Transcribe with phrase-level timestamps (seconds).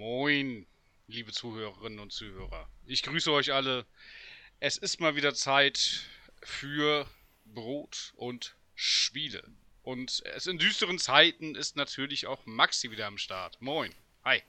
[0.00, 0.64] Moin,
[1.08, 2.70] liebe Zuhörerinnen und Zuhörer.
[2.86, 3.84] Ich grüße euch alle.
[4.58, 6.06] Es ist mal wieder Zeit
[6.42, 7.04] für
[7.44, 9.46] Brot und Spiele.
[9.82, 13.60] Und es in düsteren Zeiten ist natürlich auch Maxi wieder am Start.
[13.60, 13.90] Moin.
[14.24, 14.40] Hi.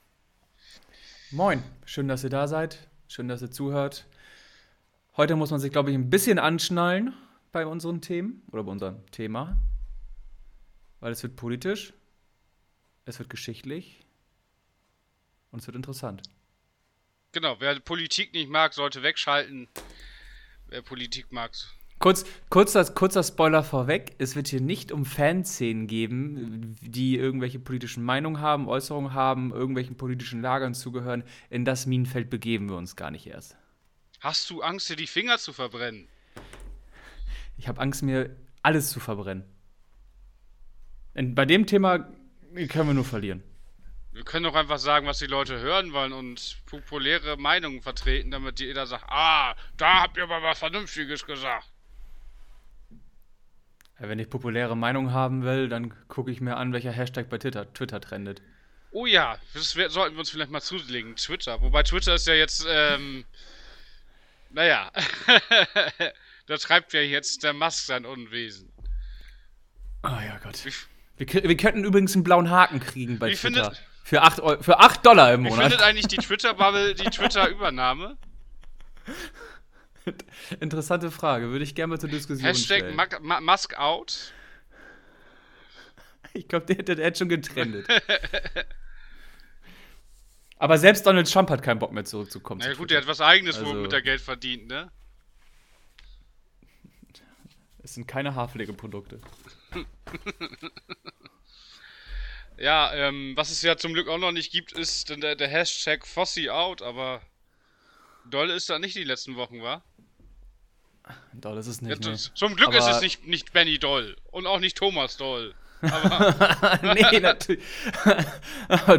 [1.30, 1.62] Moin.
[1.84, 2.88] Schön, dass ihr da seid.
[3.06, 4.06] Schön, dass ihr zuhört.
[5.18, 7.12] Heute muss man sich, glaube ich, ein bisschen anschnallen
[7.52, 9.58] bei unseren Themen oder bei unserem Thema.
[11.00, 11.92] Weil es wird politisch,
[13.04, 14.01] es wird geschichtlich
[15.52, 16.22] und es wird interessant.
[17.32, 19.68] Genau, wer Politik nicht mag, sollte wegschalten.
[20.66, 21.52] Wer Politik mag.
[21.98, 28.02] Kurz, kurzer, kurzer Spoiler vorweg: Es wird hier nicht um Fanszenen geben, die irgendwelche politischen
[28.02, 31.22] Meinungen haben, Äußerungen haben, irgendwelchen politischen Lagern zugehören.
[31.48, 33.56] In das Minenfeld begeben wir uns gar nicht erst.
[34.20, 36.08] Hast du Angst, dir die Finger zu verbrennen?
[37.56, 39.44] Ich habe Angst, mir alles zu verbrennen.
[41.14, 42.10] Und bei dem Thema
[42.68, 43.42] können wir nur verlieren.
[44.12, 48.60] Wir können doch einfach sagen, was die Leute hören wollen und populäre Meinungen vertreten, damit
[48.60, 51.66] jeder sagt, ah, da habt ihr mal was Vernünftiges gesagt.
[53.98, 57.72] wenn ich populäre Meinungen haben will, dann gucke ich mir an, welcher Hashtag bei Twitter,
[57.72, 58.42] Twitter trendet.
[58.90, 61.62] Oh ja, das sollten wir uns vielleicht mal zulegen, Twitter.
[61.62, 63.24] Wobei Twitter ist ja jetzt, ähm,
[64.50, 64.90] naja,
[66.46, 68.70] da treibt ja jetzt der Musk sein Unwesen.
[70.02, 70.62] Oh ja Gott.
[71.16, 73.70] Wir, wir könnten übrigens einen blauen Haken kriegen bei Twitter.
[73.70, 75.58] Findet, für 8, Euro, für 8 Dollar im Monat.
[75.58, 78.16] Wie findet eigentlich die Twitter-Bubble die Twitter-Übernahme?
[80.60, 82.96] Interessante Frage, würde ich gerne mal zur Diskussion Hashtag stellen.
[82.96, 84.32] Ma Ma Musk out.
[86.34, 87.86] Ich glaube, der, der, hat schon getrennt.
[90.56, 92.60] Aber selbst Donald Trump hat keinen Bock mehr zurückzukommen.
[92.60, 94.90] Na ja, zu gut, der hat was eigenes Also- wo mit der Geld verdient, ne?
[97.82, 99.20] Es sind keine Haarpflegeprodukte.
[102.62, 106.06] Ja, ähm, was es ja zum Glück auch noch nicht gibt, ist der, der Hashtag
[106.06, 107.20] Fossi out, aber
[108.30, 109.82] doll ist da nicht die letzten Wochen, war?
[111.32, 112.06] Doll ist es Ja, nicht.
[112.06, 115.54] das- Zum Glück ist Aber- es nicht, nicht Benny Doll und auch nicht Thomas Doll.
[115.80, 117.64] Aber nee, natürlich.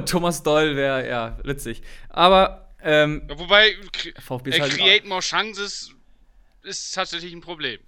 [0.07, 1.81] Thomas Doll wäre, ja, witzig.
[2.09, 5.91] Aber, ähm, wobei Cre- VfB äh, ist halt Create More Chances
[6.63, 7.80] ist tatsächlich ein Problem.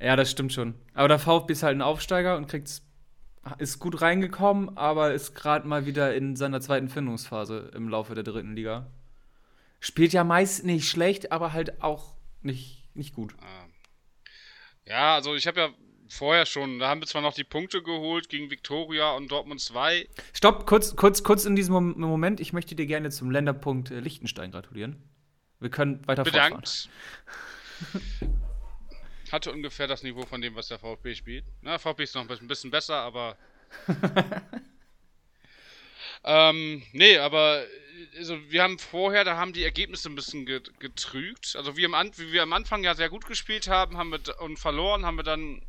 [0.00, 0.74] Ja, das stimmt schon.
[0.94, 2.82] Aber der VfB ist halt ein Aufsteiger und kriegt's,
[3.58, 8.24] ist gut reingekommen, aber ist gerade mal wieder in seiner zweiten Findungsphase im Laufe der
[8.24, 8.86] dritten Liga.
[9.80, 13.34] Spielt ja meist nicht schlecht, aber halt auch nicht, nicht gut.
[13.40, 13.66] Ah.
[14.84, 15.68] Ja, also ich habe ja
[16.08, 20.08] vorher schon, da haben wir zwar noch die Punkte geholt gegen Viktoria und Dortmund 2.
[20.32, 22.40] Stopp, kurz, kurz, kurz in diesem Mom- Moment.
[22.40, 24.96] Ich möchte dir gerne zum Länderpunkt äh, Liechtenstein gratulieren.
[25.60, 26.62] Wir können weiter fortfahren.
[29.32, 31.44] Hatte ungefähr das Niveau von dem, was der VfB spielt.
[31.62, 33.36] Na, VfB ist noch ein bisschen- besser, aber.
[36.24, 37.64] ähm, nee, aber
[38.16, 41.56] also wir haben vorher, da haben die Ergebnisse ein bisschen ge- getrügt.
[41.56, 44.58] Also wie, am wie wir am Anfang ja sehr gut gespielt haben, haben wir und
[44.58, 45.62] verloren, haben wir dann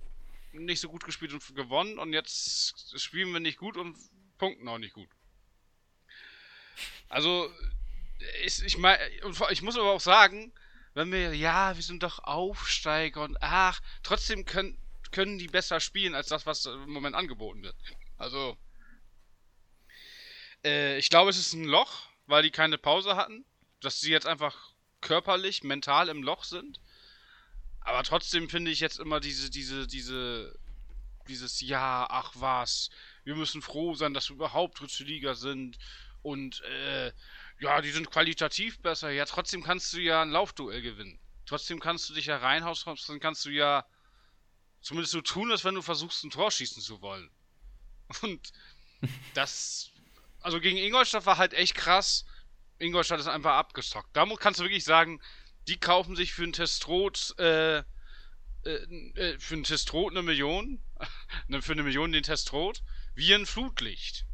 [0.53, 3.95] nicht so gut gespielt und gewonnen und jetzt spielen wir nicht gut und
[4.37, 5.09] punkten auch nicht gut.
[7.09, 7.51] Also
[8.43, 8.99] ich, ich meine,
[9.51, 10.51] ich muss aber auch sagen,
[10.97, 14.75] wenn wir, ja, wir sind doch Aufsteiger und ach, trotzdem können,
[15.11, 17.75] können die besser spielen als das, was im Moment angeboten wird.
[18.17, 18.57] Also,
[20.65, 23.45] äh, ich glaube, es ist ein Loch, weil die keine Pause hatten,
[23.79, 26.79] dass sie jetzt einfach körperlich, mental im Loch sind.
[27.81, 30.57] Aber trotzdem finde ich jetzt immer diese, diese, diese,
[31.27, 32.89] dieses Ja, ach was,
[33.23, 35.77] wir müssen froh sein, dass wir überhaupt dritte Liga sind
[36.23, 37.11] und, äh,
[37.59, 39.09] ja, die sind qualitativ besser.
[39.09, 41.19] Ja, trotzdem kannst du ja ein Laufduell gewinnen.
[41.45, 43.85] Trotzdem kannst du dich ja reinhauen, trotzdem kannst du ja
[44.81, 47.29] zumindest so tun, als wenn du versuchst, ein Tor schießen zu wollen.
[48.21, 48.51] Und
[49.33, 49.91] das,
[50.41, 52.25] also gegen Ingolstadt war halt echt krass.
[52.79, 54.15] Ingolstadt ist einfach abgestockt.
[54.15, 55.21] Da kannst du wirklich sagen,
[55.67, 57.83] die kaufen sich für einen Testrot, äh, äh,
[58.63, 60.83] äh, für einen Testrot eine Million,
[61.47, 62.83] ne, für eine Million den Testrot,
[63.15, 64.25] wie ein Flutlicht.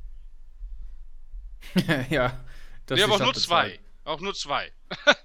[2.10, 2.44] ja.
[2.86, 3.74] Das nee, aber auch nur abbezahlt.
[3.76, 3.80] zwei.
[4.06, 4.72] Auch nur zwei.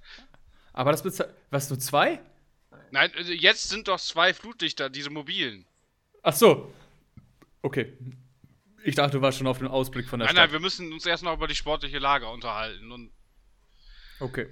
[0.73, 1.35] Aber das bezahlt.
[1.51, 2.21] Was, nur zwei?
[2.93, 5.67] Nein, also jetzt sind doch zwei Flutlichter, diese mobilen.
[6.23, 6.73] Ach so.
[7.63, 7.93] Okay.
[8.85, 10.45] Ich dachte, du warst schon auf den Ausblick von der Nein, Stadt.
[10.47, 12.93] nein, wir müssen uns erst noch über die sportliche Lage unterhalten.
[12.93, 13.11] Und
[14.21, 14.47] Okay.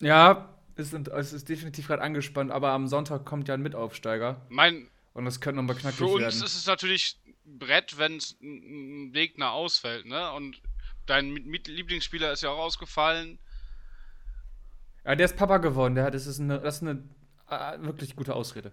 [0.00, 4.44] Ja, es, sind, es ist definitiv gerade angespannt, aber am Sonntag kommt ja ein Mitaufsteiger
[4.48, 6.42] mein, und das könnte nochmal knackig für uns werden.
[6.42, 10.32] ist es natürlich Brett, wenn es ein ein Gegner ausfällt, ne?
[10.32, 10.60] Und
[11.06, 13.38] dein Lieblingsspieler ist ja auch ausgefallen.
[15.04, 15.94] Ja, der ist Papa geworden.
[15.94, 17.02] Der hat, das ist eine, das ist eine
[17.50, 18.72] äh, wirklich gute Ausrede.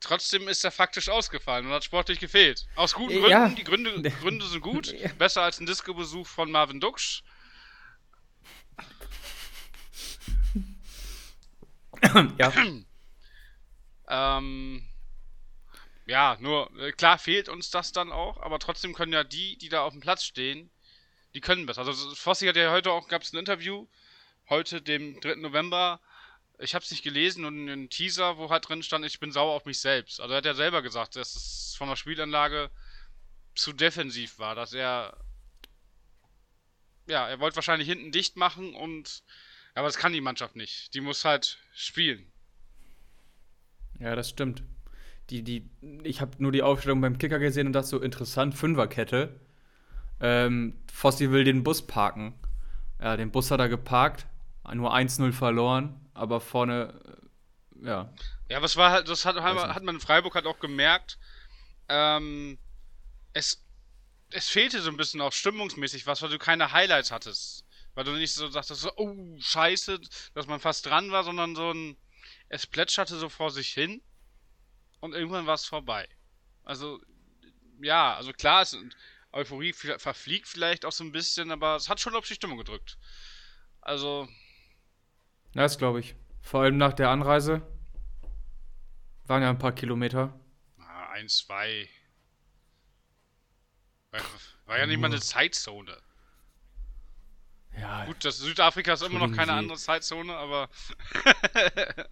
[0.00, 2.66] trotzdem ist er faktisch ausgefallen und hat sportlich gefehlt.
[2.76, 3.48] Aus guten Ja.
[3.48, 3.56] Gründen.
[3.56, 4.92] Die Gründe, Gründe sind gut.
[4.92, 5.10] Ja.
[5.14, 7.22] Besser als ein Disco-Besuch von Marvin Duksch.
[12.38, 12.52] ja.
[14.06, 14.86] Ähm,
[16.04, 19.70] ja, nur äh, klar fehlt uns das dann auch, aber trotzdem können ja die, die
[19.70, 20.70] da auf dem Platz stehen,
[21.34, 21.86] die können besser.
[21.86, 23.86] Also Fossi hat ja heute auch, gab es ein Interview,
[24.48, 25.36] heute, dem 3.
[25.36, 26.00] November.
[26.58, 29.52] Ich habe es nicht gelesen und einen Teaser, wo halt drin stand, ich bin sauer
[29.54, 30.20] auf mich selbst.
[30.20, 32.70] Also er hat ja selber gesagt, dass es von der Spielanlage
[33.54, 35.16] zu defensiv war, dass er
[37.06, 39.22] ja, er wollte wahrscheinlich hinten dicht machen und
[39.74, 40.94] aber das kann die Mannschaft nicht.
[40.94, 42.32] Die muss halt spielen.
[43.98, 44.62] Ja, das stimmt.
[45.30, 45.68] Die, die,
[46.04, 49.40] ich habe nur die Aufstellung beim Kicker gesehen und dachte so, interessant, Fünferkette.
[50.20, 52.34] Ähm, Fossi will den Bus parken.
[53.00, 54.26] Ja, den Bus hat er geparkt,
[54.74, 56.94] nur 1-0 verloren, aber vorne,
[57.82, 58.12] äh, ja.
[58.48, 61.18] Ja, was war halt, das hat, hat, man- in Freiburg halt auch gemerkt.
[61.88, 62.58] Ähm,
[63.32, 63.62] es,
[64.30, 67.64] es fehlte so ein bisschen auch stimmungsmäßig was, weil du keine Highlights hattest.
[67.94, 70.00] Weil du nicht so dachtest, so, oh, scheiße,
[70.34, 71.96] dass man fast dran war, sondern so ein,
[72.48, 74.02] es plätscherte so vor sich hin
[75.00, 76.08] und irgendwann war es vorbei.
[76.64, 77.00] Also,
[77.82, 78.76] ja, also klar, es,
[79.34, 82.58] Euphorie ver- verfliegt vielleicht auch so ein bisschen, aber es hat schon auf die Stimmung
[82.58, 82.98] gedrückt.
[83.80, 84.28] Also,
[85.54, 86.14] Das glaube ich.
[86.40, 87.62] Vor allem nach der Anreise.
[89.26, 90.38] Waren ja ein paar Kilometer.
[90.78, 91.88] Ah, ein, zwei.
[94.10, 94.20] War,
[94.66, 95.96] war ja nicht mal eine Zeitzone.
[97.76, 99.58] Ja, Gut, das Südafrika ist immer noch keine Sie.
[99.58, 100.68] andere Zeitzone, aber.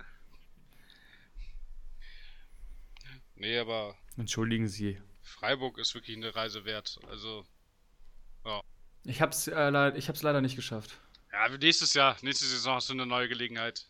[3.36, 5.00] nee, aber entschuldigen Sie.
[5.22, 6.98] Freiburg ist wirklich eine Reise wert.
[7.08, 7.44] Also,
[9.04, 10.98] Ich hab's, äh, leid- ich hab's leider nicht geschafft.
[11.32, 13.88] ja, nächstes Jahr, nächste Saison hast du eine neue Gelegenheit.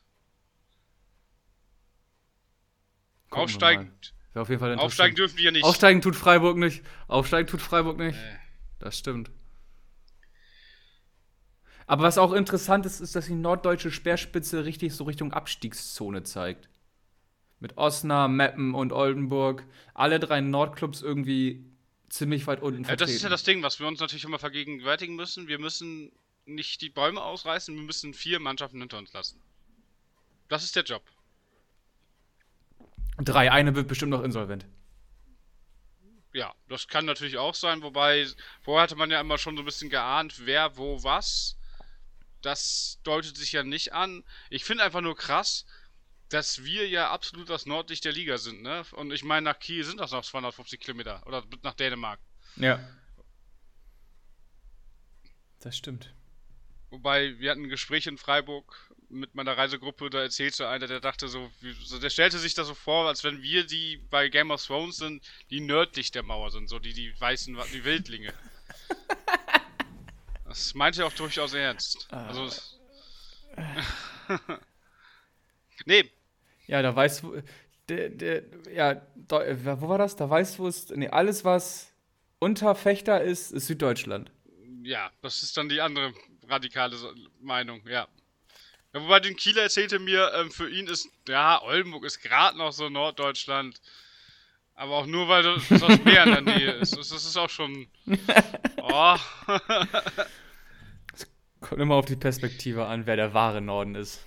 [3.29, 3.93] Gucken Aufsteigen,
[4.35, 5.65] auf jeden Fall aufsteigen dürfen wir ja nicht.
[5.65, 6.83] Aufsteigen tut Freiburg nicht.
[7.09, 8.19] Aufsteigen tut Freiburg nicht.
[8.19, 8.39] Nee.
[8.79, 9.31] Das stimmt.
[11.87, 16.69] Aber was auch interessant ist, ist, dass die norddeutsche Speerspitze richtig so Richtung Abstiegszone zeigt.
[17.63, 19.65] Mit Osnabrück, Meppen und Oldenburg.
[19.95, 21.65] Alle drei Nordclubs irgendwie
[22.09, 23.31] ziemlich weit unten Ja, das ist ja vertreten.
[23.31, 25.47] das Ding, was wir uns natürlich immer vergegenwärtigen müssen.
[25.47, 26.11] Wir müssen
[26.45, 29.41] nicht die Bäume ausreißen, wir müssen vier Mannschaften hinter uns lassen.
[30.49, 31.05] Das ist der Job.
[33.19, 34.67] Drei, eine wird bestimmt noch insolvent.
[36.33, 38.27] Ja, das kann natürlich auch sein, wobei
[38.63, 41.57] vorher hatte man ja immer schon so ein bisschen geahnt, wer, wo, was.
[42.41, 44.25] Das deutet sich ja nicht an.
[44.51, 45.65] Ich finde einfach nur krass,
[46.33, 48.85] dass wir ja absolut das Nordlicht der Liga sind, ne?
[48.93, 51.27] Und ich meine, nach Kiel sind das noch 250 Kilometer.
[51.27, 52.21] Oder nach Dänemark.
[52.57, 52.81] Ja.
[55.61, 56.13] Das stimmt.
[56.91, 61.29] Wobei, wir hatten ein Gespräch in Freiburg mit meiner Reisegruppe, da erzählte einer, der dachte
[61.29, 61.51] so,
[62.01, 65.23] der stellte sich das so vor, als wenn wir die bei Game of Thrones sind,
[65.51, 68.33] die nördlich der Mauer sind, so die, die weißen, die Wildlinge.
[70.47, 72.11] das meinte er auch durchaus ernst.
[72.13, 72.79] Also, es-
[75.85, 76.11] nee,
[76.73, 77.43] Ja, da weißt du.
[77.91, 80.17] Der, der, ja, da, äh, wo war das?
[80.17, 80.89] Da weißt du, es.
[80.89, 81.93] Nee, alles, was
[82.39, 84.33] unter Fechter ist, ist Süddeutschland.
[84.83, 86.15] ja, das ist dann die andere
[86.49, 86.97] radikale
[87.43, 88.09] Meinung, ja.
[88.95, 92.73] ja wobei den Kieler erzählte mir, ähm, für ihn ist, ja, Oldenburg ist gerade noch
[92.73, 93.79] so Norddeutschland.
[94.75, 96.97] Aber auch nur, weil das das Meer in der Nähe ist.
[96.97, 97.87] Das, das ist auch schon.
[98.79, 99.17] Oh.
[101.61, 104.25] Kommt immer auf die Perspektive an, wer der wahre Norden ist.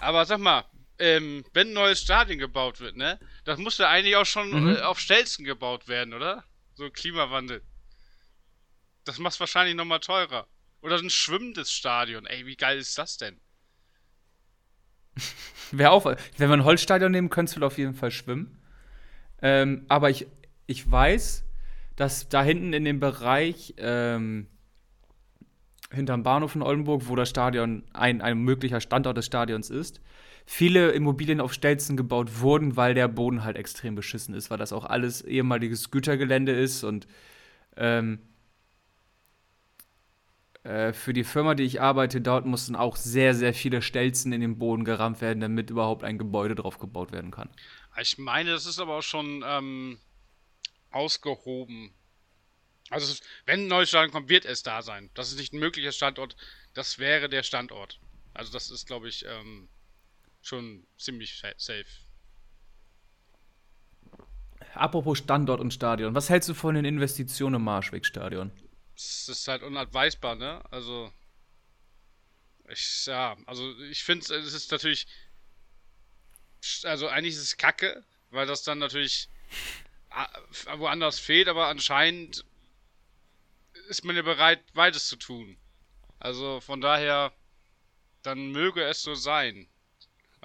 [0.00, 0.64] Aber sag mal,
[0.98, 3.18] ähm, wenn ein neues Stadion gebaut wird, ne?
[3.44, 4.68] Das muss ja eigentlich auch schon Mhm.
[4.76, 6.44] äh, auf Stelzen gebaut werden, oder?
[6.74, 7.62] So Klimawandel.
[9.04, 10.46] Das macht's wahrscheinlich nochmal teurer.
[10.80, 12.26] Oder ein schwimmendes Stadion.
[12.26, 13.40] Ey, wie geil ist das denn?
[15.70, 16.04] Wäre auch.
[16.04, 18.58] Wenn wir ein Holzstadion nehmen, könntest du auf jeden Fall schwimmen.
[19.42, 20.26] Ähm, aber ich,
[20.66, 21.44] ich weiß,
[21.96, 24.48] dass da hinten in dem Bereich ähm,
[25.90, 30.00] hinterm Bahnhof in Oldenburg, wo das Stadion ein, ein möglicher Standort des Stadions ist,
[30.44, 34.72] viele Immobilien auf Stelzen gebaut wurden, weil der Boden halt extrem beschissen ist, weil das
[34.72, 37.06] auch alles ehemaliges Gütergelände ist und
[37.76, 38.20] ähm,
[40.64, 44.40] äh, für die Firma, die ich arbeite, dort mussten auch sehr, sehr viele Stelzen in
[44.40, 47.50] den Boden gerammt werden, damit überhaupt ein Gebäude drauf gebaut werden kann.
[48.00, 49.98] Ich meine, das ist aber auch schon ähm,
[50.90, 51.92] ausgehoben.
[52.90, 53.14] Also,
[53.46, 55.10] wenn ein neues Stadion kommt, wird es da sein.
[55.14, 56.36] Das ist nicht ein möglicher Standort.
[56.72, 58.00] Das wäre der Standort.
[58.32, 59.68] Also, das ist, glaube ich, ähm,
[60.46, 61.86] schon ziemlich sa- safe.
[64.74, 68.50] Apropos Standort und Stadion, was hältst du von den Investitionen im Marschweg-Stadion?
[68.96, 70.62] Es ist halt unabweisbar, ne?
[70.70, 71.12] Also.
[72.68, 75.06] Ich, ja, also ich finde es ist natürlich.
[76.84, 79.28] Also eigentlich ist es kacke, weil das dann natürlich
[80.76, 82.44] woanders fehlt, aber anscheinend
[83.88, 85.56] ist man ja bereit, beides zu tun.
[86.20, 87.32] Also von daher,
[88.22, 89.68] dann möge es so sein.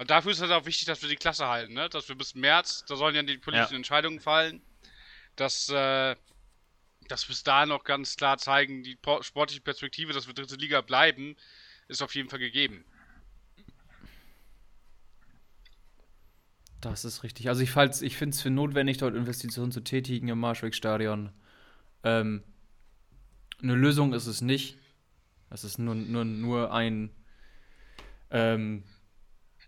[0.00, 1.90] Und dafür ist es auch wichtig, dass wir die Klasse halten, ne?
[1.90, 3.76] Dass wir bis März, da sollen ja die politischen ja.
[3.76, 4.62] Entscheidungen fallen,
[5.36, 6.16] dass, äh,
[7.06, 11.36] dass bis da noch ganz klar zeigen, die sportliche Perspektive, dass wir dritte Liga bleiben,
[11.86, 12.82] ist auf jeden Fall gegeben.
[16.80, 17.50] Das ist richtig.
[17.50, 21.30] Also ich, ich finde es für notwendig, dort Investitionen zu tätigen im Marschweg-Stadion.
[22.04, 22.42] Ähm,
[23.62, 24.78] eine Lösung ist es nicht.
[25.50, 27.10] Es ist nur, nur, nur ein.
[28.30, 28.84] Ähm,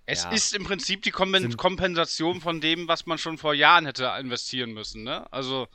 [0.07, 4.13] es ja, ist im Prinzip die Kompensation von dem, was man schon vor Jahren hätte
[4.19, 5.31] investieren müssen, ne?
[5.33, 5.69] Also.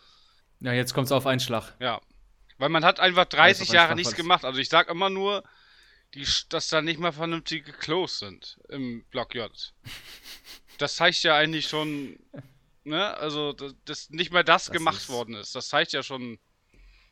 [0.60, 1.74] Ja, jetzt kommt es auf einen Schlag.
[1.79, 2.01] Ja.
[2.57, 4.43] Weil man hat einfach 30 Jahre nichts gemacht.
[4.43, 5.43] Also ich sag immer nur,
[6.13, 9.51] die, dass da nicht mal vernünftige Klos sind im Block J.
[10.77, 12.19] das zeigt ja eigentlich schon,
[12.84, 13.15] ne?
[13.17, 15.10] Also, dass, dass nicht mal das, das gemacht ist...
[15.10, 15.55] worden ist.
[15.55, 16.39] Das zeigt ja schon,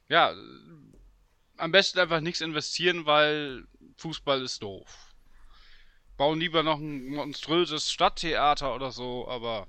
[0.10, 0.34] ja,
[1.57, 3.65] am besten einfach nichts investieren, weil
[3.98, 5.04] Fußball ist doof.
[6.17, 9.67] Bauen lieber noch ein monströses Stadttheater oder so, aber.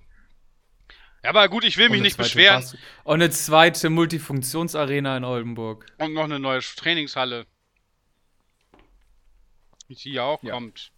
[1.23, 2.61] Ja, aber gut, ich will mich nicht beschweren.
[2.61, 5.87] Bas und eine zweite Multifunktionsarena in Oldenburg.
[5.99, 7.47] Und noch eine neue Trainingshalle.
[9.89, 10.53] Die ja auch ja.
[10.53, 10.93] kommt.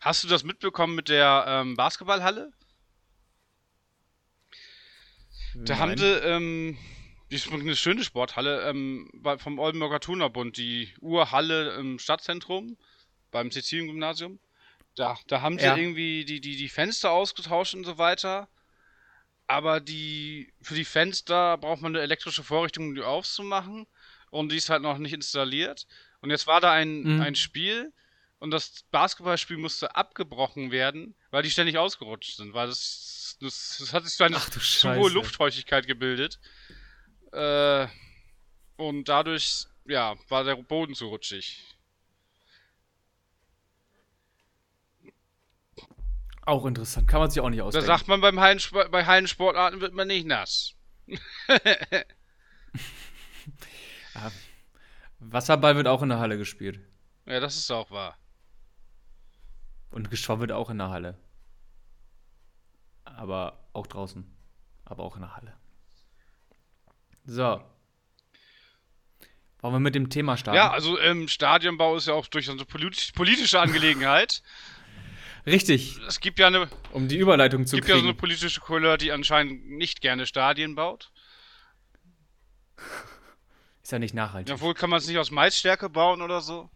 [0.00, 2.52] Hast du das mitbekommen mit der ähm, Basketballhalle?
[5.54, 5.64] Nein.
[5.64, 6.78] Da haben sie ähm,
[7.30, 12.76] die ist eine schöne Sporthalle ähm, vom Oldenburger Turnerbund, die Urhalle im Stadtzentrum
[13.34, 14.38] beim Sizilien-Gymnasium.
[14.94, 15.76] Da, da haben sie ja.
[15.76, 18.48] irgendwie die, die, die Fenster ausgetauscht und so weiter.
[19.48, 23.86] Aber die für die Fenster braucht man eine elektrische Vorrichtung, um die aufzumachen.
[24.30, 25.86] Und die ist halt noch nicht installiert.
[26.20, 27.20] Und jetzt war da ein, mhm.
[27.20, 27.92] ein Spiel
[28.38, 32.54] und das Basketballspiel musste abgebrochen werden, weil die ständig ausgerutscht sind.
[32.54, 36.38] Weil das, das, das hat sich so eine zu hohe Luftfeuchtigkeit gebildet.
[37.32, 37.88] Äh,
[38.76, 41.73] und dadurch, ja, war der Boden zu rutschig.
[46.46, 47.86] Auch interessant, kann man sich auch nicht ausdenken.
[47.86, 50.74] Da sagt man beim Hallensport, bei Hallensportarten wird man nicht nass.
[55.20, 56.80] Wasserball wird auch in der Halle gespielt.
[57.26, 58.18] Ja, das ist auch wahr.
[59.90, 61.18] Und geschwommen wird auch in der Halle.
[63.04, 64.30] Aber auch draußen.
[64.84, 65.54] Aber auch in der Halle.
[67.24, 67.62] So.
[69.60, 70.56] Wollen wir mit dem Thema starten?
[70.56, 74.42] Ja, also ähm, Stadionbau ist ja auch durchaus eine politisch, politische Angelegenheit.
[75.46, 76.00] Richtig.
[76.08, 76.68] Es gibt ja eine.
[76.92, 77.82] Um die Überleitung zu kriegen.
[77.82, 81.12] Es gibt ja so eine politische Couleur, die anscheinend nicht gerne Stadien baut.
[83.82, 84.54] Ist ja nicht nachhaltig.
[84.54, 86.70] Obwohl kann man es nicht aus Maisstärke bauen oder so.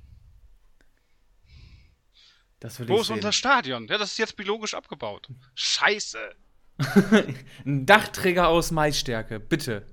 [2.60, 3.16] Das will Wo ich ist sehen.
[3.16, 3.86] unser Stadion?
[3.88, 5.28] Ja, das ist jetzt biologisch abgebaut.
[5.54, 6.34] Scheiße.
[7.64, 9.86] Ein Dachträger aus Maisstärke, bitte.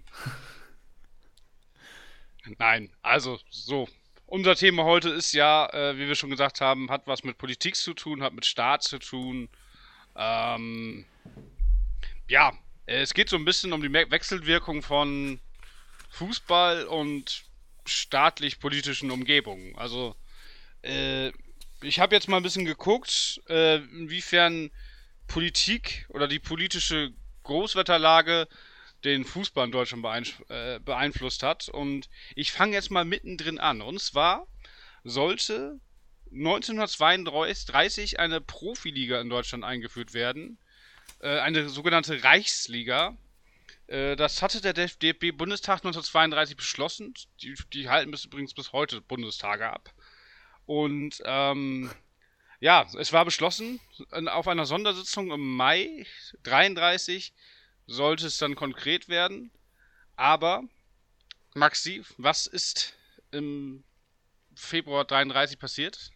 [2.59, 3.87] Nein, also so.
[4.31, 7.77] Unser Thema heute ist ja, äh, wie wir schon gesagt haben, hat was mit Politik
[7.77, 9.49] zu tun, hat mit Staat zu tun.
[10.15, 11.07] Ähm,
[12.29, 12.53] ja,
[12.85, 15.41] es geht so ein bisschen um die Wechselwirkung von
[16.11, 17.45] Fußball und
[17.87, 19.75] staatlich-politischen Umgebungen.
[19.79, 20.15] Also,
[20.83, 21.33] äh,
[21.81, 24.71] ich habe jetzt mal ein bisschen geguckt, äh, inwiefern
[25.27, 28.47] Politik oder die politische Großwetterlage
[29.05, 30.05] den Fußball in Deutschland
[30.49, 31.69] äh, beeinflusst hat.
[31.69, 33.81] Und ich fange jetzt mal mittendrin an.
[33.81, 34.47] Und zwar
[35.05, 35.81] sollte
[36.33, 40.59] 1932 eine Profiliga in Deutschland eingeführt werden.
[41.21, 43.17] Äh, eine sogenannte Reichsliga.
[43.87, 47.15] Äh, das hatte der DFB-Bundestag 1932 beschlossen.
[47.43, 49.95] Die, die halten bis übrigens bis heute Bundestage ab.
[50.67, 51.91] Und ähm,
[52.61, 53.81] ja, es war beschlossen,
[54.27, 56.07] auf einer Sondersitzung im Mai
[56.43, 57.33] 33
[57.89, 59.51] sollte es dann konkret werden.
[60.15, 60.63] Aber,
[61.55, 62.97] Maxi, was ist
[63.33, 63.83] im
[64.55, 66.11] Februar 33 passiert?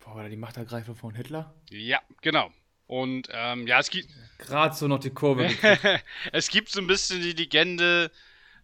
[0.00, 1.54] Boah, die Machtergreifung von Hitler?
[1.70, 2.52] Ja, genau.
[2.86, 4.08] Und ähm, ja, es gibt.
[4.38, 5.50] Gerade so noch die Kurve.
[6.32, 8.10] es gibt so ein bisschen die Legende,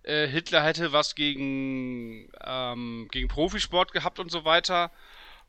[0.02, 4.90] äh, Hitler hätte was gegen, ähm, gegen Profisport gehabt und so weiter.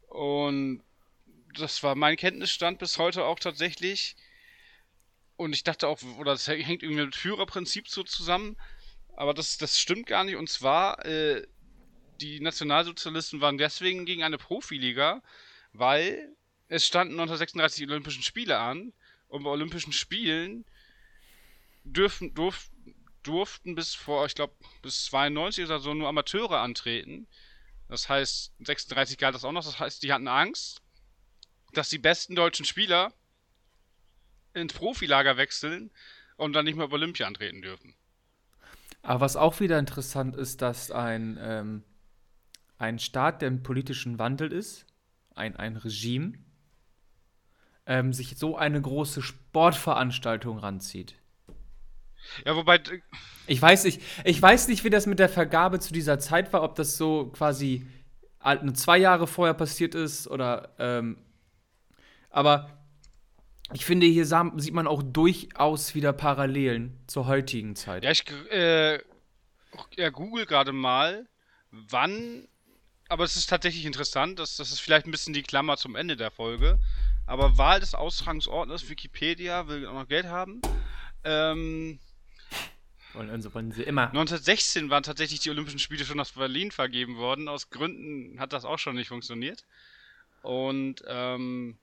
[0.07, 0.81] Und
[1.59, 4.15] das war mein Kenntnisstand bis heute auch tatsächlich.
[5.37, 8.55] Und ich dachte auch, oder das hängt irgendwie mit Führerprinzip so zusammen.
[9.15, 10.35] Aber das, das stimmt gar nicht.
[10.35, 11.45] Und zwar, äh,
[12.21, 15.21] die Nationalsozialisten waren deswegen gegen eine Profiliga,
[15.73, 16.35] weil
[16.69, 18.93] es standen 1936 die Olympischen Spiele an.
[19.27, 20.65] Und bei Olympischen Spielen
[21.83, 22.69] dürfen, durf,
[23.23, 27.27] durften bis vor, ich glaube, bis 92 oder so nur Amateure antreten.
[27.87, 29.65] Das heißt, 36 galt das auch noch.
[29.65, 30.81] Das heißt, die hatten Angst,
[31.77, 33.13] dass die besten deutschen Spieler
[34.53, 35.91] ins Profilager wechseln
[36.37, 37.93] und dann nicht mehr bei Olympia antreten dürfen.
[39.01, 41.83] Aber was auch wieder interessant ist, dass ein, ähm,
[42.77, 44.85] ein Staat, der im politischen Wandel ist,
[45.35, 46.39] ein, ein Regime,
[47.85, 51.15] ähm, sich so eine große Sportveranstaltung ranzieht.
[52.45, 52.81] Ja, wobei.
[53.45, 56.63] Ich weiß nicht, ich weiß nicht, wie das mit der Vergabe zu dieser Zeit war,
[56.63, 57.85] ob das so quasi
[58.73, 60.73] zwei Jahre vorher passiert ist oder.
[60.79, 61.17] Ähm,
[62.35, 62.69] aber
[63.71, 68.03] ich finde, hier sieht man auch durchaus wieder Parallelen zur heutigen Zeit.
[68.03, 68.99] Ja, ich äh,
[69.95, 71.27] ja, google gerade mal,
[71.71, 72.47] wann.
[73.07, 76.17] Aber es ist tatsächlich interessant, das, das ist vielleicht ein bisschen die Klammer zum Ende
[76.17, 76.77] der Folge.
[77.25, 80.59] Aber Wahl des Austragungsordners, Wikipedia will auch noch Geld haben.
[81.23, 81.99] Ähm,
[83.13, 84.07] wollen, also wollen sie immer.
[84.07, 87.47] 1916 waren tatsächlich die Olympischen Spiele schon aus Berlin vergeben worden.
[87.47, 89.63] Aus Gründen hat das auch schon nicht funktioniert.
[90.41, 91.77] Und ähm,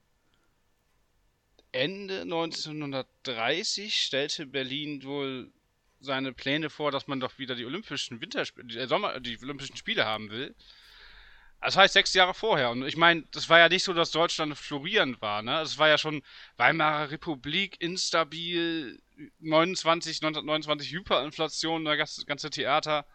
[1.73, 5.51] Ende 1930 stellte Berlin wohl
[5.99, 10.05] seine Pläne vor, dass man doch wieder die Olympischen Winterspiele, äh, Sommer, die Olympischen Spiele
[10.05, 10.55] haben will.
[11.61, 12.69] Das heißt sechs Jahre vorher.
[12.69, 15.41] Und ich meine, das war ja nicht so, dass Deutschland florierend war.
[15.41, 15.61] Ne?
[15.61, 16.21] Es war ja schon
[16.57, 19.01] Weimarer Republik, instabil,
[19.39, 23.05] 29, 1929 Hyperinflation, das ganze Theater.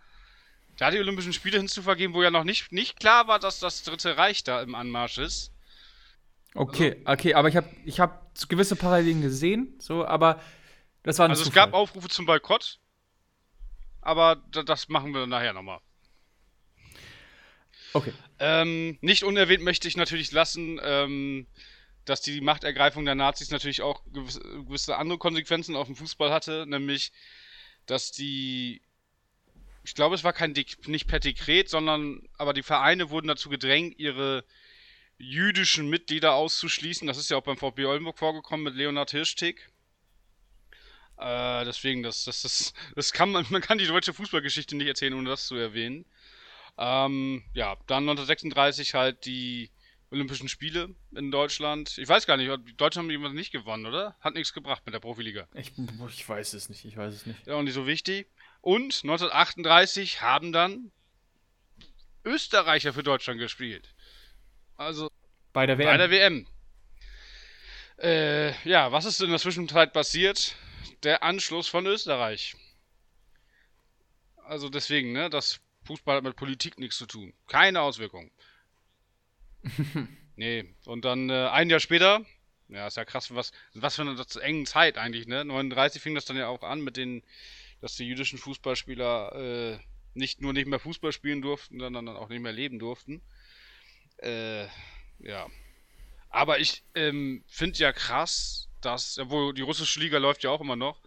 [0.78, 4.16] Da die Olympischen Spiele hinzuvergeben, wo ja noch nicht, nicht klar war, dass das Dritte
[4.16, 5.52] Reich da im Anmarsch ist.
[6.54, 10.40] Okay, also, okay, aber ich habe ich hab gewisse Parallelen gesehen, so, aber
[11.02, 11.50] das war ein Also Zufall.
[11.50, 12.78] es gab Aufrufe zum Boykott,
[14.00, 15.80] aber das machen wir nachher nochmal.
[17.92, 18.12] Okay.
[18.38, 21.46] Ähm, nicht unerwähnt möchte ich natürlich lassen, ähm,
[22.04, 26.66] dass die Machtergreifung der Nazis natürlich auch gewisse, gewisse andere Konsequenzen auf dem Fußball hatte,
[26.66, 27.12] nämlich,
[27.86, 28.82] dass die
[29.84, 30.52] ich glaube, es war kein
[30.86, 34.44] nicht per Dekret, sondern aber die Vereine wurden dazu gedrängt, ihre
[35.18, 37.06] jüdischen Mitglieder auszuschließen.
[37.06, 39.70] Das ist ja auch beim VfB Oldenburg vorgekommen mit Leonhard Hirschtick.
[41.18, 45.14] Äh, deswegen, das, das, das, das kann man, man kann die deutsche Fußballgeschichte nicht erzählen,
[45.14, 46.04] ohne das zu erwähnen.
[46.78, 49.70] Ähm, ja, dann 1936 halt die
[50.10, 51.98] Olympischen Spiele in Deutschland.
[51.98, 52.48] Ich weiß gar nicht,
[52.80, 54.16] Deutschland haben die nicht gewonnen, oder?
[54.20, 55.48] Hat nichts gebracht mit der Profiliga.
[55.54, 55.72] Ich,
[56.08, 57.46] ich weiß es nicht, ich weiß es nicht.
[57.46, 58.28] Ja, auch nicht so wichtig.
[58.60, 60.92] Und 1938 haben dann
[62.24, 63.94] Österreicher für Deutschland gespielt.
[64.78, 65.10] Also
[65.52, 65.86] bei der WM.
[65.86, 66.46] Bei der WM.
[68.00, 70.54] Äh, ja, was ist in der Zwischenzeit passiert?
[71.02, 72.54] Der Anschluss von Österreich.
[74.36, 77.34] Also deswegen, ne, das Fußball hat mit Politik nichts zu tun.
[77.48, 78.30] Keine Auswirkungen.
[80.36, 82.24] nee, und dann äh, ein Jahr später,
[82.68, 85.44] ja, ist ja krass, was, was für eine engen Zeit eigentlich, ne?
[85.44, 87.24] 39 fing das dann ja auch an mit den,
[87.80, 89.34] dass die jüdischen Fußballspieler
[89.74, 89.78] äh,
[90.14, 93.22] nicht nur nicht mehr Fußball spielen durften, sondern dann auch nicht mehr leben durften.
[94.22, 94.66] Äh,
[95.20, 95.46] ja.
[96.30, 100.76] Aber ich ähm, finde ja krass, dass, obwohl die russische Liga läuft ja auch immer
[100.76, 101.00] noch,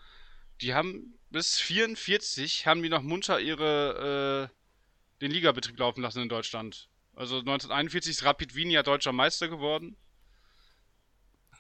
[0.62, 6.30] die haben bis 44 haben die noch munter ihre äh, den Ligabetrieb laufen lassen in
[6.30, 6.90] Deutschland.
[7.16, 9.96] Also 1941 ist Rapid Wien ja deutscher Meister geworden.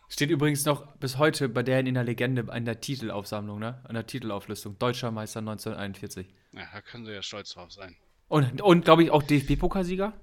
[0.09, 3.81] Steht übrigens noch bis heute bei der in der Legende an der Titelaufsammlung, ne?
[3.85, 4.77] An der Titelauflistung.
[4.77, 6.27] Deutscher Meister 1941.
[6.51, 7.95] Ja, da können sie ja stolz drauf sein.
[8.27, 10.13] Und, und glaube ich, auch DFB-Pokalsieger?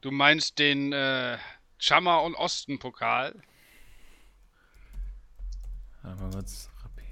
[0.00, 1.38] Du meinst den äh,
[1.78, 3.42] Chammer- und Osten-Pokal?
[6.02, 7.04] Mal kurz Rapid.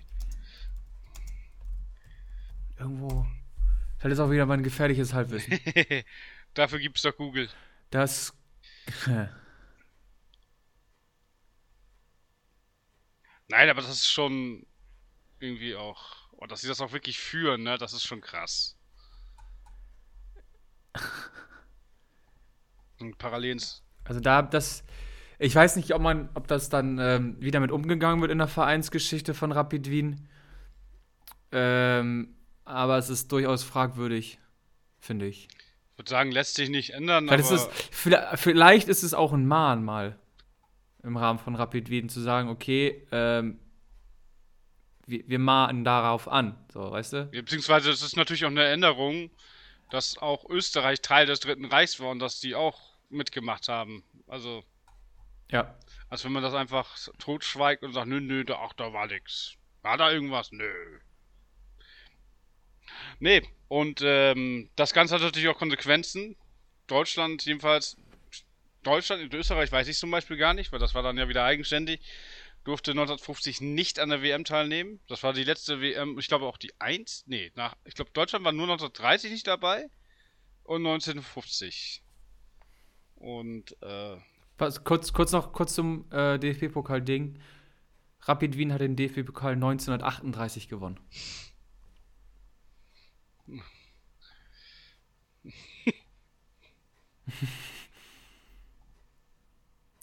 [2.78, 3.26] Irgendwo.
[4.00, 5.58] Das ist auch wieder mein gefährliches Halbwissen.
[6.54, 7.50] Dafür gibt's doch Google.
[7.90, 8.32] Das.
[13.48, 14.64] Nein, aber das ist schon
[15.40, 16.28] irgendwie auch.
[16.32, 17.78] Oh, dass sie das auch wirklich führen, ne?
[17.78, 18.76] Das ist schon krass.
[23.00, 23.60] Und Parallelen.
[24.04, 24.84] Also da, das.
[25.38, 28.48] Ich weiß nicht, ob man, ob das dann ähm, wieder mit umgegangen wird in der
[28.48, 30.28] Vereinsgeschichte von Rapid Wien.
[31.52, 34.38] Ähm, aber es ist durchaus fragwürdig,
[34.98, 35.48] finde ich.
[35.92, 37.28] Ich würde sagen, lässt sich nicht ändern.
[37.28, 40.18] Vielleicht, ist es, vielleicht ist es auch ein Mahn mal
[41.02, 43.58] im Rahmen von Rapid Wien zu sagen, okay, ähm,
[45.06, 47.26] wir, wir mahnen darauf an, so, weißt du?
[47.26, 49.30] Beziehungsweise es ist natürlich auch eine Änderung,
[49.90, 54.04] dass auch Österreich Teil des Dritten Reichs war und dass die auch mitgemacht haben.
[54.26, 54.64] Also.
[55.50, 55.76] Ja.
[56.08, 59.54] Als wenn man das einfach totschweigt und sagt, nö, nö, da, ach, da war nix.
[59.82, 60.50] War da irgendwas?
[60.50, 61.00] Nö.
[63.18, 66.36] Nee, und ähm, das Ganze hat natürlich auch Konsequenzen.
[66.86, 67.96] Deutschland jedenfalls,
[68.82, 71.44] Deutschland und Österreich weiß ich zum Beispiel gar nicht, weil das war dann ja wieder
[71.44, 72.00] eigenständig,
[72.66, 74.98] durfte 1950 nicht an der WM teilnehmen.
[75.06, 78.44] Das war die letzte WM, ich glaube auch die 1, nee, nach, ich glaube Deutschland
[78.44, 79.88] war nur 1930 nicht dabei
[80.64, 82.02] und 1950.
[83.14, 84.16] Und, äh.
[84.58, 87.38] Was, kurz, kurz noch kurz zum äh, DFB-Pokal-Ding.
[88.22, 90.98] Rapid Wien hat den DFB-Pokal 1938 gewonnen.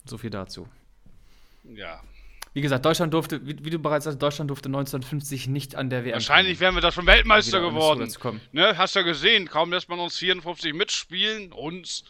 [0.06, 0.70] so viel dazu.
[1.64, 2.02] Ja.
[2.54, 6.06] Wie gesagt, Deutschland durfte, wie, wie, du bereits sagst, Deutschland durfte 1950 nicht an der
[6.06, 6.14] WM.
[6.14, 8.14] Wahrscheinlich wären wir da schon Weltmeister geworden.
[8.52, 12.04] Ne, hast du ja gesehen, kaum lässt man uns 54 mitspielen, uns,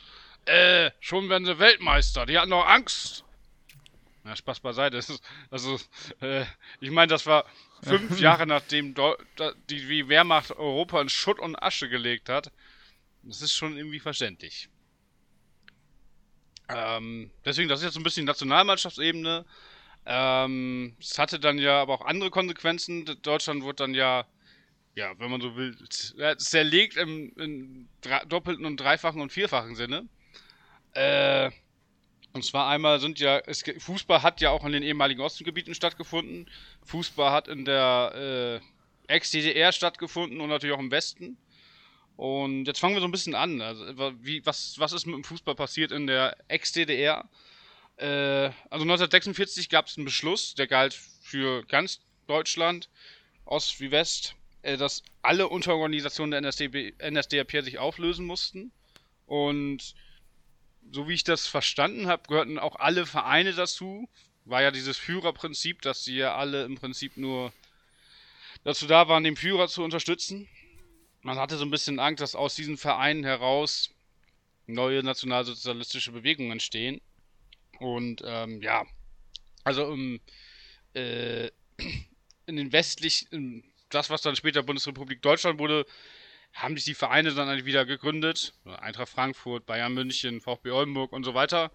[0.46, 2.26] äh, schon werden sie Weltmeister.
[2.26, 3.24] Die hatten noch Angst.
[4.26, 5.00] Na, Spaß beiseite.
[5.50, 5.80] Also,
[6.20, 6.46] äh,
[6.82, 7.46] ich meine, das war
[7.82, 9.16] fünf Jahre nachdem Deu
[9.70, 12.52] die, die Wehrmacht Europa in Schutt und Asche gelegt hat.
[13.24, 14.70] Das ist schon irgendwie verständlich.
[16.70, 19.46] Ähm, deswegen, das ist jetzt so ein bisschen Nationalmannschaftsebene.
[20.06, 23.06] Ähm, es hatte dann ja aber auch andere Konsequenzen.
[23.22, 24.26] Deutschland wurde dann ja,
[24.96, 25.76] ja, wenn man so will,
[26.38, 27.89] zerlegt im, im
[28.28, 30.08] doppelten und dreifachen und vierfachen Sinne.
[30.94, 31.52] Äh,
[32.34, 36.50] und zwar einmal sind ja, es, Fußball hat ja auch in den ehemaligen Ostengebieten stattgefunden.
[36.84, 38.62] Fußball hat in der
[39.08, 41.38] äh, Ex-DDR stattgefunden und natürlich auch im Westen.
[42.16, 43.62] Und jetzt fangen wir so ein bisschen an.
[43.62, 47.28] Also, wie, was, was ist mit dem Fußball passiert in der Ex-DDR?
[47.98, 48.06] Äh,
[48.70, 52.90] also 1946 gab es einen Beschluss, der galt für ganz Deutschland,
[53.46, 58.72] Ost wie West, äh, dass alle Unterorganisationen der NSDAP, NSDAP sich auflösen mussten.
[59.26, 59.94] Und
[60.92, 64.10] so wie ich das verstanden habe, gehörten auch alle Vereine dazu.
[64.46, 67.54] War ja dieses Führerprinzip, dass sie ja alle im Prinzip nur
[68.64, 70.48] dazu da waren, den Führer zu unterstützen.
[71.22, 73.92] Man hatte so ein bisschen Angst, dass aus diesen Vereinen heraus
[74.68, 77.02] neue nationalsozialistische Bewegungen entstehen.
[77.80, 78.86] Und ähm, ja,
[79.64, 80.20] also um,
[80.94, 81.48] äh,
[82.46, 85.86] in den westlichen, das was dann später Bundesrepublik Deutschland wurde,
[86.54, 88.54] haben sich die Vereine dann halt wieder gegründet.
[88.66, 91.72] Eintracht Frankfurt, Bayern München, VfB Oldenburg und so weiter.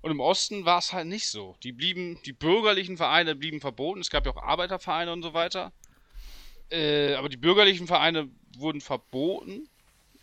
[0.00, 1.56] Und im Osten war es halt nicht so.
[1.62, 4.00] Die blieben, die bürgerlichen Vereine blieben verboten.
[4.00, 5.72] Es gab ja auch Arbeitervereine und so weiter.
[6.70, 9.68] Äh, aber die bürgerlichen Vereine wurden verboten.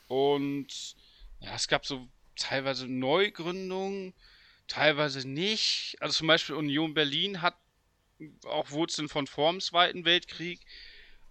[0.08, 0.96] Und
[1.40, 4.14] ja, es gab so teilweise Neugründungen
[4.68, 5.98] teilweise nicht.
[6.00, 7.56] Also zum Beispiel Union Berlin hat
[8.46, 10.62] auch Wurzeln von vor dem Zweiten Weltkrieg.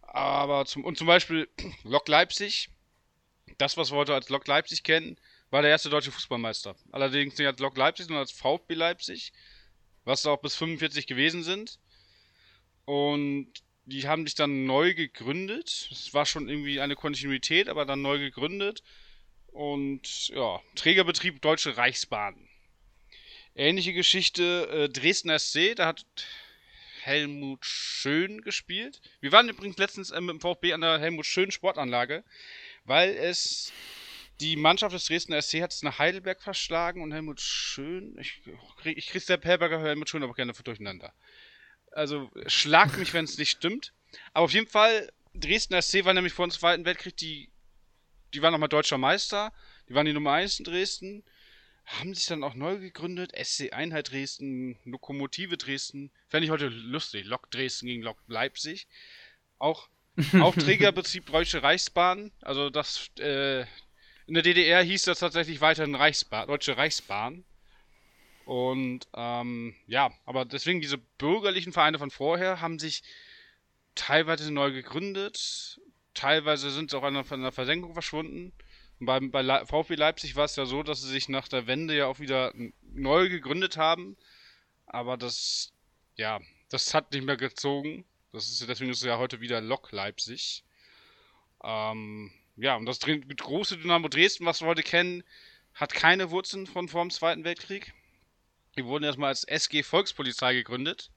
[0.03, 1.49] Aber zum, und zum Beispiel
[1.85, 2.70] Lok Leipzig,
[3.59, 5.16] das, was wir heute als Lok Leipzig kennen,
[5.51, 6.75] war der erste deutsche Fußballmeister.
[6.92, 9.33] Allerdings nicht als Lok Leipzig, sondern als VfB Leipzig,
[10.05, 11.79] was auch bis 45 gewesen sind.
[12.85, 13.53] Und
[13.87, 15.88] die haben sich dann neu gegründet.
[15.90, 18.83] Es war schon irgendwie eine Kontinuität, aber dann neu gegründet.
[19.49, 22.49] Und ja, Trägerbetrieb Deutsche Reichsbahn.
[23.57, 26.05] Ähnliche Geschichte, äh, Dresden SC, da hat
[27.03, 29.01] Helmut Schön gespielt.
[29.21, 32.25] Wir waren übrigens letztens mit dem VfB an der Helmut Schön Sportanlage,
[32.85, 33.73] weil es
[34.40, 38.43] die Mannschaft des Dresden SC hat es nach Heidelberg verschlagen und Helmut Schön, ich,
[38.79, 41.12] krieg, ich krieg's der Perberger Helmut Schön aber gerne durcheinander.
[41.93, 43.93] Also schlag mich, wenn es nicht stimmt.
[44.33, 47.49] Aber auf jeden Fall, Dresden SC war nämlich vor dem Zweiten Weltkrieg die,
[48.33, 49.53] die waren nochmal deutscher Meister,
[49.88, 51.23] die waren die Nummer 1 in Dresden
[51.87, 53.33] haben sich dann auch neu gegründet.
[53.37, 56.11] SC Einheit Dresden, Lokomotive Dresden.
[56.29, 57.27] Fände ich heute lustig.
[57.27, 58.87] Lok Dresden gegen Lok Leipzig.
[59.59, 59.88] Auch
[60.40, 62.33] Aufträgerbetrieb Deutsche Reichsbahn.
[62.40, 63.62] Also das, äh,
[64.27, 67.44] in der DDR hieß das tatsächlich weiterhin Reichsbahn, Deutsche Reichsbahn.
[68.47, 73.03] Und ähm, ja, aber deswegen diese bürgerlichen Vereine von vorher haben sich
[73.94, 75.81] teilweise neu gegründet,
[76.14, 78.53] teilweise sind sie auch an der Versenkung verschwunden.
[79.00, 82.07] Bei, bei VfB Leipzig war es ja so, dass sie sich nach der Wende ja
[82.07, 82.52] auch wieder
[82.83, 84.16] neu gegründet haben.
[84.87, 85.72] Aber das,
[86.16, 88.04] ja, das hat nicht mehr gezogen.
[88.33, 90.64] Das ist, deswegen ist es ja heute wieder Lok Leipzig.
[91.62, 95.24] Ähm, ja, und das große Dynamo Dresden, was wir heute kennen,
[95.74, 97.92] hat keine Wurzeln von vor dem Zweiten Weltkrieg.
[98.76, 101.11] Die wurden erstmal als SG Volkspolizei gegründet.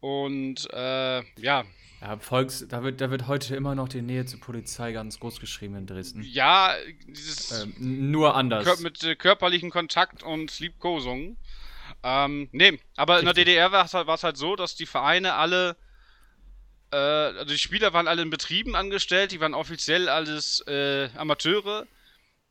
[0.00, 1.64] Und äh, ja,
[2.02, 5.38] ja, Volks, da wird, da wird heute immer noch die Nähe zur Polizei ganz groß
[5.38, 6.22] geschrieben in Dresden.
[6.24, 6.74] Ja,
[7.06, 7.62] dieses.
[7.62, 8.64] Ähm, nur anders.
[8.64, 11.36] Kör mit äh, körperlichen Kontakt und Liebkosungen.
[12.02, 13.28] Ähm, nee, aber Richtig.
[13.28, 15.76] in der DDR war es halt, halt so, dass die Vereine alle.
[16.90, 21.86] Äh, also die Spieler waren alle in Betrieben angestellt, die waren offiziell alles äh, Amateure.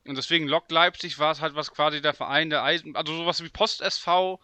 [0.08, 2.96] Und deswegen Lok Leipzig war es halt was quasi der Verein der Eisen.
[2.96, 4.40] Also sowas wie Post SV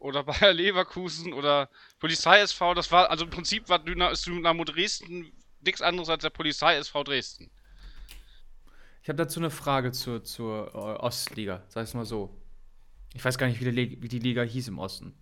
[0.00, 5.82] oder Bayer Leverkusen oder Polizei SV, das war, also im Prinzip war Dynamo Dresden nichts
[5.82, 7.50] anderes als der Polizei SV Dresden.
[9.02, 12.36] Ich habe dazu eine Frage zur, zur äh, Ostliga, sag ich mal so.
[13.14, 15.14] Ich weiß gar nicht, wie die, wie die Liga hieß im Osten.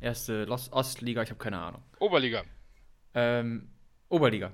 [0.00, 1.82] Erste Los Ostliga, ich habe keine Ahnung.
[1.98, 2.44] Oberliga.
[3.14, 3.70] Ähm,
[4.08, 4.52] Oberliga.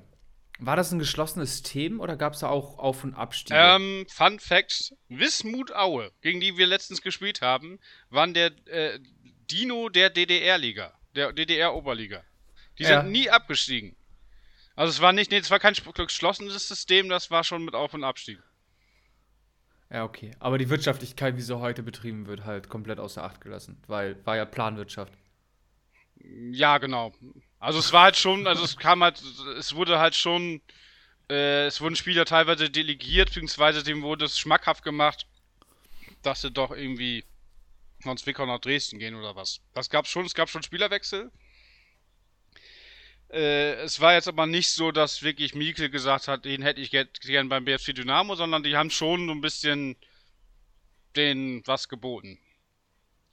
[0.58, 3.58] War das ein geschlossenes Team oder gab es da auch Auf- und Abstiege?
[3.58, 9.00] Ähm, Fun Fact: Wismut Aue, gegen die wir letztens gespielt haben, waren der äh,
[9.50, 12.22] Dino der DDR-Liga, der DDR-Oberliga.
[12.78, 13.00] Die Ja.
[13.02, 13.96] sind nie abgestiegen.
[14.76, 17.94] Also es war nicht, nee, es war kein geschlossenes System, das war schon mit Auf-
[17.94, 18.40] und Abstieg.
[19.90, 20.32] Ja, okay.
[20.40, 23.80] Aber die Wirtschaftlichkeit, wie sie heute betrieben wird, halt komplett außer Acht gelassen.
[23.86, 25.12] Weil war ja Planwirtschaft.
[26.50, 27.12] Ja, genau.
[27.60, 29.22] Also es war halt schon, also es kam halt,
[29.58, 30.60] es wurde halt schon,
[31.30, 35.26] äh, es wurden Spieler teilweise delegiert, beziehungsweise dem wurde es schmackhaft gemacht,
[36.22, 37.24] dass sie doch irgendwie
[38.04, 39.60] von Zwickau nach Dresden gehen oder was.
[39.74, 41.30] Das gab schon, es gab schon Spielerwechsel.
[43.30, 46.90] Äh, es war jetzt aber nicht so, dass wirklich Mikkel gesagt hat, den hätte ich
[46.90, 49.96] ge- gern beim BFC Dynamo, sondern die haben schon so ein bisschen
[51.16, 52.38] den was geboten.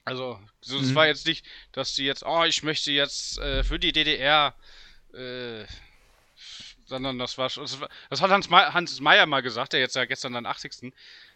[0.04, 0.96] Also, so, es Mhm.
[0.96, 4.56] war jetzt nicht, dass die jetzt, oh, ich möchte jetzt äh, für die DDR,
[5.14, 5.66] äh,
[6.86, 7.64] sondern das war schon,
[8.10, 10.94] das, hat Hans, Me Hans Meyer mal gesagt, der jetzt ja gestern dann 80.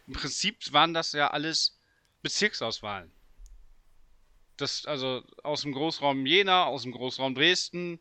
[0.08, 1.78] Im Prinzip waren das ja alles
[2.24, 3.12] Bezirksauswahlen.
[4.58, 8.00] Das, also aus dem Großraum Jena, aus dem Großraum Dresden,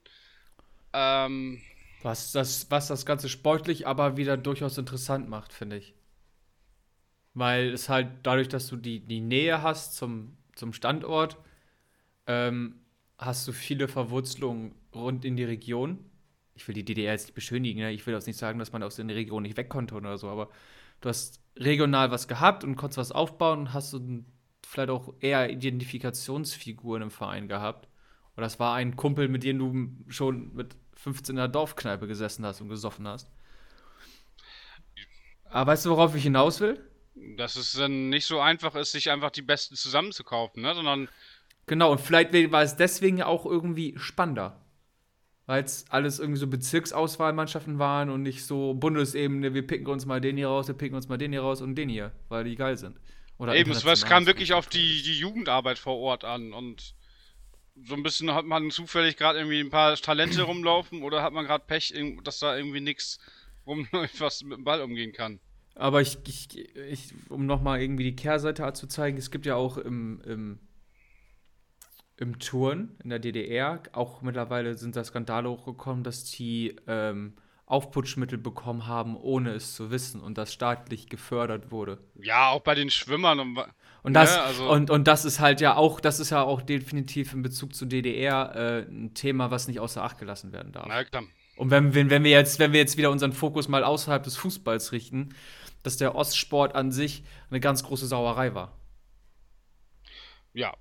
[0.94, 1.60] ähm,
[2.02, 5.94] Was das, was das Ganze sportlich aber wieder durchaus interessant macht, finde ich.
[7.34, 11.36] Weil es halt dadurch, dass du die, die Nähe hast zum, zum Standort,
[12.28, 12.76] ähm,
[13.18, 15.98] hast du viele Verwurzelungen rund in die Region.
[16.54, 17.90] Ich will die DDR jetzt nicht beschönigen, ne?
[17.90, 20.28] ich will jetzt nicht sagen, dass man aus der Region nicht weg konnte oder so,
[20.28, 20.50] aber
[21.00, 24.26] du hast regional was gehabt und konntest was aufbauen und hast so ein,
[24.74, 27.88] vielleicht auch eher Identifikationsfiguren im Verein gehabt.
[28.36, 32.44] Und das war ein Kumpel, mit dem du schon mit 15 in der Dorfkneipe gesessen
[32.44, 33.30] hast und gesoffen hast.
[35.44, 36.84] Aber weißt du, worauf ich hinaus will?
[37.36, 40.74] dass es dann nicht so einfach ist, sich einfach die Besten zusammenzukaufen, ne?
[40.74, 41.08] Sondern
[41.66, 44.60] Genau, und vielleicht war es deswegen ja auch irgendwie spannender.
[45.46, 50.20] Weil es alles irgendwie so Bezirksauswahlmannschaften waren und nicht so Bundesebene, wir picken uns mal
[50.20, 52.56] den hier raus, wir picken uns mal den hier raus und den hier, weil die
[52.56, 52.98] geil sind.
[53.38, 56.94] Oder Eben, es, kam wirklich auf die, die Jugendarbeit vor Ort an und
[57.82, 61.44] so ein bisschen hat man zufällig gerade irgendwie ein paar Talente rumlaufen oder hat man
[61.44, 61.92] gerade Pech,
[62.22, 63.18] dass da irgendwie nichts
[63.66, 65.40] rumläuft, was mit dem Ball umgehen kann.
[65.74, 69.76] Aber ich, ich, ich um nochmal irgendwie die Kehrseite zu zeigen, es gibt ja auch
[69.76, 70.58] im, im,
[72.16, 77.34] im Turn in der DDR, auch mittlerweile sind da Skandale hochgekommen, dass die ähm,
[77.66, 81.98] Aufputschmittel bekommen haben, ohne es zu wissen und das staatlich gefördert wurde.
[82.16, 83.58] Ja, auch bei den Schwimmern und
[84.02, 86.60] Und das, Ja, also- und, und das ist halt ja auch, das ist ja auch
[86.60, 90.86] definitiv in Bezug zur DDR äh, ein Thema, was nicht außer Acht gelassen werden darf.
[90.88, 91.22] na klar.
[91.56, 94.36] Und wenn, wenn, wenn, wir jetzt, wenn wir jetzt wieder unseren Fokus mal außerhalb des
[94.36, 95.34] Fußballs richten,
[95.84, 98.76] dass der Ostsport an sich eine ganz große Sauerei war.
[100.52, 100.74] Ja,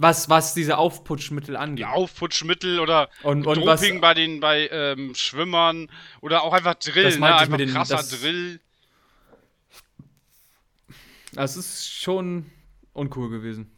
[0.00, 1.80] Was, was diese Aufputschmittel angeht.
[1.80, 6.74] die Aufputschmittel oder Und- und was- Doping bei den bei ähm, Schwimmern oder auch einfach
[6.74, 7.34] Drill, Das ne?
[7.34, 8.60] Einfach mit den- krasser das- Drill.
[11.32, 12.50] Das ist schon
[12.92, 13.70] uncool gewesen.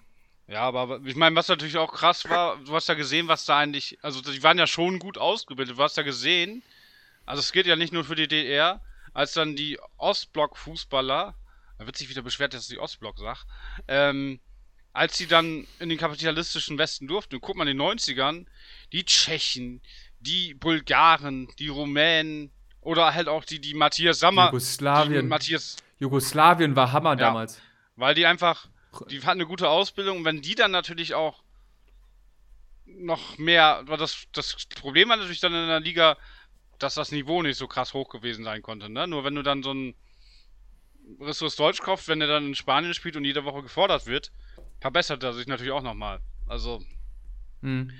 [0.46, 3.59] Ja, aber ich meine, was natürlich auch krass war, du hast ja gesehen, was da
[3.59, 6.62] eigentlich, also die waren ja schon gut ausgebildet, du hast ja gesehen,
[7.24, 8.80] also es geht ja nicht nur für die DDR,
[9.14, 11.35] als dann die Ostblock-Fußballer,
[11.78, 13.44] da wird sich wieder beschwert, dass ich Ostblock sag,
[13.88, 14.40] ähm,
[14.92, 18.46] als sie dann in den kapitalistischen Westen durften, und guck mal in den 90ern,
[18.92, 19.81] die Tschechen,
[20.18, 22.50] die Bulgaren, die Rumänen
[22.81, 25.29] oder halt auch die, die Matthias Sammer, die Jugoslawien.
[25.29, 27.61] Matthias Jugoslawien war Hammer damals.
[27.96, 28.68] weil die einfach,
[29.11, 31.42] die hatten eine gute Ausbildung und wenn die dann natürlich auch
[32.87, 36.16] noch mehr, das, das Problem war natürlich dann in der Liga,
[36.79, 39.07] dass das Niveau nicht so krass hoch gewesen sein konnte, ne?
[39.07, 39.94] Nur wenn du dann so ein
[41.20, 44.33] Ressource Deutsch kaufst, wenn der dann in Spanien spielt und jede Woche gefordert wird,
[44.80, 46.20] verbessert er sich natürlich auch nochmal.
[46.46, 46.82] Also,
[47.62, 47.90] Hm.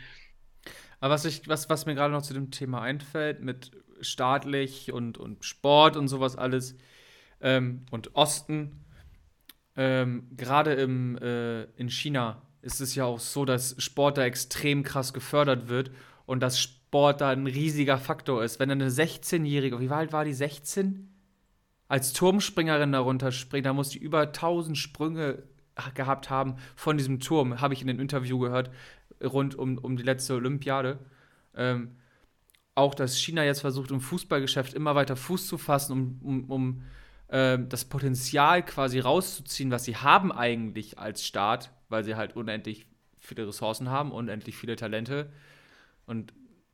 [1.01, 5.19] Aber was, ich, was, was mir gerade noch zu dem Thema einfällt, mit staatlich und,
[5.19, 6.77] und Sport und sowas alles
[7.41, 8.85] ähm, und Osten,
[9.77, 15.15] ähm, gerade äh, in China ist es ja auch so, dass Sport da extrem krass
[15.15, 15.91] gefördert wird
[16.27, 18.59] und dass Sport da ein riesiger Faktor ist.
[18.59, 21.07] Wenn eine 16-Jährige, wie alt war die, 16?
[21.89, 25.43] Als Turmspringerin darunter springt, da muss die über 1000 Sprünge
[25.95, 28.71] gehabt haben von diesem Turm, habe ich in dem Interview gehört,
[29.23, 30.99] rund um, um die letzte Olympiade.
[31.55, 31.97] Ähm,
[32.75, 36.83] auch, dass China jetzt versucht, im Fußballgeschäft immer weiter Fuß zu fassen, um, um, um
[37.29, 42.87] ähm, das Potenzial quasi rauszuziehen, was sie haben eigentlich als Staat, weil sie halt unendlich
[43.19, 45.31] viele Ressourcen haben, unendlich viele Talente.
[46.07, 46.33] Und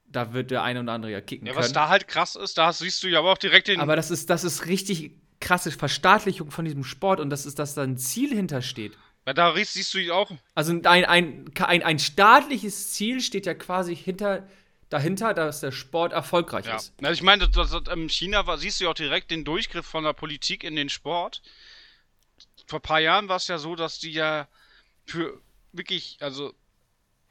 [0.08, 1.64] da wird der eine oder andere ja kicken ja, können.
[1.64, 3.80] was da halt krass ist, da siehst du ja aber auch direkt den.
[3.80, 7.74] Aber das ist, das ist richtig krasse Verstaatlichung von diesem Sport und das ist, dass
[7.74, 8.96] da ein Ziel hintersteht.
[9.24, 10.30] weil da siehst du auch.
[10.54, 14.48] Also ein, ein, ein, ein staatliches Ziel steht ja quasi hinter
[14.88, 16.76] dahinter, dass der Sport erfolgreich Ja.
[16.76, 16.92] ist.
[17.02, 19.84] Also ich meine, das, das, in China war, siehst du ja auch direkt den Durchgriff
[19.86, 21.42] von der Politik in den Sport.
[22.66, 24.46] Vor ein paar Jahren war es ja so, dass die ja
[25.04, 25.40] für
[25.72, 26.54] wirklich, also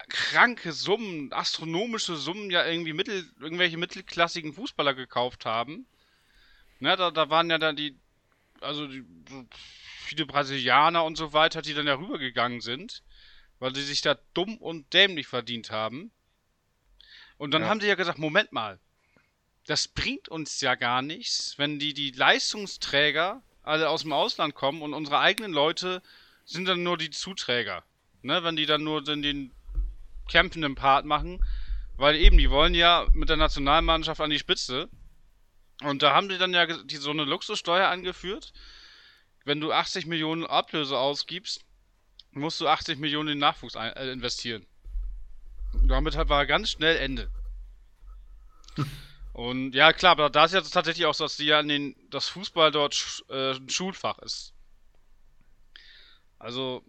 [0.10, 5.86] kranke Summen, astronomische Summen ja irgendwie mittel, irgendwelche mittelklassigen Fußballer gekauft haben.
[6.86, 7.98] Ne, da, da waren ja dann die,
[8.62, 9.04] also die,
[10.04, 13.02] viele Brasilianer und so weiter, die dann ja rübergegangen sind,
[13.58, 16.12] weil sie sich da dumm und dämlich verdient haben.
[17.40, 17.70] Und dann Ja.
[17.70, 18.80] haben die ja gesagt, Moment mal,
[19.66, 24.84] das bringt uns ja gar nichts, wenn die, die Leistungsträger alle aus dem Ausland kommen
[24.84, 26.04] und unsere eigenen Leute
[26.46, 27.84] sind dann nur die Zuträger.
[28.22, 29.52] Ne, wenn die dann nur den, den
[30.30, 31.44] kämpfenden Part machen,
[31.98, 34.88] weil eben, die wollen ja mit der Nationalmannschaft an die Spitze.
[35.84, 38.54] Und da haben die dann ja die, so eine Luxussteuer angeführt.
[39.44, 41.66] Wenn du 80 Millionen Ablöse ausgibst,
[42.32, 44.66] musst du 80 Millionen in Nachwuchs ein, äh, investieren.
[45.84, 47.30] Damit halt war ganz schnell Ende.
[49.34, 51.96] Und ja, klar, aber da ist ja tatsächlich auch so, dass die ja in den,
[52.10, 54.54] das Fußball dort äh, ein Schulfach ist.
[56.40, 56.84] Also,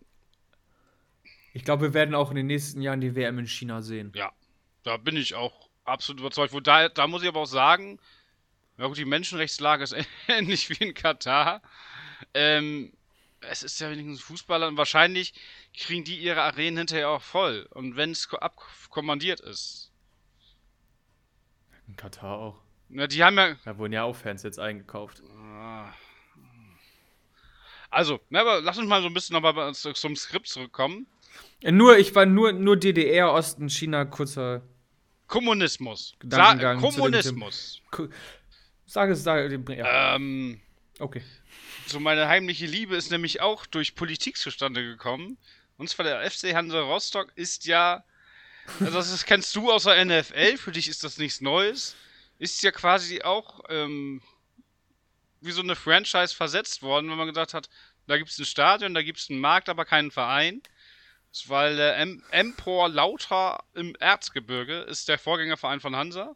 [1.52, 4.12] Ich glaube, wir werden auch in den nächsten Jahren die WM in China sehen.
[4.14, 4.32] ja,
[4.84, 6.52] da bin ich auch absolut überzeugt.
[6.52, 7.98] Wo da, da muss ich aber auch sagen,
[8.78, 9.94] ja gut, die Menschenrechtslage ist
[10.28, 11.62] ähnlich wie in Katar.
[12.34, 12.92] Ähm,
[13.40, 15.34] es ist ja wenigstens Fußballer und wahrscheinlich
[15.76, 17.66] kriegen die ihre Arenen hinterher auch voll.
[17.70, 19.92] Und wenn es ko- abkommandiert ist.
[21.86, 22.62] In Katar auch.
[22.88, 25.22] Na, die haben ja, Da wurden ja auch Fans jetzt eingekauft.
[27.90, 31.06] Also, ne, aber lass uns mal so ein bisschen nochmal zum Skript zurückkommen.
[31.62, 34.62] Äh, Nur, ich war nur, nur DDR, Osten, China, kurzer.
[35.26, 36.10] Kommunismus.
[36.10, 37.82] Sa Gedankengang zu dem Kommunismus.
[37.90, 38.08] Ku-
[38.86, 40.14] Sag es, sag ja.
[40.14, 40.60] Ähm,
[40.98, 41.22] Okay.
[41.86, 45.36] so meine heimliche Liebe ist nämlich auch durch Politik zustande gekommen.
[45.76, 48.02] Und zwar der FC Hansa Rostock ist ja,
[48.80, 51.96] also das kennst du aus der NFL, für dich ist das nichts Neues,
[52.38, 54.22] ist ja quasi auch ähm,
[55.40, 57.68] wie so eine Franchise versetzt worden, wenn man gesagt hat,
[58.06, 60.62] da gibt es ein Stadion, da gibt es einen Markt, aber keinen Verein.
[61.46, 66.34] Weil der em Empor Lauter im Erzgebirge ist der Vorgängerverein von Hansa.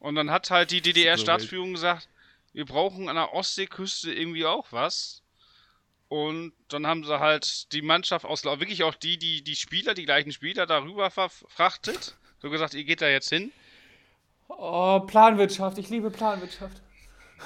[0.00, 2.08] Und dann hat halt die DDR-Staatsführung gesagt,
[2.52, 5.22] wir brauchen an der Ostseeküste irgendwie auch was.
[6.08, 10.06] Und dann haben sie halt die Mannschaft aus, wirklich auch die, die, die Spieler, die
[10.06, 12.16] gleichen Spieler darüber verfrachtet.
[12.42, 13.52] So gesagt, ihr geht da jetzt hin.
[14.48, 15.78] Oh, Planwirtschaft.
[15.78, 16.82] Ich liebe Planwirtschaft.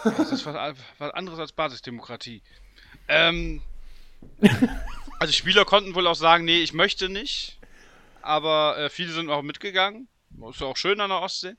[0.05, 2.41] Das ist was, was anderes als Basisdemokratie.
[3.09, 3.61] Ähm,
[5.19, 7.59] also Spieler konnten wohl auch sagen, nee, ich möchte nicht.
[8.23, 10.09] Aber äh, viele sind auch mitgegangen.
[10.49, 11.55] Ist ja auch schön an der Ostsee.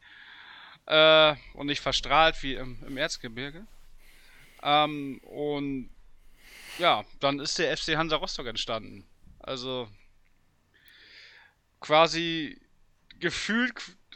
[0.88, 3.66] Äh, und nicht verstrahlt wie im, im Erzgebirge.
[4.62, 5.90] Ähm, und
[6.78, 9.06] ja, dann ist der FC Hansa Rostock entstanden.
[9.40, 9.88] Also
[11.80, 12.60] quasi
[13.20, 13.74] gefühlt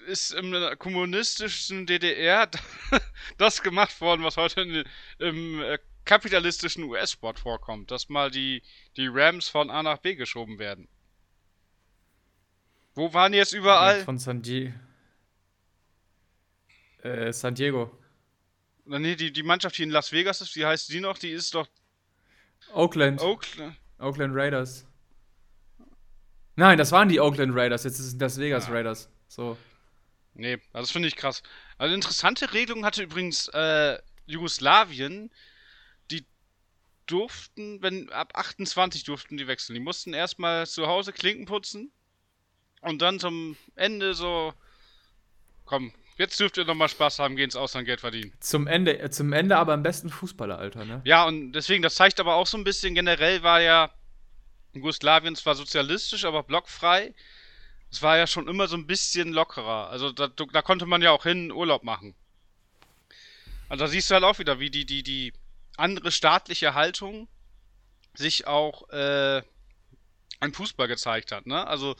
[0.07, 2.49] ist der kommunistischen DDR
[3.37, 4.83] das gemacht worden, was heute in,
[5.19, 8.63] im äh, kapitalistischen US-Sport vorkommt, dass mal die,
[8.97, 10.87] die Rams von A nach B geschoben werden.
[12.95, 14.03] Wo waren die jetzt überall?
[14.03, 14.73] Von San Diego.
[17.03, 17.91] Äh, San Diego.
[18.85, 21.17] Nee, die, die Mannschaft, die in Las Vegas ist, wie heißt die noch?
[21.17, 21.67] Die ist doch
[22.73, 23.21] Oakland.
[23.21, 23.75] Oakland.
[23.99, 24.85] Oakland Raiders.
[26.55, 27.83] Nein, das waren die Oakland Raiders.
[27.83, 28.71] Jetzt ist es das Vegas Ah.
[28.71, 29.09] Raiders.
[29.27, 29.57] So.
[30.33, 31.43] Nee, also das finde ich krass.
[31.77, 35.31] Also interessante Regelung hatte übrigens äh, Jugoslawien.
[36.11, 36.25] Die
[37.05, 39.75] durften, wenn ab 28 durften die wechseln.
[39.75, 41.91] Die mussten erstmal zu Hause Klinken putzen
[42.81, 44.53] und dann zum Ende so
[45.65, 48.31] komm, jetzt dürft ihr nochmal Spaß haben, gehen ins Ausland Geld verdienen.
[48.39, 51.01] Zum Ende, äh, zum Ende aber am besten Fußballeralter, ne?
[51.05, 53.89] Ja, und deswegen, das zeigt aber auch so ein bisschen, generell war ja
[54.73, 57.15] Jugoslawien zwar sozialistisch, aber blockfrei.
[57.91, 59.89] Es war ja schon immer so ein bisschen lockerer.
[59.89, 62.13] Also da, da konnte man ja auch hin Urlaub machen.
[63.67, 65.33] Also da siehst du halt auch wieder, wie die, die, die
[65.77, 67.27] andere staatliche Haltung
[68.13, 69.39] sich auch äh,
[70.41, 71.65] im Fußball gezeigt hat, ne?
[71.67, 71.95] Also,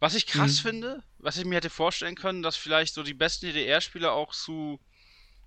[0.00, 0.68] was ich krass Mhm.
[0.68, 4.78] finde, was ich mir hätte vorstellen können, dass vielleicht so die besten DDR-Spieler auch zu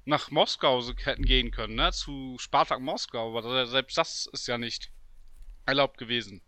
[0.04, 1.94] nach Moskau so hätten gehen können, ne?
[1.94, 4.92] Zu Spartak Moskau, aber selbst das ist ja nicht
[5.66, 6.42] erlaubt gewesen.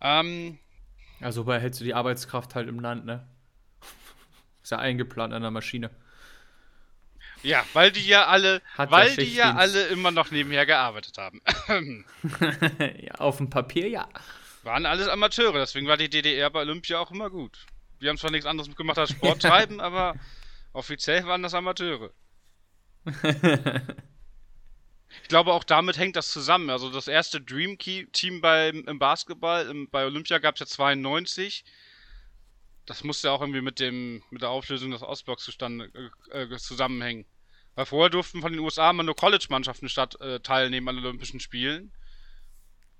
[0.00, 0.58] Ähm,
[1.20, 3.26] Also behältst du die Arbeitskraft halt im Land, ne?
[4.62, 5.90] Ist ja eingeplant an der Maschine.
[7.42, 11.40] ja, weil die ja alle, Hat weil die ja alle immer noch nebenher gearbeitet haben.
[13.00, 14.08] ja, auf dem Papier ja.
[14.66, 17.66] Waren alles Amateure, deswegen war die DDR bei Olympia auch immer gut.
[18.00, 20.16] Wir haben zwar nichts anderes gemacht als Sport treiben, aber
[20.72, 22.10] offiziell waren das Amateure.
[25.22, 26.68] Ich glaube, auch damit hängt das zusammen.
[26.68, 31.64] Also das erste Dream Team beim, im Basketball, im, bei Olympia gab es ja 92.
[32.84, 35.90] das muss ja auch irgendwie mit dem mit der Auflösung des Ostblocks zustande,
[36.32, 37.24] äh, äh, zusammenhängen.
[37.76, 41.92] Weil vorher durften von den USA immer nur College-Mannschaften statt äh, teilnehmen an Olympischen Spielen.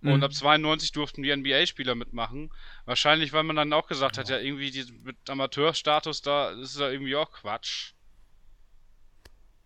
[0.06, 0.12] Mhm.
[0.12, 2.52] Und ab 92 durften die NBA-Spieler mitmachen.
[2.84, 6.80] Wahrscheinlich, weil man dann auch gesagt hat, ja, irgendwie die, mit Amateurstatus da, das ist
[6.80, 7.94] ja irgendwie auch Quatsch.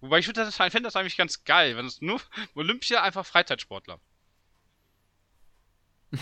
[0.01, 2.21] Wobei ich finde das, find das eigentlich ganz geil, wenn es nur
[2.55, 4.01] Olympia einfach Freizeitsportler.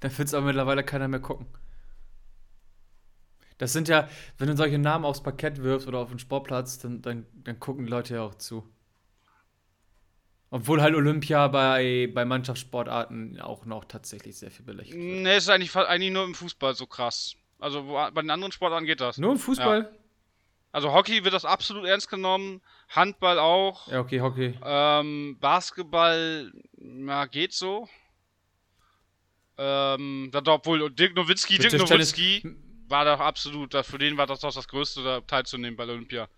[0.00, 1.46] da wird es aber mittlerweile keiner mehr gucken.
[3.58, 4.08] Das sind ja,
[4.38, 7.84] wenn du solche Namen aufs Parkett wirfst oder auf den Sportplatz, dann, dann, dann gucken
[7.84, 8.66] die Leute ja auch zu.
[10.52, 15.22] Obwohl halt Olympia bei, bei Mannschaftssportarten auch noch tatsächlich sehr viel belächelt wird.
[15.22, 17.36] Nee, ist eigentlich, eigentlich nur im Fußball so krass.
[17.60, 19.18] Also bei den anderen Sportarten geht das.
[19.18, 19.82] Nur im Fußball?
[19.82, 19.98] Ja.
[20.72, 23.88] Also Hockey wird das absolut ernst genommen, Handball auch.
[23.88, 24.54] Ja, okay, Hockey.
[24.64, 27.88] Ähm, Basketball, na, geht so.
[29.58, 32.56] Ähm, da obwohl Dirk Nowitzki, Dirk Nowitzki
[32.88, 36.28] war doch absolut, für den war das doch das Größte, da teilzunehmen bei Olympia.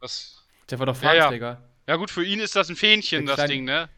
[0.00, 1.46] Das, der war doch Fahnenträger.
[1.46, 1.69] Ja, ja.
[1.86, 3.88] Ja, gut, für ihn ist das ein Fähnchen, das Ding, ne?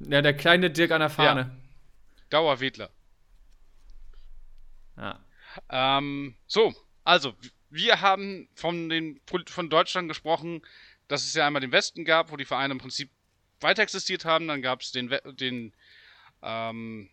[0.00, 1.40] ja, der kleine Dirk an der Fahne.
[1.40, 1.56] Ja.
[2.30, 2.90] Dauerwedler.
[4.96, 5.20] Ja.
[5.68, 7.34] Ähm, so, also,
[7.70, 10.62] wir haben von, den, von Deutschland gesprochen,
[11.08, 13.10] dass es ja einmal den Westen gab, wo die Vereine im Prinzip
[13.60, 14.48] weiter existiert haben.
[14.48, 15.72] Dann gab es den, den
[16.42, 17.08] ähm,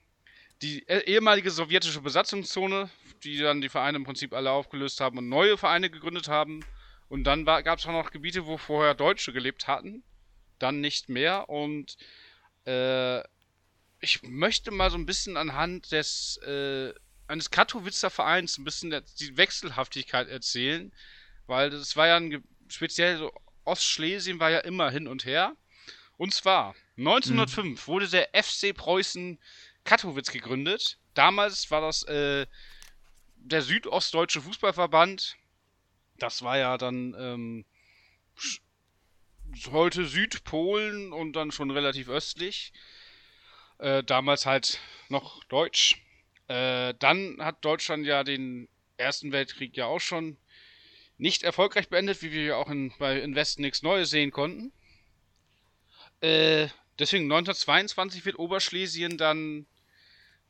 [0.62, 2.90] die e-, ehemalige sowjetische Besatzungszone,
[3.24, 6.66] die dann die Vereine im Prinzip alle aufgelöst haben und neue Vereine gegründet haben.
[7.10, 10.04] Und dann gab es auch noch Gebiete, wo vorher Deutsche gelebt hatten,
[10.60, 11.50] dann nicht mehr.
[11.50, 11.98] Und
[12.66, 13.20] äh,
[14.00, 16.94] ich möchte mal so ein bisschen anhand des äh,
[17.28, 20.92] eines Katowicer Vereins ein bisschen die Wechselhaftigkeit erzählen,
[21.46, 23.32] weil das war ja ein speziell so
[23.66, 25.56] Ostschlesien war ja immer hin und her.
[26.18, 27.92] Und zwar 1905 mhm.
[27.92, 29.40] wurde der FC Preußen
[29.84, 30.98] Katowice gegründet.
[31.14, 32.46] Damals war das äh,
[33.36, 35.38] der Südostdeutsche Fußballverband.
[36.20, 37.66] Das war ja dann ähm,
[39.72, 42.74] heute Südpolen und dann schon relativ östlich.
[43.80, 46.02] Äh, damals halt noch Deutsch.
[46.48, 48.68] Äh, dann hat Deutschland ja den
[48.98, 50.38] Ersten Weltkrieg ja auch schon
[51.18, 54.72] nicht erfolgreich beendet, wie wir ja auch in, bei in Westen nichts Neues sehen konnten.
[56.22, 56.68] Äh,
[56.98, 59.66] deswegen 1922 wird Oberschlesien dann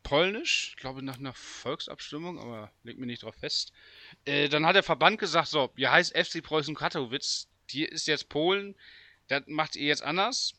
[0.03, 3.73] polnisch, ich glaube nach einer Volksabstimmung, aber legt mir nicht drauf fest.
[4.25, 8.29] Äh, dann hat der Verband gesagt, so, ihr heißt FC Preußen Katowice, hier ist jetzt
[8.29, 8.75] Polen,
[9.27, 10.53] das macht ihr jetzt anders.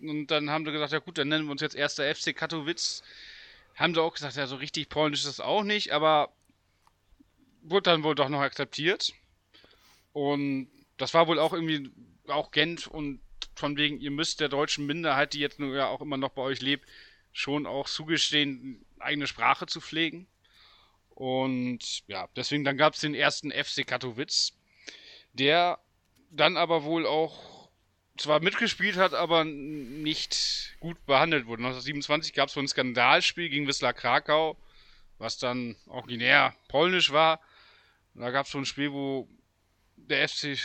[0.00, 3.02] Und dann haben sie gesagt, ja gut, dann nennen wir uns jetzt erster FC Katowice
[3.78, 6.32] haben sie auch gesagt, ja, so richtig polnisch ist das auch nicht, aber
[7.62, 9.12] wurde dann wohl doch noch akzeptiert.
[10.12, 11.90] Und das war wohl auch irgendwie
[12.26, 13.20] auch Gent und
[13.54, 16.42] von wegen, ihr müsst der deutschen Minderheit, die jetzt nur ja auch immer noch bei
[16.42, 16.88] euch lebt,
[17.32, 20.26] schon auch zugestehen, eigene Sprache zu pflegen.
[21.18, 24.52] Und ja, deswegen dann gab es den ersten FC Katowice,
[25.32, 25.80] der
[26.30, 27.68] dann aber wohl auch
[28.16, 31.64] zwar mitgespielt hat, aber nicht gut behandelt wurde.
[31.64, 34.56] 1927 gab es so ein Skandalspiel gegen Wisla Krakau,
[35.18, 37.40] was dann originär polnisch war.
[38.14, 39.28] Da gab es so ein Spiel, wo
[39.96, 40.56] der FC,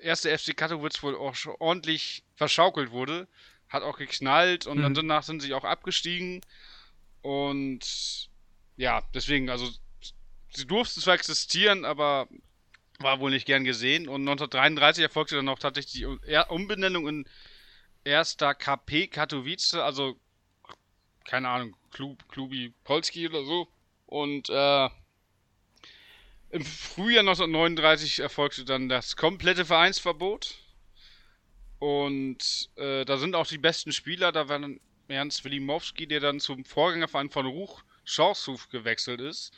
[0.00, 3.26] erste FC Katowice wohl auch schon ordentlich verschaukelt wurde.
[3.68, 4.82] Hat auch geknallt und mhm.
[4.82, 6.42] dann danach sind sie auch abgestiegen.
[7.22, 8.30] Und
[8.76, 9.68] ja, deswegen, also
[10.56, 12.28] sie durften zwar existieren, aber
[12.98, 14.08] war wohl nicht gern gesehen.
[14.08, 16.06] Und 1933 erfolgte dann auch tatsächlich die
[16.48, 17.28] Umbenennung in
[18.04, 20.18] erster KP Katowice, also
[21.24, 23.68] keine Ahnung, Klub, Klubi Polski oder so.
[24.06, 24.88] Und äh,
[26.50, 30.58] im Frühjahr 1939 erfolgte dann das komplette Vereinsverbot.
[31.78, 34.32] Und äh, da sind auch die besten Spieler.
[34.32, 39.52] Da war dann Ernst Wilimowski, der dann zum Vorgängerverein von Ruch Schorshuf gewechselt ist.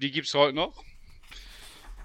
[0.00, 0.82] Die gibt es heute noch.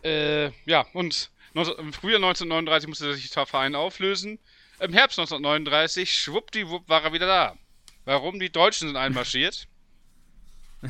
[0.04, 4.40] Äh, ja, und im Frühjahr 1939 musste sich der Verein auflösen.
[4.80, 7.58] Im Herbst 1939, schwuppdiwupp, war er wieder da.
[8.04, 8.40] Warum?
[8.40, 9.68] Die Deutschen sind einmarschiert.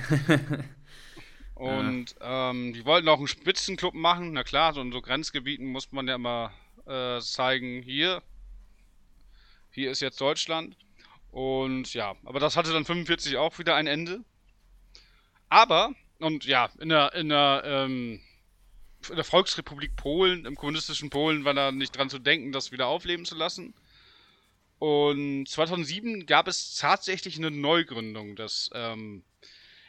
[1.54, 2.50] und ja.
[2.50, 4.34] ähm, die wollten auch einen Spitzenclub machen.
[4.34, 6.52] Na klar, so in so Grenzgebieten muss man ja immer
[6.88, 8.24] äh, zeigen, hier,
[9.70, 10.76] hier ist jetzt Deutschland.
[11.30, 14.22] Und ja, aber das hatte dann 45 auch wieder ein Ende.
[15.50, 18.22] Aber, und ja, in der, in der, ähm,
[19.10, 22.88] in der Volksrepublik Polen, im kommunistischen Polen, war da nicht dran zu denken, das wieder
[22.88, 23.74] aufleben zu lassen.
[24.80, 29.24] Und 2007 gab es tatsächlich eine Neugründung des ähm,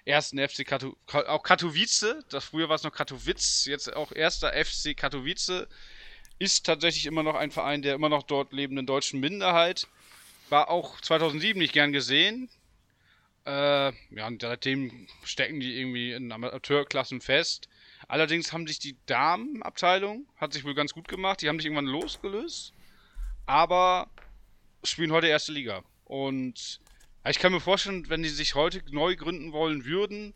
[0.05, 2.25] ersten FC Kato auch Katowice.
[2.29, 5.67] Das früher war es noch Katowice, jetzt auch erster FC Katowice.
[6.39, 9.89] Ist tatsächlich immer noch ein Verein der immer noch dort lebenden deutschen Minderheit.
[10.49, 12.49] War auch 2007 nicht gern gesehen.
[13.47, 17.69] Äh, ja, und seitdem stecken die irgendwie in Amateurklassen fest.
[18.09, 21.87] Allerdings haben sich die Damenabteilung, hat sich wohl ganz gut gemacht, die haben sich irgendwann
[21.87, 22.75] losgelöst,
[23.47, 24.11] aber
[24.83, 25.85] spielen heute erste Liga.
[26.05, 26.81] Und
[27.29, 30.35] ich kann mir vorstellen, wenn die sich heute neu gründen wollen würden,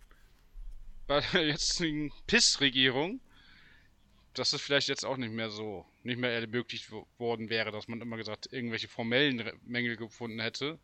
[1.09, 3.21] bei der jetzigen PIS-Regierung,
[4.35, 8.01] dass es vielleicht jetzt auch nicht mehr so, nicht mehr ermöglicht worden wäre, dass man
[8.01, 10.79] immer gesagt irgendwelche formellen Mängel gefunden hätte.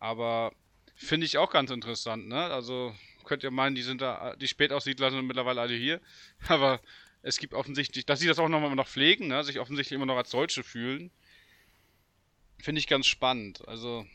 [0.00, 0.52] Aber
[0.96, 2.44] finde ich auch ganz interessant, ne?
[2.46, 2.94] Also
[3.24, 6.00] könnt ihr meinen, die sind da, die Spätaussiedler sind mittlerweile alle hier.
[6.48, 6.80] Aber
[7.22, 9.44] es gibt offensichtlich, dass sie das auch nochmal noch pflegen, ne?
[9.44, 11.10] sich offensichtlich immer noch als Deutsche fühlen.
[12.58, 13.66] Finde ich ganz spannend.
[13.68, 14.06] Also,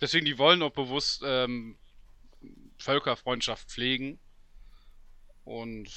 [0.00, 1.76] deswegen, die wollen auch bewusst ähm,
[2.78, 4.18] Völkerfreundschaft pflegen.
[5.44, 5.90] Und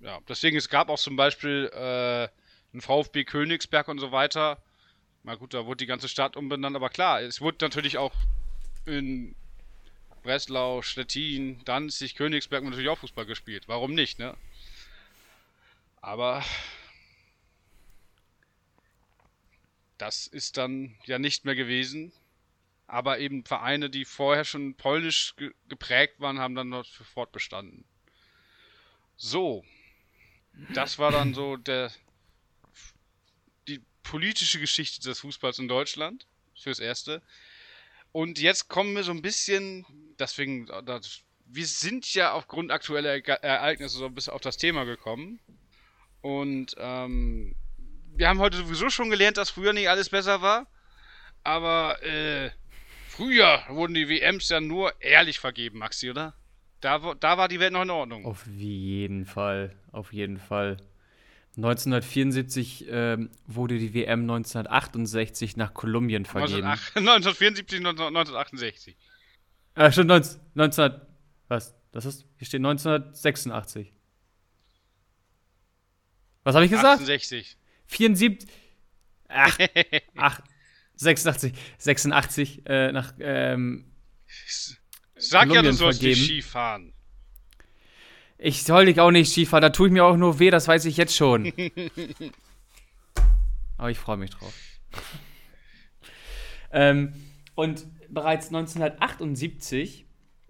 [0.00, 2.28] ja, deswegen, es gab auch zum Beispiel äh,
[2.72, 4.62] einen VfB Königsberg und so weiter.
[5.22, 8.14] Na gut, da wurde die ganze Stadt umbenannt, aber klar, es wurde natürlich auch
[8.90, 9.34] in
[10.22, 13.64] Breslau, Stettin, Danzig, Königsberg natürlich auch Fußball gespielt.
[13.68, 14.36] Warum nicht, ne?
[16.00, 16.44] Aber
[19.98, 22.12] das ist dann ja nicht mehr gewesen.
[22.86, 27.84] Aber eben Vereine, die vorher schon polnisch ge geprägt waren, haben dann dort fortbestanden.
[29.16, 29.64] So.
[30.74, 31.92] Das war dann so der
[33.68, 36.26] die politische Geschichte des Fußballs in Deutschland.
[36.56, 37.22] Fürs Erste.
[38.12, 39.86] Und jetzt kommen wir so ein bisschen,
[40.18, 45.40] deswegen, das, wir sind ja aufgrund aktueller Ereignisse so ein bisschen auf das Thema gekommen.
[46.20, 47.54] Und ähm,
[48.14, 50.66] wir haben heute sowieso schon gelernt, dass früher nicht alles besser war.
[51.44, 52.50] Aber äh,
[53.08, 56.34] früher wurden die WMs ja nur ehrlich vergeben, Maxi, oder?
[56.80, 58.24] Da, da war die Welt noch in Ordnung.
[58.24, 60.78] Auf jeden Fall, auf jeden Fall.
[61.56, 66.66] 1974 ähm, wurde die WM 1968 nach Kolumbien vergeben.
[66.66, 68.96] 1974, 1968.
[69.76, 71.00] Ah, schon 19, 19,
[71.46, 71.76] was?
[71.92, 73.92] Das ist, hier steht 1986.
[76.42, 77.00] Was habe ich gesagt?
[77.00, 77.56] 68.
[77.86, 78.50] 74.
[79.28, 79.58] Ach,
[80.16, 80.40] ach
[80.96, 81.54] 86.
[81.78, 83.14] 86 äh, nach.
[83.20, 83.90] Ähm,
[85.14, 86.20] Sag Kolumbien ja, du sollst vergeben.
[86.20, 86.92] nicht Skifahren.
[88.42, 90.86] Ich soll dich auch nicht Skifahren, da tue ich mir auch nur weh, das weiß
[90.86, 91.52] ich jetzt schon.
[93.76, 94.54] Aber ich freue mich drauf.
[96.72, 97.12] ähm,
[97.54, 100.06] und bereits 1978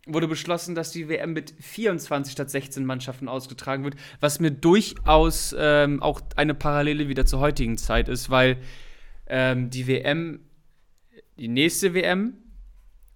[0.07, 5.53] wurde beschlossen, dass die WM mit 24 statt 16 Mannschaften ausgetragen wird, was mir durchaus
[5.59, 8.59] ähm, auch eine Parallele wieder zur heutigen Zeit ist, weil
[9.27, 10.45] ähm, die WM,
[11.39, 12.35] die nächste WM,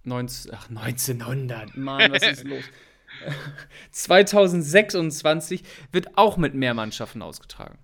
[0.03, 2.63] 19, ach, 1900, Mann, was ist los?
[3.91, 7.77] 2026 wird auch mit mehr Mannschaften ausgetragen.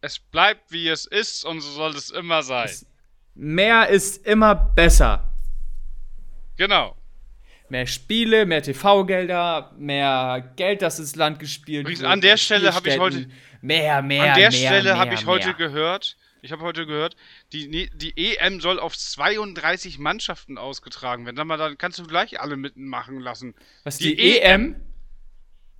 [0.00, 2.66] Es bleibt wie es ist und so soll es immer sein.
[2.66, 2.86] Es,
[3.34, 5.32] mehr ist immer besser.
[6.56, 6.96] Genau.
[7.68, 12.04] Mehr Spiele, mehr TV-Gelder, mehr Geld, das ins Land gespielt wird.
[12.04, 13.28] An der Stelle habe ich heute.
[13.60, 17.16] Mehr, mehr, An der mehr, Stelle habe ich heute gehört, ich habe heute gehört,
[17.68, 21.36] die, die EM soll auf 32 Mannschaften ausgetragen werden.
[21.36, 23.54] Sag mal, dann kannst du gleich alle mitmachen lassen.
[23.84, 24.62] Was, die, die EM?
[24.62, 24.76] EM?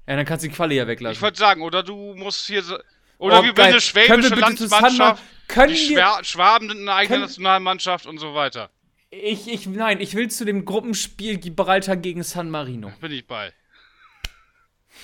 [0.06, 1.14] Ja, dann kannst du die Quali ja weglassen.
[1.14, 2.78] Ich wollte sagen, oder du musst hier so,
[3.18, 5.22] Oder oh, wie eine schwäbische Landsmannschaft.
[5.48, 8.70] Können die Schwer Schwaben sind eine eigene Nationalmannschaft und so weiter.
[9.10, 12.92] Ich, ich, nein, ich will zu dem Gruppenspiel Gibraltar gegen San Marino.
[13.00, 13.52] Bin ich bei.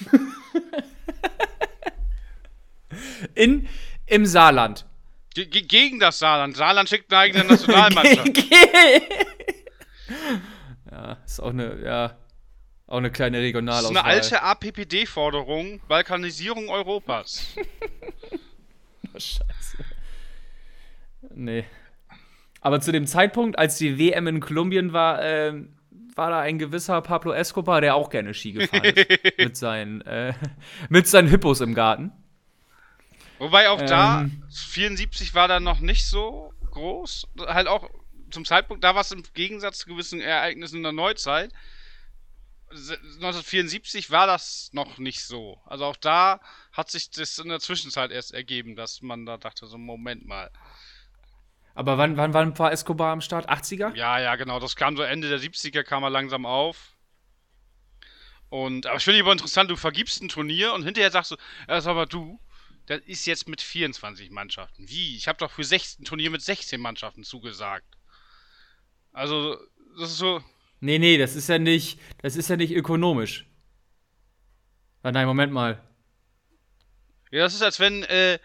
[3.34, 3.68] In,
[4.06, 4.84] Im Saarland.
[5.34, 6.56] Ge gegen das Saarland.
[6.56, 8.28] Saarland schickt eine eigene Nationalmannschaft.
[10.90, 12.16] ja, ist auch eine, ja,
[12.86, 13.94] auch eine kleine Regionalauswahl.
[13.94, 15.80] Das ist eine alte APPD-Forderung.
[15.88, 17.46] Balkanisierung Europas.
[19.14, 19.78] oh, Scheiße.
[21.34, 21.64] Nee.
[22.60, 25.54] Aber zu dem Zeitpunkt, als die WM in Kolumbien war, äh,
[26.14, 29.38] war da ein gewisser Pablo Escobar, der auch gerne Ski gefahren ist.
[29.38, 30.34] mit, seinen, äh,
[30.90, 32.12] mit seinen Hippos im Garten.
[33.43, 37.26] Wobei auch ähm, da, 74 war da noch nicht so groß.
[37.40, 37.90] Halt auch
[38.30, 41.53] zum Zeitpunkt, da war es im Gegensatz zu gewissen Ereignissen in der Neuzeit.
[42.70, 45.61] 1974 war das noch nicht so.
[45.66, 46.38] Also auch da
[46.70, 50.49] hat sich das in der Zwischenzeit erst ergeben, dass man da dachte, so Moment mal.
[51.74, 53.51] Aber wann, wann, wann war Escobar am Start?
[53.51, 53.93] 80er?
[53.97, 54.61] Ja, ja, genau.
[54.61, 56.95] Das kam so Ende der 70er, kam er langsam auf.
[58.51, 61.36] Und, aber ich finde aber interessant, du vergibst ein Turnier und hinterher sagst du,
[61.66, 62.38] ja, sag mal du,
[62.93, 64.88] das ist jetzt mit 24 Mannschaften.
[64.88, 65.16] Wie?
[65.16, 67.86] Ich habe doch für 16 Turnier mit 16 Mannschaften zugesagt.
[69.12, 69.57] Also,
[69.99, 70.43] das ist so.
[70.80, 73.47] Nee, nee, das ist ja nicht, das ist ja nicht ökonomisch.
[75.03, 75.82] Ah, nein, Moment mal.
[77.30, 78.38] Ja, das ist als wenn, äh,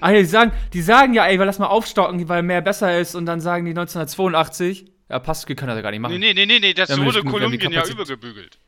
[0.00, 3.26] Ach, die sagen, die sagen ja, ey, lass mal aufstocken, weil mehr besser ist und
[3.26, 6.18] dann sagen die 1982, Ja, Pascal kann das ja gar nicht machen.
[6.18, 8.58] Nee, nee, nee, nee, das wurde Kolumbien ja übergebügelt.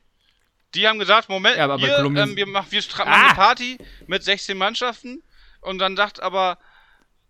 [0.75, 3.05] Die haben gesagt, Moment, Ja, ihr, Kolumbien- ähm, wir machen wir Ah!
[3.05, 5.23] machen eine Party mit 16 Mannschaften
[5.61, 6.59] und dann sagt aber,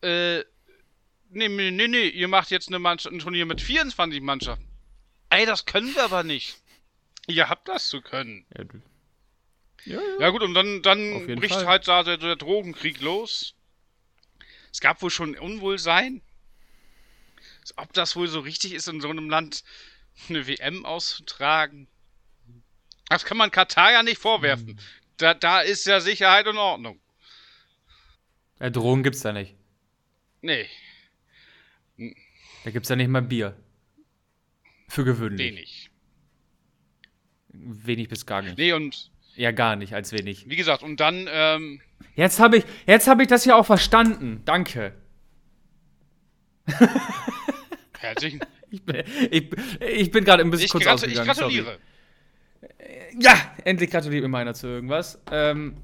[0.02, 0.40] äh,
[1.30, 4.66] nee, nee, nee, nee, ihr macht jetzt eine Mannschaft, ein Turnier mit 24 Mannschaften.
[5.30, 6.56] Ey, das können wir aber nicht.
[7.28, 8.44] Ihr habt das zu können.
[8.56, 8.82] Ja, du-
[9.84, 10.20] ja, ja.
[10.20, 11.66] Ja gut, und dann, dann bricht Fall.
[11.66, 13.54] halt da der, der Drogenkrieg los.
[14.72, 16.20] Es gab wohl schon Unwohlsein.
[17.76, 19.64] Ob das wohl so richtig ist, in so einem Land
[20.28, 21.88] eine WM auszutragen.
[23.10, 24.80] Das kann man Katar ja nicht vorwerfen.
[25.18, 26.98] Da, da ist ja Sicherheit und Ordnung.
[28.60, 29.54] ja, Drogen gibt's da nicht.
[30.42, 30.66] Nee,
[32.64, 33.54] Da gibt's ja nicht mal Bier.
[34.88, 35.38] Für gewöhnlich.
[35.52, 35.90] wenig.
[37.52, 38.56] Wenig bis gar nicht.
[38.56, 40.48] Nee, und Ja, gar nicht, als wenig.
[40.48, 41.80] wie gesagt, und dann, ähm,
[42.16, 44.40] Jetzt habe ich, jetzt hab ich das ja auch verstanden.
[44.46, 44.94] Danke.
[47.98, 48.40] herzlichen.
[48.72, 49.02] Ich bin,
[49.32, 49.50] ich,
[49.80, 51.26] ich bin gerade ein bisschen Ich, kurz gratu ich ausgegangen.
[51.26, 51.64] gratuliere.
[51.64, 51.78] Sorry.
[53.18, 53.34] Ja,
[53.64, 55.20] endlich gratuliert mir meiner zu irgendwas.
[55.30, 55.76] Ähm,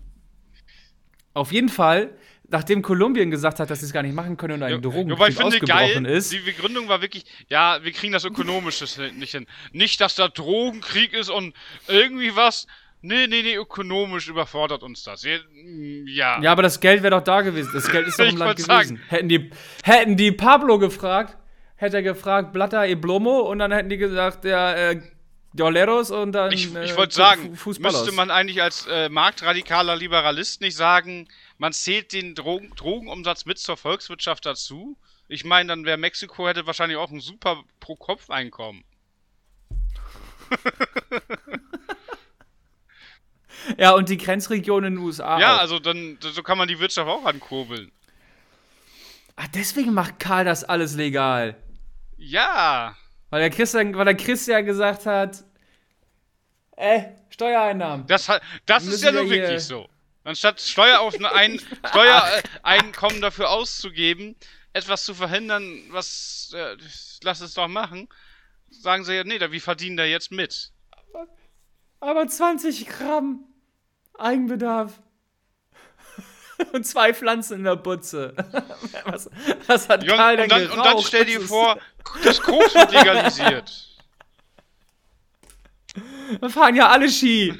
[1.35, 2.17] auf jeden Fall,
[2.49, 5.11] nachdem Kolumbien gesagt hat, dass sie es gar nicht machen können und ein Ja, Drogenkrieg
[5.11, 6.33] Wobei ich finde ausgebrochen geil, ist.
[6.33, 9.47] die Begründung war wirklich, ja, wir kriegen das Ökonomische nicht hin.
[9.73, 11.55] Nicht, dass da Drogenkrieg ist und
[11.89, 12.67] irgendwie was.
[13.03, 15.23] Nee, nee, nee, ökonomisch überfordert uns das.
[15.23, 16.41] Ja, mm, ja.
[16.41, 17.71] Ja, aber das Geld wäre doch da gewesen.
[17.75, 19.01] Das Geld ist doch im Land gewesen.
[19.09, 19.51] Hätten die,
[19.85, 21.37] hätten die Pablo gefragt,
[21.77, 25.03] hätte er gefragt, Blatter e Blomo und dann hätten die gesagt, ja, äh,
[25.57, 26.53] Doleros und dann.
[26.53, 31.29] ich äh, ich wollte Fu- sagen, müsste man eigentlich als äh, marktradikaler Liberalist nicht sagen,
[31.59, 34.97] man zählt den Drogen Drogenumsatz mit zur Volkswirtschaft dazu?
[35.29, 38.85] Ich meine, dann wäre Mexiko hätte wahrscheinlich auch ein super Pro-Kopf-Einkommen.
[43.79, 45.39] Ja, und die Grenzregionen in den USA.
[45.41, 45.61] Ja, auch.
[45.61, 47.91] also dann so kann man die Wirtschaft auch ankurbeln.
[49.35, 51.57] Ah, deswegen macht Karl das alles legal.
[52.17, 52.97] Ja.
[53.31, 55.45] Weil der Christian, weil der Christian gesagt hat,
[56.77, 58.07] äh, Steuereinnahmen.
[58.07, 58.31] Das,
[58.67, 59.89] das ist ja hier- wirklich so.
[60.25, 64.37] Anstatt Steuer auf ein Steuereinkommen dafür auszugeben,
[64.73, 66.77] etwas zu verhindern, was äh,
[67.23, 68.09] lass es doch machen,
[68.71, 70.73] sagen sie ja, nee, da, wir verdienen da jetzt mit.
[72.01, 73.45] Aber 20 Gramm
[74.19, 75.01] Eigenbedarf.
[76.73, 78.35] Und zwei Pflanzen in der Butze.
[79.05, 79.29] Was,
[79.67, 80.79] was hat Ja, Karl und, denn dann, geraucht?
[80.79, 81.79] und dann stell dir vor,
[82.25, 83.73] das Koks wird legalisiert.
[86.41, 87.55] Wir fahren ja alle Ski.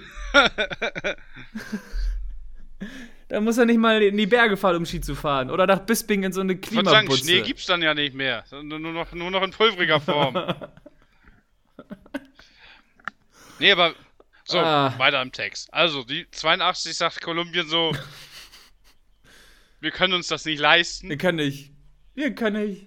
[3.29, 5.51] da muss er nicht mal in die Berge fahren, um Ski zu fahren.
[5.51, 7.25] Oder nach Bisping in so eine Ich würde sagen, Klimabutze.
[7.25, 8.45] Schnee gibt's dann ja nicht mehr.
[8.51, 10.35] Nur noch, nur noch in pulveriger Form.
[13.59, 13.95] nee, aber.
[14.49, 14.95] So, Ah.
[14.99, 15.73] weiter im Text.
[15.75, 17.93] Also, die 82 sagt Kolumbien so.
[19.81, 21.09] Wir können uns das nicht leisten.
[21.09, 21.73] Wir können nicht.
[22.15, 22.87] Wir können nicht.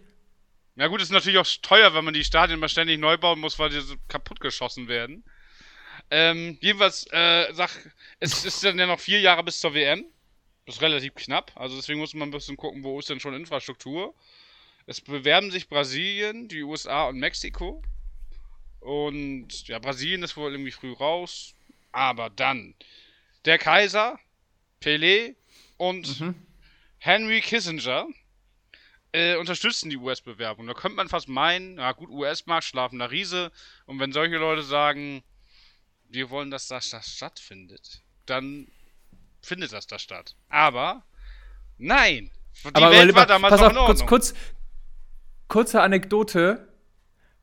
[0.76, 3.60] Na gut, ist natürlich auch teuer, wenn man die Stadien mal ständig neu bauen muss,
[3.60, 5.24] weil die so kaputt geschossen werden.
[6.10, 7.70] Ähm, jedenfalls, äh, sag,
[8.20, 10.06] es ist dann ja noch vier Jahre bis zur WM.
[10.66, 11.52] Das ist relativ knapp.
[11.56, 14.16] Also deswegen muss man ein bisschen gucken, wo ist denn schon Infrastruktur.
[14.86, 17.84] Es bewerben sich Brasilien, die USA und Mexiko.
[18.80, 21.54] Und ja, Brasilien ist wohl irgendwie früh raus.
[21.92, 22.74] Aber dann
[23.46, 24.20] der Kaiser,
[24.82, 25.36] Pelé
[25.78, 26.36] und Mhm.
[27.00, 28.08] Henry Kissinger
[29.12, 30.68] äh, unterstützen die US-Bewerbung.
[30.68, 33.52] Da könnte man fast meinen, na gut, US-Markt, schlafender Riese.
[33.86, 35.24] Und wenn solche Leute sagen,
[36.10, 38.68] wir wollen, dass das, das stattfindet, dann
[39.41, 40.36] findet das da statt.
[40.50, 41.04] Aber
[41.78, 42.30] nein,
[42.64, 44.08] die Aber Welt lieber- war damals pass noch auf, in kurz, Ordnung.
[44.08, 44.34] kurz,
[45.47, 46.68] kurze Anekdote.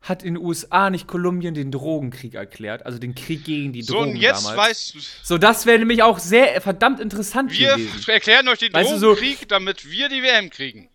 [0.08, 2.86] Hat in den USA nicht Kolumbien den Drogenkrieg erklärt?
[2.86, 4.94] Also den Krieg gegen die so, Drogen und jetzt damals?
[4.94, 8.08] weißt So, das wäre nämlich auch sehr verdammt interessant wir gewesen.
[8.10, 10.88] erklären euch den Weißt du, so- Drogenkrieg, damit wir die WM kriegen.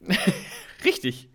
[0.84, 1.28] Richtig.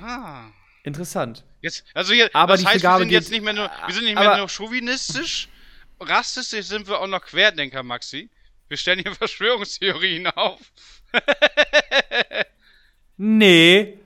[0.00, 0.46] Ah.
[0.82, 1.44] Interessant.
[1.60, 4.04] Jetzt, also hier, Aber das heißt, wir Vergabe sind jetzt nicht mehr nur, wir sind
[4.04, 5.48] nicht mehr nur chauvinistisch,
[6.00, 8.28] rassistisch sind wir auch noch Querdenker, Maxi.
[8.68, 10.60] Wir stellen hier Verschwörungstheorien auf.
[13.16, 13.98] Nee.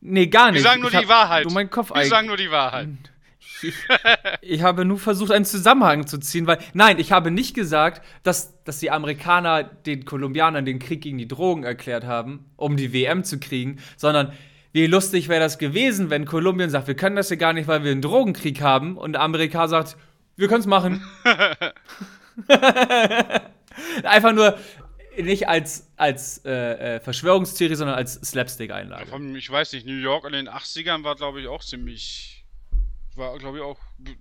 [0.00, 0.62] Nee, gar nicht.
[0.62, 1.46] Wir sagen nur ich die Wahrheit.
[1.46, 2.88] Du mein Kopf Wir sagen nur die Wahrheit.
[4.42, 8.62] Ich habe nur versucht, einen Zusammenhang zu ziehen, weil, nein, ich habe nicht gesagt, dass,
[8.64, 13.24] dass die Amerikaner den Kolumbianern den Krieg gegen die Drogen erklärt haben, um die WM
[13.24, 14.32] zu kriegen, sondern
[14.72, 17.84] wie lustig wäre das gewesen, wenn Kolumbien sagt, wir können das hier gar nicht, weil
[17.84, 19.96] wir einen Drogenkrieg haben, und Amerika sagt,
[20.36, 21.02] wir können es machen.
[24.02, 24.58] Einfach nur
[25.22, 29.36] nicht als, als äh, äh, Verschwörungstheorie, sondern als Slapstick-Einlage.
[29.36, 32.44] Ich weiß nicht, New York in den 80ern war, glaube ich, auch ziemlich.
[33.14, 33.78] War, glaube ich, auch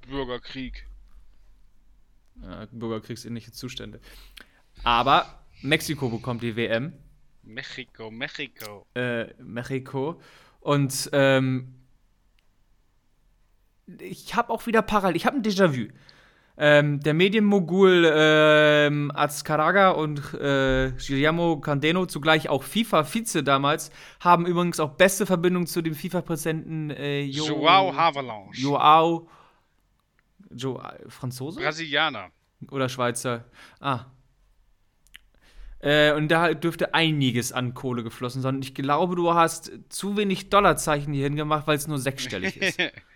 [0.08, 0.88] Bürgerkrieg.
[2.41, 4.00] Ja, bürgerkriegsähnliche Zustände.
[4.84, 6.94] Aber Mexiko bekommt die WM.
[7.44, 8.86] Mexiko, Mexiko.
[8.96, 10.22] Äh, Mexiko.
[10.60, 11.76] Und ähm,
[14.00, 15.89] ich habe auch wieder parallel, ich habe ein Déjà-vu.
[16.56, 23.89] Ähm, der Medienmogul ähm, Azcaraga und äh, Guillermo Candeno, zugleich auch FIFA-Vize damals,
[24.20, 28.51] haben übrigens auch beste Verbindung zu dem FIFA-Präsidenten äh, jo Joao Havelange.
[28.54, 29.28] Joao.
[30.56, 31.60] Jo Franzose?
[31.60, 32.30] Brasilianer.
[32.70, 33.45] Oder Schweizer.
[33.80, 34.06] Ah.
[35.80, 38.56] Äh, und da dürfte einiges an Kohle geflossen sein.
[38.56, 42.80] Und ich glaube, du hast zu wenig Dollarzeichen hier hingemacht, weil es nur sechsstellig ist.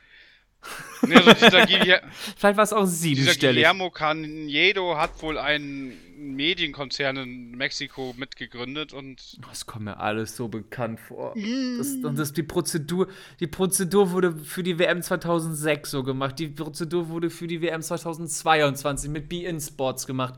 [1.03, 1.31] Nee, also
[2.37, 3.39] Vielleicht war es auch dieser siebenstellig.
[3.39, 10.47] Guillermo Canedo hat wohl einen Medienkonzern in Mexiko mitgegründet und Das kommt mir alles so
[10.47, 11.35] bekannt vor.
[11.35, 13.07] Das, und das, die, Prozedur,
[13.39, 16.39] die Prozedur wurde für die WM 2006 so gemacht.
[16.39, 20.35] Die Prozedur wurde für die WM 2022 mit Be-In Sports gemacht.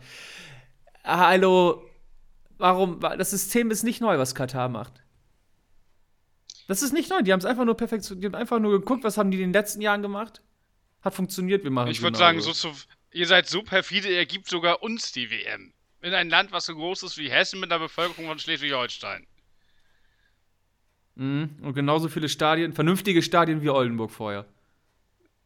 [1.04, 1.84] Hallo,
[2.58, 3.00] warum?
[3.00, 5.02] Das System ist nicht neu, was Katar macht.
[6.70, 7.24] Das ist nicht neu.
[7.24, 8.08] Die haben es einfach nur perfekt.
[8.16, 10.44] Die haben einfach nur geguckt, was haben die in den letzten Jahren gemacht.
[11.02, 12.72] Hat funktioniert, wir machen ich würde sagen, so zu,
[13.12, 15.74] ihr seid so perfide, ihr gibt sogar uns die WM.
[16.02, 19.26] In ein Land, was so groß ist wie Hessen mit einer Bevölkerung von Schleswig-Holstein.
[21.16, 21.56] Mhm.
[21.64, 24.46] Und genauso viele Stadien, vernünftige Stadien wie Oldenburg vorher.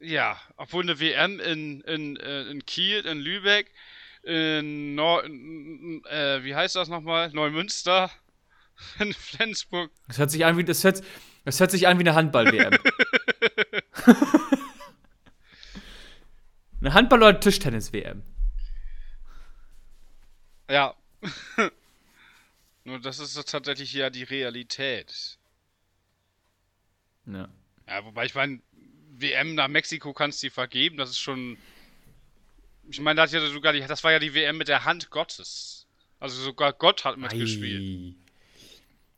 [0.01, 3.71] Ja, obwohl eine WM in, in, äh, in Kiel, in Lübeck,
[4.24, 7.32] in, Nor in äh, wie heißt das nochmal?
[7.32, 8.11] Neumünster,
[8.99, 9.91] in Flensburg.
[10.07, 11.01] Das hört sich an wie, das hört,
[11.45, 12.74] das hört sich an wie eine Handball-WM.
[16.82, 18.24] eine Handball- oder Tischtennis-WM.
[20.69, 20.95] Ja.
[22.86, 25.38] Nur das ist tatsächlich ja die Realität.
[27.26, 27.47] Ja.
[27.88, 28.61] Ja, wobei ich meine,
[29.15, 31.57] WM nach Mexiko kannst du vergeben, das ist schon.
[32.89, 35.88] Ich meine, das, ja sogar die, das war ja die WM mit der Hand Gottes.
[36.19, 38.15] Also sogar Gott hat mitgespielt.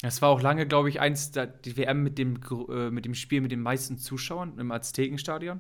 [0.06, 2.40] Das war auch lange, glaube ich, eins der, die WM mit dem,
[2.70, 5.60] äh, mit dem Spiel mit den meisten Zuschauern im Aztekenstadion.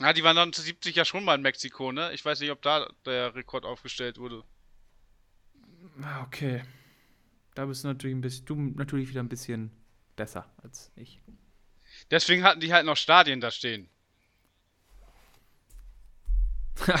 [0.00, 2.10] Ja, die waren 1970 ja schon mal in Mexiko, ne?
[2.14, 4.42] Ich weiß nicht, ob da der Rekord aufgestellt wurde.
[6.00, 6.62] Ah, okay.
[7.54, 9.70] Da bist du natürlich ein bisschen, du natürlich wieder ein bisschen
[10.16, 11.20] besser als ich.
[12.10, 13.90] Deswegen hatten die halt noch Stadien da stehen.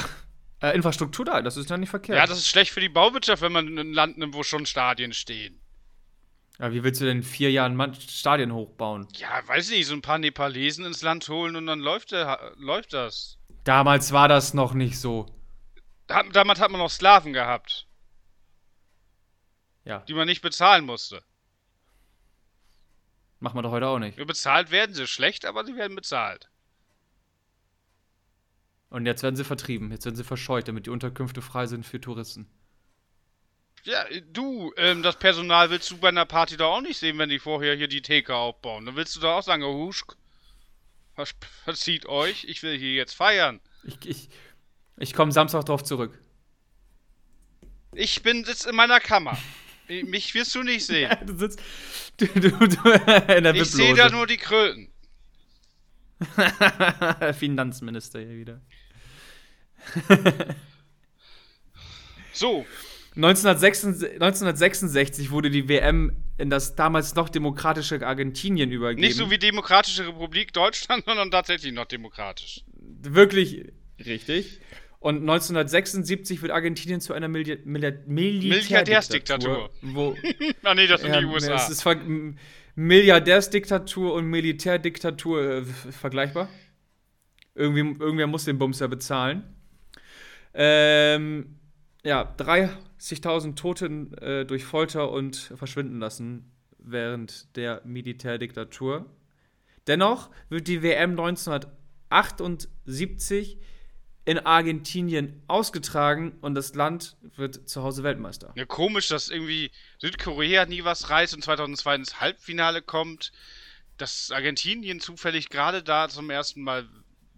[0.60, 2.18] Äh, Infrastruktur da, das ist ja nicht verkehrt.
[2.18, 4.66] Ja, das ist schlecht für die Bauwirtschaft, wenn man in ein Land nimmt, wo schon
[4.66, 5.60] Stadien stehen.
[6.58, 9.06] Ja, wie willst du denn in vier Jahren Stadien hochbauen?
[9.14, 12.92] Ja, weiß nicht, so ein paar Nepalesen ins Land holen und dann läuft, der, läuft
[12.92, 13.38] das.
[13.64, 15.26] Damals war das noch nicht so.
[16.08, 17.86] Da- Damals hat man noch Sklaven gehabt,
[19.84, 21.22] Ja, die man nicht bezahlen musste.
[23.40, 24.16] machen wir doch heute auch nicht.
[24.26, 26.50] Bezahlt werden sie schlecht, aber sie werden bezahlt.
[28.90, 32.00] Und jetzt werden sie vertrieben, jetzt werden sie verscheut, damit die Unterkünfte frei sind für
[32.00, 32.48] Touristen.
[33.84, 37.28] Ja, du, ähm, das Personal willst du bei einer Party doch auch nicht sehen, wenn
[37.28, 38.86] die vorher hier die Theke aufbauen.
[38.86, 40.04] Dann willst du doch auch sagen, oh, Husch,
[41.14, 43.60] vers verzieht euch, ich will hier jetzt feiern.
[43.84, 44.28] Ich, ich,
[44.98, 46.18] ich komme Samstag drauf zurück.
[47.92, 49.38] Ich bin sitz in meiner Kammer.
[49.88, 51.16] Mich wirst du nicht sehen.
[51.26, 51.60] Du sitzt
[52.18, 52.90] du, du, du,
[53.32, 54.92] in der Ich sehe da nur die Kröten.
[57.38, 58.60] Finanzminister hier wieder.
[62.32, 62.66] So,
[63.18, 69.00] 1966, 1966 wurde die WM in das damals noch demokratische Argentinien übergeben.
[69.00, 72.62] nicht so wie Demokratische Republik Deutschland, sondern tatsächlich noch demokratisch.
[72.76, 74.60] Wirklich richtig.
[75.00, 79.70] Und 1976 wird Argentinien zu einer Milli Mil Milliardärsdiktatur.
[79.82, 80.16] Wo,
[80.62, 81.56] Ah nee, das sind ja, die USA.
[81.56, 81.84] Es ist
[82.76, 86.48] Milliardärsdiktatur und Militärdiktatur äh, vergleichbar.
[87.56, 89.42] Irgendwie, irgendwer muss den Bums ja bezahlen.
[90.54, 91.58] Ähm,
[92.04, 92.22] ja,
[93.00, 99.06] 30.000 Toten äh, durch Folter und verschwinden lassen während der Militärdiktatur.
[99.86, 103.58] Dennoch wird die WM 1978
[104.24, 108.52] in Argentinien ausgetragen und das Land wird zu Hause Weltmeister.
[108.56, 113.32] Ja, komisch, dass irgendwie Südkorea nie was reißt und 2002 ins Halbfinale kommt.
[113.96, 116.86] Dass Argentinien zufällig gerade da zum ersten Mal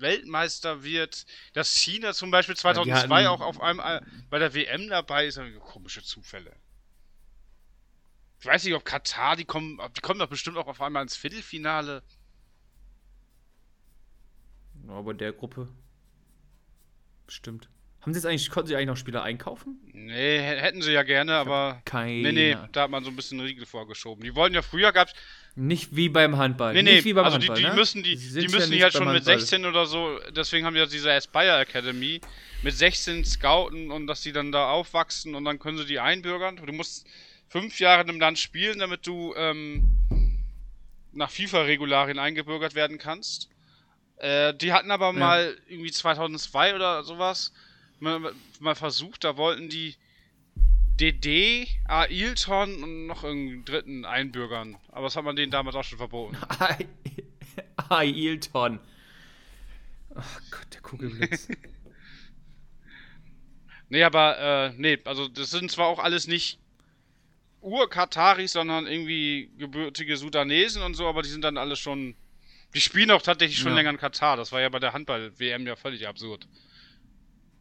[0.01, 1.25] Weltmeister wird.
[1.53, 5.41] Dass China zum Beispiel 2002 hatten- auch auf einmal bei der WM dabei ist.
[5.61, 6.55] Komische Zufälle.
[8.41, 11.17] Ich weiß nicht, ob Katar, die kommen, die kommen doch bestimmt auch auf einmal ins
[11.17, 12.03] Viertelfinale.
[14.89, 15.69] Aber der Gruppe.
[17.27, 17.69] Bestimmt.
[18.01, 19.79] Haben sie jetzt eigentlich, konnten sie eigentlich noch Spieler einkaufen?
[19.93, 21.83] Nee, hätten sie ja gerne, aber.
[21.85, 22.33] Keine.
[22.33, 24.25] Nee, nee, da hat man so ein bisschen Riegel vorgeschoben.
[24.25, 25.13] Die wollten ja früher gab's.
[25.55, 26.73] Nicht wie beim Handball.
[26.73, 27.75] Nee, nee, nicht wie beim also die, Handball, die ne?
[27.75, 29.39] müssen die, die ja müssen die nicht halt schon mit Handball.
[29.39, 32.21] 16 oder so, deswegen haben wir diese Aspire Academy
[32.63, 36.57] mit 16 Scouten und dass die dann da aufwachsen und dann können sie die einbürgern.
[36.57, 37.07] Du musst
[37.49, 39.83] fünf Jahre in einem Land spielen, damit du ähm,
[41.13, 43.51] nach FIFA-Regularien eingebürgert werden kannst.
[44.17, 45.13] Äh, die hatten aber ja.
[45.13, 47.53] mal irgendwie 2002 oder sowas
[48.01, 49.97] mal, mal versucht, da wollten die
[51.01, 54.77] DD, Ailton und noch irgendeinen dritten einbürgern.
[54.89, 56.37] Aber das hat man denen damals auch schon verboten.
[57.89, 58.81] Ailton.
[60.15, 61.49] Ach Gott, der Kugelblitz.
[63.89, 66.59] nee, aber, äh, nee, also das sind zwar auch alles nicht
[67.63, 72.15] Ur-Kataris, sondern irgendwie gebürtige Sudanesen und so, aber die sind dann alle schon.
[72.75, 73.77] Die spielen auch tatsächlich schon ja.
[73.77, 74.37] länger in Katar.
[74.37, 76.47] Das war ja bei der Handball-WM ja völlig absurd.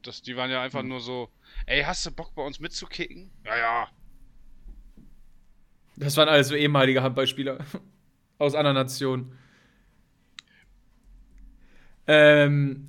[0.04, 0.90] Das, die waren ja einfach hm.
[0.90, 1.30] nur so,
[1.66, 3.32] ey, hast du Bock bei uns mitzukicken?
[3.46, 3.88] Ja, ja.
[5.98, 7.60] Das waren alles so ehemalige Handballspieler
[8.38, 9.38] aus anderen Nationen.
[12.08, 12.88] Ähm,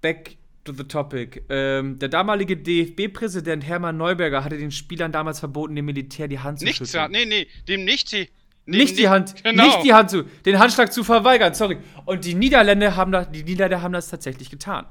[0.00, 1.42] back to the topic.
[1.48, 6.60] Ähm, der damalige DFB-Präsident Hermann Neuberger hatte den Spielern damals verboten, dem Militär die Hand
[6.60, 7.10] zu nicht, schütteln.
[7.10, 8.28] Nee, nee, dem nicht die.
[8.66, 9.64] Nee, nicht die Hand, genau.
[9.64, 11.76] nicht die Hand zu, den Handschlag zu verweigern, sorry.
[12.06, 14.86] Und die Niederländer haben das, die Niederländer haben das tatsächlich getan.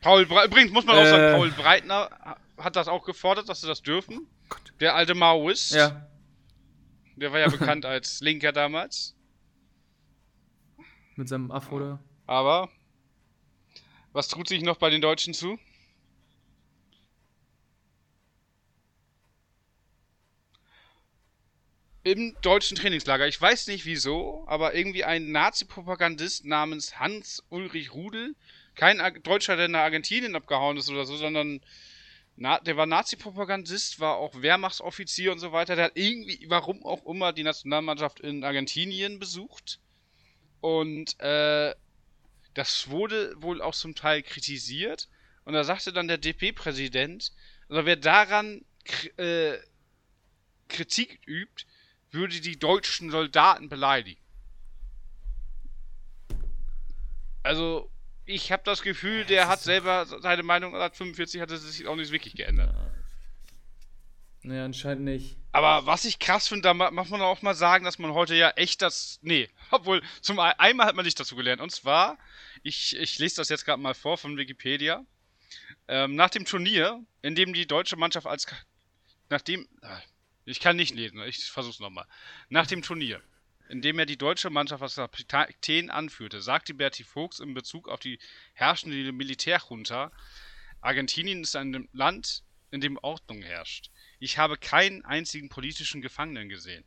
[0.00, 1.32] Paul Bre übrigens muss man auch sagen, äh.
[1.36, 4.26] Paul Breitner hat das auch gefordert, dass sie das dürfen.
[4.80, 5.72] Der alte Maoist.
[5.72, 6.08] Ja.
[7.16, 9.14] Der war ja bekannt als Linker damals.
[11.16, 12.00] Mit seinem Afro da.
[12.26, 12.70] Aber
[14.12, 15.58] was tut sich noch bei den Deutschen zu?
[22.02, 28.34] Im deutschen Trainingslager, ich weiß nicht wieso, aber irgendwie ein Nazi-Propagandist namens Hans-Ulrich Rudel
[28.80, 31.60] kein Deutscher, der nach Argentinien abgehauen ist oder so, sondern
[32.36, 35.76] na, der war Nazi-Propagandist, war auch Wehrmachtsoffizier und so weiter.
[35.76, 39.80] Der hat irgendwie, warum auch immer, die Nationalmannschaft in Argentinien besucht.
[40.62, 41.74] Und äh,
[42.54, 45.10] das wurde wohl auch zum Teil kritisiert.
[45.44, 47.32] Und da sagte dann der DP-Präsident,
[47.68, 48.64] also wer daran
[49.18, 49.58] äh,
[50.68, 51.66] Kritik übt,
[52.12, 54.22] würde die deutschen Soldaten beleidigen.
[57.42, 57.90] Also,
[58.30, 61.96] ich habe das Gefühl, der hat selber seine Meinung seit 45 hat es sich auch
[61.96, 62.74] nicht wirklich geändert.
[64.42, 65.36] Naja, anscheinend nicht.
[65.52, 68.50] Aber was ich krass finde, da muss man auch mal sagen, dass man heute ja
[68.50, 69.18] echt das.
[69.22, 71.60] Nee, obwohl, zum einmal hat man nicht dazu gelernt.
[71.60, 72.16] Und zwar,
[72.62, 75.04] ich, ich lese das jetzt gerade mal vor von Wikipedia.
[75.88, 78.46] Ähm, nach dem Turnier, in dem die deutsche Mannschaft als.
[79.28, 79.68] Nachdem.
[79.82, 80.00] Ah,
[80.46, 82.06] ich kann nicht lesen, ich versuch's nochmal.
[82.48, 83.20] Nach dem Turnier
[83.70, 88.18] indem er die deutsche Mannschaft als Kapitän anführte, sagte Berti Fuchs in Bezug auf die
[88.52, 90.10] herrschende Militärjunta,
[90.80, 93.90] Argentinien ist ein Land, in dem Ordnung herrscht.
[94.18, 96.84] Ich habe keinen einzigen politischen Gefangenen gesehen.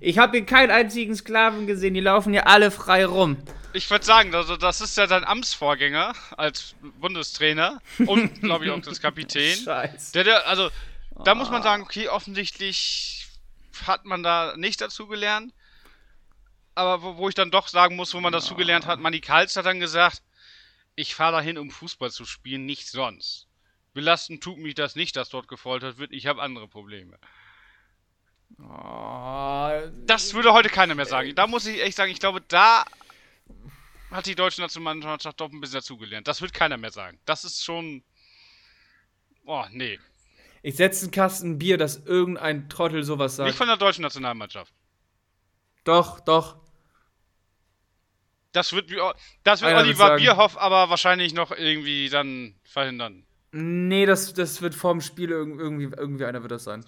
[0.00, 3.36] Ich habe hier keinen einzigen Sklaven gesehen, die laufen hier alle frei rum.
[3.74, 8.80] Ich würde sagen, also das ist ja sein Amtsvorgänger als Bundestrainer und, glaube ich, auch
[8.80, 9.56] das Kapitän.
[9.64, 10.12] Scheiße.
[10.12, 10.70] Der, der, also
[11.24, 11.64] da muss man ah.
[11.64, 13.26] sagen, okay, offensichtlich
[13.86, 15.52] hat man da nicht dazu gelernt.
[16.74, 19.56] Aber wo, wo ich dann doch sagen muss, wo man dazu gelernt hat, Manny Kals
[19.56, 20.22] hat dann gesagt,
[20.94, 23.48] ich fahre dahin, um Fußball zu spielen, nicht sonst.
[23.94, 26.12] Belasten tut mich das nicht, dass dort gefoltert wird.
[26.12, 27.18] Ich habe andere Probleme.
[28.58, 29.70] Oh,
[30.06, 31.34] das würde heute keiner mehr sagen.
[31.34, 32.84] Da muss ich echt sagen, ich glaube, da
[34.10, 36.28] hat die deutsche Nationalmannschaft doch ein bisschen dazugelernt.
[36.28, 37.18] Das wird keiner mehr sagen.
[37.24, 38.02] Das ist schon.
[39.44, 39.98] Oh, nee.
[40.62, 43.48] Ich setze einen Kasten Bier, dass irgendein Trottel sowas sagt.
[43.48, 44.72] Nicht von der deutschen Nationalmannschaft.
[45.84, 46.56] Doch, doch.
[48.52, 48.90] Das wird,
[49.44, 53.24] das wird Oliver Bierhoff aber wahrscheinlich noch irgendwie dann verhindern.
[53.50, 56.84] Nee, das, das wird vorm Spiel irgendwie, irgendwie einer wird das sein.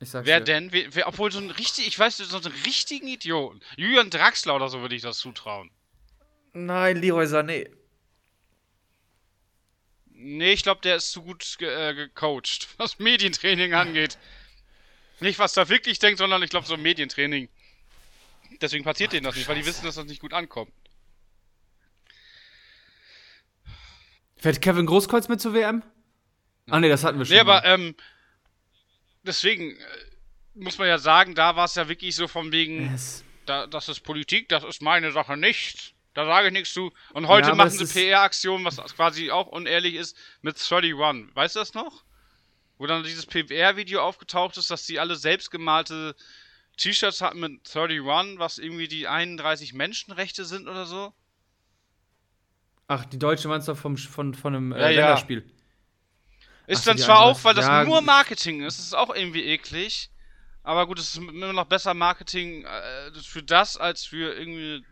[0.00, 0.44] Ich sag's wer dir.
[0.44, 0.72] denn?
[0.72, 3.60] Wer, wer, obwohl so ein richtig, ich weiß, so einen richtigen Idioten.
[3.76, 5.70] Julian Draxler oder so würde ich das zutrauen.
[6.52, 7.68] Nein, Leroy Sané.
[10.20, 14.18] Nee, ich glaube, der ist zu gut ge äh, gecoacht, was Medientraining angeht.
[15.20, 17.48] Nicht, was er wirklich denkt, sondern ich glaube, so Medientraining.
[18.60, 20.72] Deswegen passiert denen das nicht, weil die wissen, dass das nicht gut ankommt.
[24.36, 25.82] Fährt Kevin Großkreuz mit zur WM?
[26.68, 27.34] Ah, nee, das hatten wir schon.
[27.34, 27.94] Nee, aber, ähm,
[29.22, 29.84] deswegen äh,
[30.54, 33.24] muss man ja sagen, da war es ja wirklich so von wegen, yes.
[33.46, 35.94] da, das ist Politik, das ist meine Sache nicht.
[36.18, 36.92] Da sage ich nichts zu.
[37.12, 41.32] Und heute ja, machen sie PR-Aktionen, was quasi auch unehrlich ist, mit 31.
[41.32, 42.02] Weißt du das noch?
[42.76, 46.16] Wo dann dieses PR-Video aufgetaucht ist, dass sie alle selbstgemalte
[46.76, 51.14] T-Shirts hatten mit 31, was irgendwie die 31 Menschenrechte sind oder so.
[52.88, 55.48] Ach, die deutsche Mannschaft vom, von, von einem äh, ja, Länderspiel.
[56.66, 60.10] Ist Ach, dann zwar auch, weil das ja, nur Marketing ist, ist auch irgendwie eklig.
[60.64, 64.84] Aber gut, es ist immer noch besser Marketing äh, für das als für irgendwie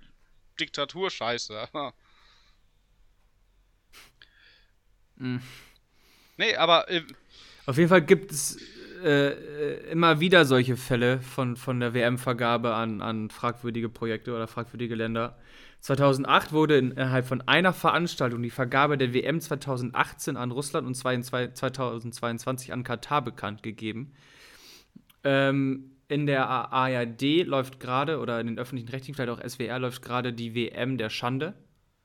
[0.61, 1.69] Diktaturscheiße.
[5.19, 5.41] Mhm.
[6.37, 6.91] Nee, aber.
[6.91, 7.03] Äh,
[7.65, 8.59] Auf jeden Fall gibt es
[9.03, 14.47] äh, äh immer wieder solche Fälle von, von der WM-Vergabe an, an fragwürdige Projekte oder
[14.47, 15.39] fragwürdige Länder.
[15.81, 22.73] 2008 wurde innerhalb von einer Veranstaltung die Vergabe der WM 2018 an Russland und 2022
[22.73, 24.13] an Katar bekannt gegeben.
[25.23, 30.03] Ähm, in der ARD läuft gerade, oder in den öffentlichen Rechten, vielleicht auch SWR, läuft
[30.03, 31.55] gerade die WM der Schande.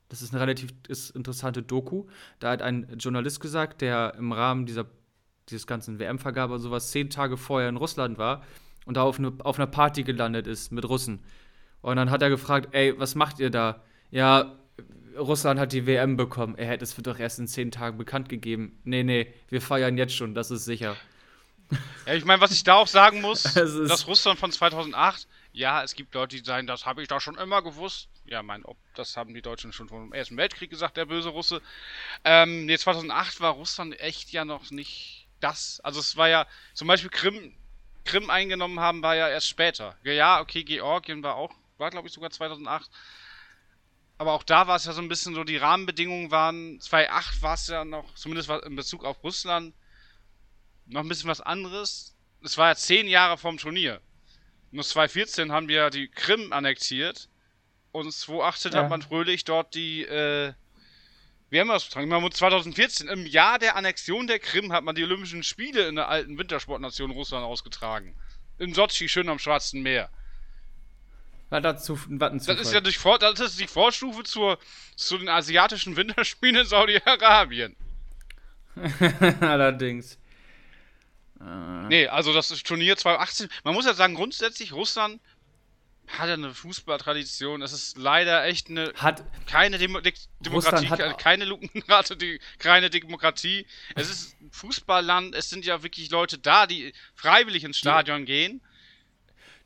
[0.09, 2.05] Das ist eine relativ ist interessante Doku.
[2.39, 4.85] Da hat ein Journalist gesagt, der im Rahmen dieser
[5.49, 8.43] dieses ganzen WM-Vergabe und sowas zehn Tage vorher in Russland war
[8.85, 11.19] und da auf, eine, auf einer Party gelandet ist mit Russen.
[11.81, 13.83] Und dann hat er gefragt, ey, was macht ihr da?
[14.11, 14.57] Ja,
[15.17, 16.55] Russland hat die WM bekommen.
[16.57, 18.79] Er hätte es doch erst in zehn Tagen bekannt gegeben.
[18.83, 20.95] Nee, nee, wir feiern jetzt schon, das ist sicher.
[22.07, 25.93] Ja, ich meine, was ich da auch sagen muss, das Russland von 2008, ja, es
[25.93, 28.09] gibt Leute, die sagen, das habe ich doch schon immer gewusst.
[28.25, 31.61] Ja, mein, ob, das haben die Deutschen schon vom Ersten Weltkrieg gesagt, der böse Russe.
[32.23, 35.79] Ähm, nee, 2008 war Russland echt ja noch nicht das.
[35.83, 37.53] Also es war ja, zum Beispiel Krim,
[38.05, 39.97] Krim eingenommen haben, war ja erst später.
[40.03, 42.89] Ja, okay, Georgien war auch, war glaube ich sogar 2008.
[44.17, 47.53] Aber auch da war es ja so ein bisschen so, die Rahmenbedingungen waren, 2008 war
[47.55, 49.73] es ja noch, zumindest in Bezug auf Russland,
[50.91, 52.15] noch ein bisschen was anderes.
[52.43, 54.01] Es war ja zehn Jahre vom Turnier.
[54.71, 57.29] Nur 2014 haben wir die Krim annektiert.
[57.91, 58.79] Und 2018 ja.
[58.79, 60.53] hat man fröhlich dort die, äh,
[61.49, 62.31] wie haben wir das betragen?
[62.31, 66.37] 2014, im Jahr der Annexion der Krim, hat man die Olympischen Spiele in der alten
[66.37, 68.15] Wintersportnation Russland ausgetragen.
[68.59, 70.09] In Sochi, schön am Schwarzen Meer.
[71.49, 74.57] War dazu, was das ist ja durch das ist die Vorstufe zur,
[74.95, 77.75] zu den asiatischen Winterspielen in Saudi-Arabien.
[79.41, 80.17] Allerdings.
[81.45, 81.87] Äh.
[81.87, 83.49] Nee, also das ist Turnier 2018.
[83.63, 85.19] Man muss ja sagen, grundsätzlich Russland
[86.07, 87.61] hat ja eine Fußballtradition.
[87.61, 92.89] Es ist leider echt eine hat, keine Demo De Demokratie, hat, keine Lukenrate, die, keine
[92.89, 93.65] Demokratie.
[93.95, 95.35] Es ist ein Fußballland.
[95.35, 98.61] Es sind ja wirklich Leute da, die freiwillig ins Stadion die, gehen.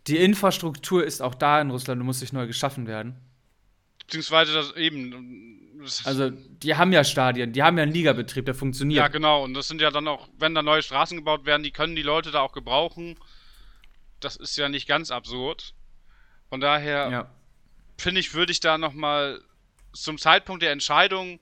[0.07, 3.15] Die Infrastruktur ist auch da in Russland und muss sich neu geschaffen werden.
[4.06, 5.66] Beziehungsweise das eben
[6.03, 8.97] also, die haben ja Stadien, die haben ja einen Ligabetrieb, der funktioniert.
[8.97, 9.43] Ja, genau.
[9.43, 12.01] Und das sind ja dann auch, wenn da neue Straßen gebaut werden, die können die
[12.01, 13.20] Leute da auch gebrauchen.
[14.20, 15.74] Das ist ja nicht ganz absurd.
[16.49, 17.32] Von daher ja.
[17.97, 19.41] finde ich, würde ich da nochmal
[19.93, 21.39] zum Zeitpunkt der Entscheidung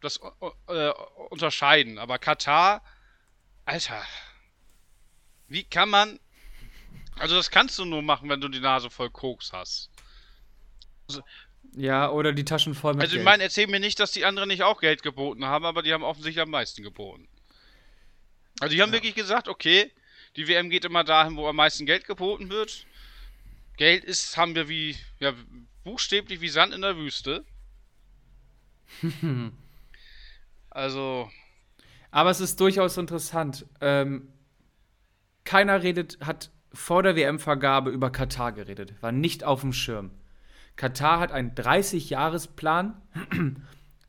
[0.00, 0.20] das
[0.68, 0.92] äh,
[1.30, 1.98] unterscheiden.
[1.98, 2.82] Aber Katar,
[3.64, 4.02] Alter,
[5.48, 6.18] wie kann man.
[7.18, 9.90] Also, das kannst du nur machen, wenn du die Nase voll Koks hast.
[11.08, 11.22] Also,
[11.74, 14.48] ja, oder die Taschen voll mit Also ich meine, erzähl mir nicht, dass die anderen
[14.48, 17.26] nicht auch Geld geboten haben, aber die haben offensichtlich am meisten geboten.
[18.60, 18.94] Also die haben ja.
[18.94, 19.90] wirklich gesagt, okay,
[20.36, 22.86] die WM geht immer dahin, wo am meisten Geld geboten wird.
[23.76, 25.32] Geld ist, haben wir wie, ja,
[25.84, 27.44] buchstäblich wie Sand in der Wüste.
[30.70, 31.30] also.
[32.10, 33.64] Aber es ist durchaus interessant.
[33.80, 34.28] Ähm,
[35.44, 40.10] keiner redet, hat vor der WM-Vergabe über Katar geredet, war nicht auf dem Schirm.
[40.76, 43.00] Katar hat einen 30-Jahres-Plan,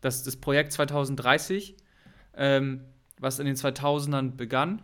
[0.02, 1.76] das, das Projekt 2030,
[2.36, 2.84] ähm,
[3.20, 4.82] was in den 2000ern begann,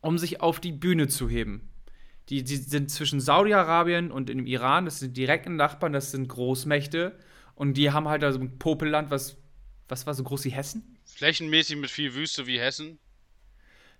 [0.00, 1.68] um sich auf die Bühne zu heben.
[2.28, 7.18] Die, die sind zwischen Saudi-Arabien und dem Iran, das sind direkten Nachbarn, das sind Großmächte
[7.54, 9.36] und die haben halt also ein Popelland, was,
[9.88, 10.96] was war so groß wie Hessen?
[11.04, 12.98] Flächenmäßig mit viel Wüste wie Hessen.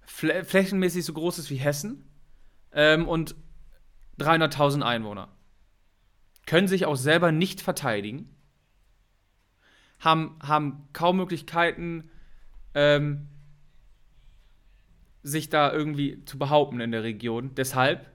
[0.06, 2.06] Flä flächenmäßig so groß ist wie Hessen
[2.72, 3.34] ähm, und
[4.18, 5.33] 300.000 Einwohner
[6.46, 8.34] können sich auch selber nicht verteidigen,
[10.00, 12.10] haben, haben kaum Möglichkeiten,
[12.74, 13.28] ähm,
[15.22, 17.54] sich da irgendwie zu behaupten in der Region.
[17.54, 18.06] Deshalb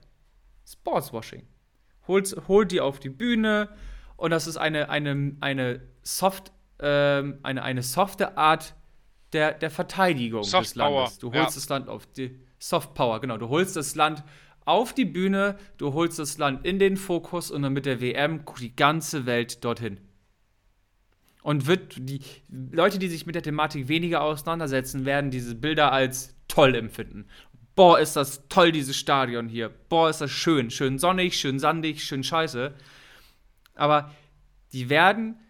[0.66, 1.46] Sportswashing.
[2.06, 3.68] Holt, holt die auf die Bühne
[4.16, 8.74] und das ist eine, eine, eine, soft, ähm, eine, eine softe Art
[9.32, 11.18] der, der Verteidigung Soft des Landes.
[11.18, 11.54] Du holst ja.
[11.54, 13.38] das Land auf die Soft Power, genau.
[13.38, 14.22] Du holst das Land
[14.70, 18.44] auf die Bühne, du holst das Land in den Fokus und dann mit der WM
[18.60, 20.00] die ganze Welt dorthin.
[21.42, 26.36] Und wird die Leute, die sich mit der Thematik weniger auseinandersetzen, werden diese Bilder als
[26.48, 27.26] toll empfinden.
[27.74, 29.70] Boah, ist das toll, dieses Stadion hier.
[29.70, 30.70] Boah, ist das schön.
[30.70, 32.74] Schön sonnig, schön sandig, schön scheiße.
[33.74, 34.14] Aber
[34.72, 35.40] die werden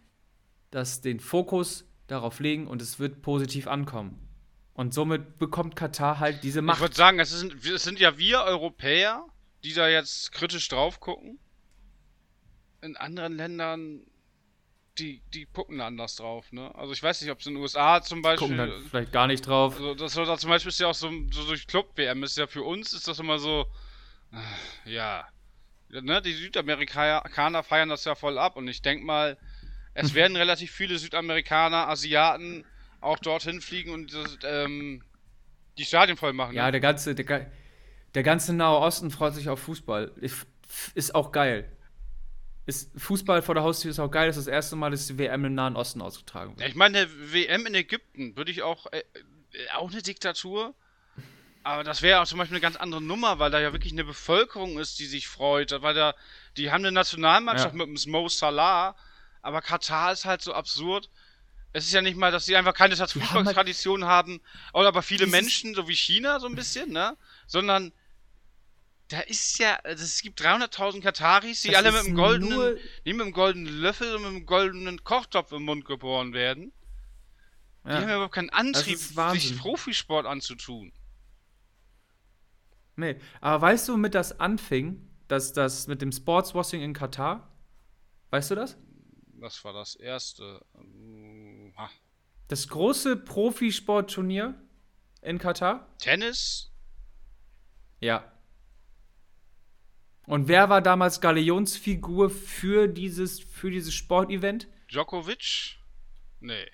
[0.70, 4.18] das, den Fokus darauf legen und es wird positiv ankommen.
[4.80, 6.78] Und somit bekommt Katar halt diese Macht.
[6.78, 9.26] Ich würde sagen, es sind, es sind ja wir Europäer,
[9.62, 11.38] die da jetzt kritisch drauf gucken.
[12.80, 14.00] In anderen Ländern,
[14.98, 16.74] die, die gucken anders drauf, ne?
[16.76, 18.48] Also ich weiß nicht, ob es in den USA zum Beispiel.
[18.48, 19.74] Gucken dann vielleicht gar nicht drauf.
[19.76, 22.62] Also das da zum Beispiel ist ja auch so, so durch Club-WM, ist ja für
[22.62, 23.66] uns ist das immer so.
[24.32, 25.28] Äh, ja.
[25.90, 29.36] Ne, die Südamerikaner feiern das ja voll ab und ich denke mal,
[29.92, 32.64] es werden relativ viele Südamerikaner, Asiaten
[33.00, 35.02] auch dorthin fliegen und ähm,
[35.78, 36.54] die Stadien voll machen.
[36.54, 36.72] Ja, ne?
[36.72, 37.50] der ganze, der,
[38.14, 40.12] der ganze Nahe Osten freut sich auf Fußball.
[40.94, 41.70] Ist auch geil.
[42.66, 44.28] Ist, Fußball vor der Haustür ist auch geil.
[44.28, 46.60] Das ist das erste Mal, dass die WM im Nahen Osten ausgetragen wird.
[46.60, 49.02] Ja, ich meine, WM in Ägypten würde ich auch, äh,
[49.74, 50.74] auch eine Diktatur.
[51.62, 54.04] Aber das wäre auch zum Beispiel eine ganz andere Nummer, weil da ja wirklich eine
[54.04, 55.72] Bevölkerung ist, die sich freut.
[55.82, 56.14] Weil da,
[56.56, 57.86] die haben eine Nationalmannschaft Ja.
[57.86, 58.96] mit dem Mo Salah,
[59.42, 61.10] aber Katar ist halt so absurd.
[61.72, 64.40] Es ist ja nicht mal, dass sie einfach keine Die haben halt- Fußballtradition haben,
[64.72, 67.16] oder aber viele Menschen, so wie China so ein bisschen, ne?
[67.46, 67.92] Sondern
[69.08, 73.12] da ist ja, also es gibt 300.000 Kataris, die Das alle mit einem goldenen, die
[73.12, 76.72] mit einem goldenen Löffel und mit einem goldenen Kochtopf im Mund geboren werden.
[77.84, 80.92] Die haben ja überhaupt keinen Antrieb, sich Profisport anzutun.
[82.96, 85.06] Nee, aber weißt du, womit das anfing?
[85.30, 87.48] dass das mit dem Sportswashing in Katar?
[88.30, 88.76] Weißt du das?
[89.38, 90.60] Was war das erste?
[91.80, 91.90] Ähm, ha.
[92.48, 94.54] Das große Profisportturnier
[95.22, 95.86] in Katar?
[95.98, 96.72] Tennis?
[98.00, 98.24] Ja.
[100.26, 104.68] Und wer war damals Galionsfigur für dieses, für dieses Sportevent?
[104.88, 105.76] Djokovic?
[106.40, 106.66] Nee.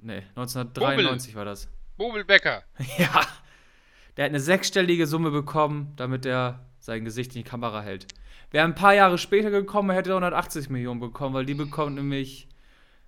[0.00, 1.68] Nee, 1993 war das.
[1.96, 2.64] Bobel Becker.
[2.98, 3.26] Ja.
[4.16, 8.06] Der hat eine sechsstellige Summe bekommen, damit er sein Gesicht in die Kamera hält.
[8.50, 12.48] Wäre ein paar Jahre später gekommen, er hätte 180 Millionen bekommen, weil die bekommt nämlich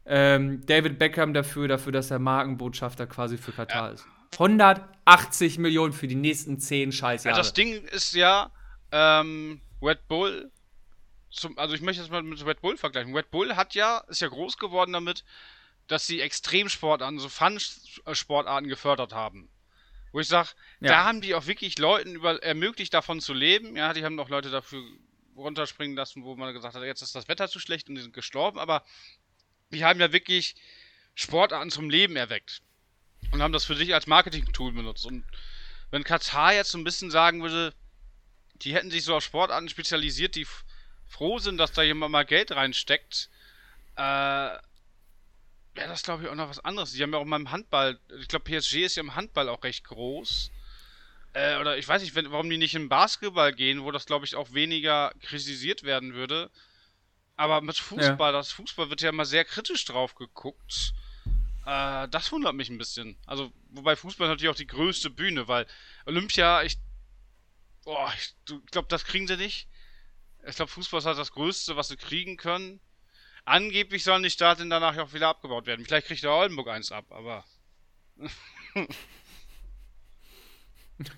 [0.09, 3.95] ähm, David Beckham dafür, dafür, dass er Markenbotschafter quasi für Katar Ja.
[3.95, 4.07] ist.
[4.33, 7.37] 180 Millionen für die nächsten 10 Scheißjahre.
[7.37, 8.51] Ja, das Ding ist ja,
[8.93, 10.51] ähm, Red Bull.
[11.31, 13.15] Zum, also ich möchte das mal mit Red Bull vergleichen.
[13.15, 15.25] Red Bull hat ja, ist ja groß geworden damit,
[15.87, 19.49] dass sie Extremsportarten, so Fun-Sportarten gefördert haben.
[20.13, 20.49] Wo ich sage,
[20.81, 20.89] Ja.
[20.93, 23.77] da haben die auch wirklich Leuten über, ermöglicht, davon zu leben.
[23.77, 24.83] Ja, die haben auch Leute dafür
[25.37, 28.15] runterspringen lassen, wo man gesagt hat, jetzt ist das Wetter zu schlecht und die sind
[28.15, 28.59] gestorben.
[28.59, 28.83] Aber
[29.71, 30.55] die haben ja wirklich
[31.15, 32.63] Sportarten zum Leben erweckt.
[33.33, 35.05] Und haben das für sich als Marketing-Tool benutzt.
[35.05, 35.25] Und
[35.91, 37.75] wenn Katar jetzt so ein bisschen sagen würde,
[38.63, 40.47] die hätten sich so auf Sportarten spezialisiert, die
[41.07, 43.31] froh sind, dass da jemand mal Geld reinsteckt,
[43.97, 46.93] äh, wäre das glaube ich auch noch was anderes.
[46.93, 49.63] Die haben ja auch mal im Handball, ich glaube PSG ist ja im Handball auch
[49.65, 50.51] recht groß.
[51.35, 54.25] Äh, oder ich weiß nicht, wenn, warum die nicht im Basketball gehen, wo das glaube
[54.25, 56.51] ich auch weniger kritisiert werden würde.
[57.39, 60.93] Aber mit Fußball, das Fußball wird ja immer sehr kritisch drauf geguckt.
[61.65, 63.17] Äh, das wundert mich ein bisschen.
[63.27, 65.67] Also, wobei Fußball natürlich auch die größte Bühne, weil
[66.05, 66.79] Olympia, ich.
[67.85, 69.69] Boah, ich, ich glaube, das kriegen sie nicht.
[70.49, 72.81] Ich glaube, Fußball ist halt das Größte, was sie kriegen können.
[73.45, 75.85] Angeblich sollen die Stadien danach ja auch wieder abgebaut werden.
[75.87, 77.45] Vielleicht kriegt der Oldenburg eins ab, aber.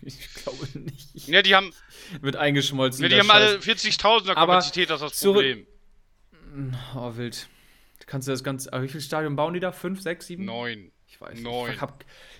[0.02, 1.08] Ich glaube nicht.
[1.26, 1.72] Ja, die haben,
[2.20, 3.02] Wird eingeschmolzen.
[3.02, 3.82] ja, die haben alle Scheiß.
[3.82, 5.66] 40.000er Aber Kapazität, das ist das zurück- Problem.
[6.96, 7.48] Oh, wild.
[8.06, 8.70] Kannst du das ganze.
[8.82, 9.72] Wie viele Stadien bauen die da?
[9.72, 10.44] Fünf, sechs, sieben?
[10.44, 10.90] Neun.
[11.06, 11.70] Ich weiß Neun.
[11.70, 11.82] nicht.
[11.82, 11.88] Ich,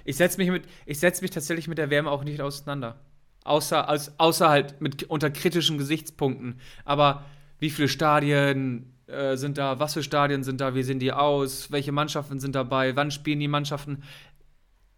[0.05, 3.01] ich setze mich, mit- ich setz mich tatsächlich mit der Wärme auch nicht auseinander.
[3.45, 6.61] Außer, als, außer halt mit, unter kritischen Gesichtspunkten.
[6.85, 7.25] Aber
[7.59, 9.79] wie viele Stadien äh, sind da?
[9.79, 10.75] Was für Stadien sind da?
[10.75, 11.71] Wie sehen die aus?
[11.71, 12.97] Welche Mannschaften sind dabei?
[12.97, 14.03] Wann spielen die Mannschaften?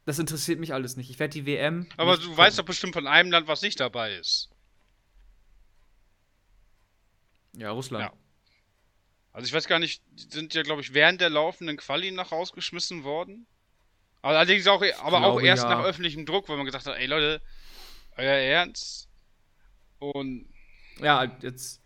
[0.05, 1.11] Das interessiert mich alles nicht.
[1.11, 1.87] Ich werde die WM.
[1.97, 2.37] Aber du gucken.
[2.39, 4.51] weißt doch bestimmt von einem Land, was nicht dabei ist.
[7.57, 8.05] Ja, Russland.
[8.07, 8.13] Ja.
[9.33, 12.33] Also ich weiß gar nicht, die sind ja, glaube ich, während der laufenden Quali noch
[12.33, 13.47] rausgeschmissen worden.
[14.20, 15.70] Aber allerdings auch, aber auch erst ja.
[15.70, 17.41] nach öffentlichem Druck, weil man gesagt hat, ey Leute,
[18.16, 19.09] euer Ernst?
[19.99, 20.47] Und
[21.01, 21.80] Ja, jetzt,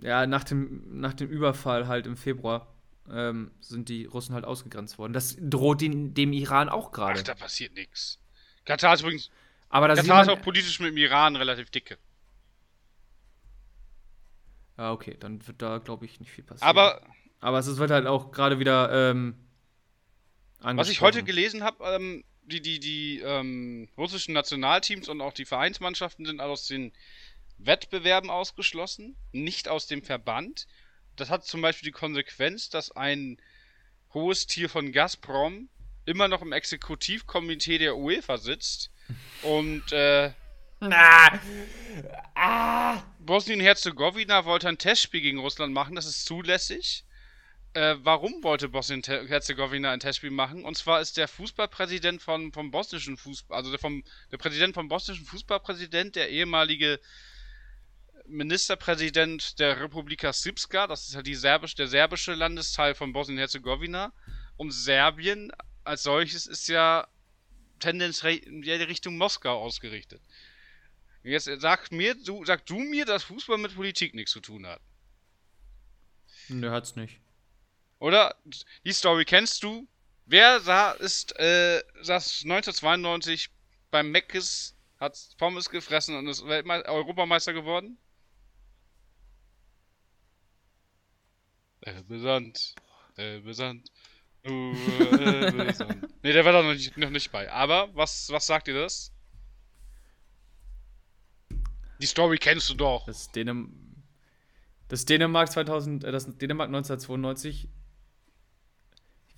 [0.00, 2.72] ja, nach dem, nach dem Überfall halt im Februar
[3.10, 5.12] ähm, sind die Russen halt ausgegrenzt worden.
[5.12, 7.22] Das droht den, dem Iran auch ach, gerade.
[7.22, 8.18] da passiert nichts.
[8.64, 9.30] Katar ist übrigens,
[9.68, 11.98] Aber da Katar ist auch politisch mit dem Iran relativ dicke.
[14.78, 16.68] Ja, okay, dann wird da, glaube ich, nicht viel passieren.
[16.68, 17.02] Aber
[17.40, 19.34] Aber es wird halt auch gerade wieder ähm,
[20.60, 25.44] was ich heute gelesen habe, ähm, die, die, die ähm, russischen Nationalteams und auch die
[25.44, 26.92] Vereinsmannschaften sind aus den
[27.58, 30.66] Wettbewerben ausgeschlossen, nicht aus dem Verband.
[31.16, 33.38] Das hat zum Beispiel die Konsequenz, dass ein
[34.14, 35.68] hohes Tier von Gazprom
[36.06, 38.90] immer noch im Exekutivkomitee der UEFA sitzt
[39.42, 40.32] und äh,
[40.80, 41.40] Na,
[42.34, 47.04] ah, Bosnien-Herzegowina wollte ein Testspiel gegen Russland machen, das ist zulässig.
[47.74, 50.64] Äh, warum wollte Bosnien-Herzegowina ein Testspiel machen?
[50.64, 54.88] Und zwar ist der Fußballpräsident von, vom bosnischen Fußball, also der, vom, der Präsident vom
[54.88, 57.00] bosnischen Fußballpräsident, der ehemalige
[58.28, 64.12] Ministerpräsident der Republika Srpska, das ist halt die serbisch, der serbische Landesteil von Bosnien-Herzegowina.
[64.56, 65.50] Und Serbien
[65.82, 67.08] als solches ist ja
[67.80, 70.20] tendenziell in die Richtung Moskau ausgerichtet.
[71.22, 74.80] Jetzt sag mir, du, sag du mir, dass Fußball mit Politik nichts zu tun hat.
[76.48, 77.20] Nö, hat's nicht.
[77.98, 78.34] Oder?
[78.84, 79.86] Die Story kennst du.
[80.26, 83.50] Wer sah, ist, äh, saß 1992
[83.90, 87.98] beim Meckes, hat Pommes gefressen und ist Weltme Europameister geworden?
[91.80, 92.74] Elbesand,
[93.16, 93.90] Elbesand,
[94.46, 94.74] uh,
[95.18, 96.08] Elbesand.
[96.22, 97.50] nee, der war da noch nicht, noch nicht bei.
[97.50, 99.12] Aber, was, was sagt ihr das?
[102.00, 103.06] Die Story kennst du doch.
[103.06, 103.88] Das, Dänem
[104.88, 107.68] das Dänemark 2000, äh, das Dänemark 1992.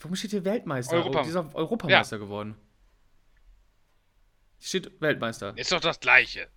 [0.00, 0.96] Warum steht hier Weltmeister?
[0.96, 1.20] Europa.
[1.20, 2.22] Oh, die ist auch Europameister ja.
[2.22, 2.56] geworden.
[4.60, 5.52] Steht Weltmeister.
[5.56, 6.48] Ist doch das gleiche.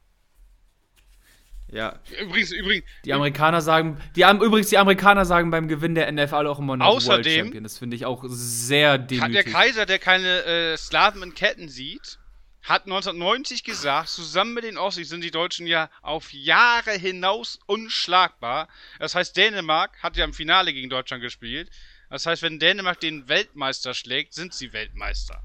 [1.72, 2.00] Ja.
[2.22, 2.86] Übrigens, übrigens.
[3.04, 6.86] Die Amerikaner sagen, die, übrigens, die Amerikaner sagen beim Gewinn der NFL auch immer noch
[6.86, 7.64] außerdem, World Champion.
[7.64, 9.34] Das finde ich auch sehr demütig.
[9.34, 12.20] Der Kaiser, der keine äh, Slaven in Ketten sieht,
[12.64, 18.70] hat 1990 gesagt, zusammen mit den Ossis sind die Deutschen ja auf Jahre hinaus unschlagbar.
[19.00, 21.70] Das heißt, Dänemark hat ja im Finale gegen Deutschland gespielt.
[22.10, 25.44] Das heißt, wenn Dänemark den Weltmeister schlägt, sind sie Weltmeister.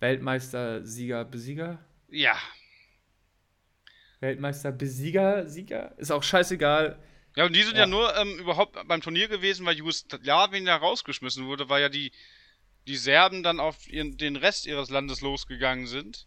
[0.00, 1.78] Weltmeister, Sieger, Besieger?
[2.08, 2.36] Ja.
[4.20, 5.96] Weltmeister, Besieger, Sieger?
[5.98, 6.98] Ist auch scheißegal.
[7.36, 10.76] Ja, und die sind ja, ja nur ähm, überhaupt beim Turnier gewesen, weil Jugoslawien ja
[10.76, 12.12] rausgeschmissen wurde, weil ja die
[12.86, 16.26] die Serben dann auf ihren, den Rest ihres Landes losgegangen sind.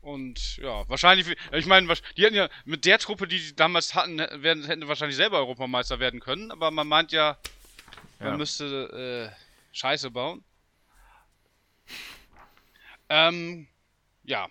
[0.00, 4.18] Und ja, wahrscheinlich, ich meine, die hätten ja mit der Truppe, die die damals hatten,
[4.18, 7.38] werden, hätten wahrscheinlich selber Europameister werden können, aber man meint ja,
[8.18, 8.36] man ja.
[8.36, 10.44] müsste äh, Scheiße bauen.
[13.08, 13.66] Ähm,
[14.24, 14.48] ja.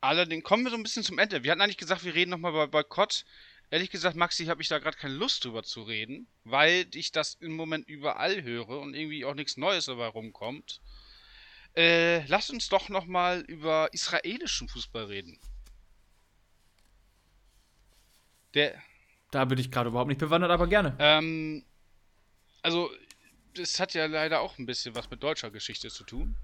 [0.00, 1.42] Allerdings kommen wir so ein bisschen zum Ende.
[1.42, 3.24] Wir hatten eigentlich gesagt, wir reden nochmal bei Boykott.
[3.70, 7.34] Ehrlich gesagt, Maxi, habe ich da gerade keine Lust drüber zu reden, weil ich das
[7.34, 10.80] im Moment überall höre und irgendwie auch nichts Neues dabei rumkommt.
[11.76, 15.38] Äh, lass uns doch nochmal über israelischen Fußball reden.
[18.54, 18.82] Der.
[19.30, 20.96] Da bin ich gerade überhaupt nicht bewandert, aber gerne.
[20.98, 21.62] Ähm,
[22.62, 22.90] also,
[23.54, 26.36] das hat ja leider auch ein bisschen was mit deutscher Geschichte zu tun.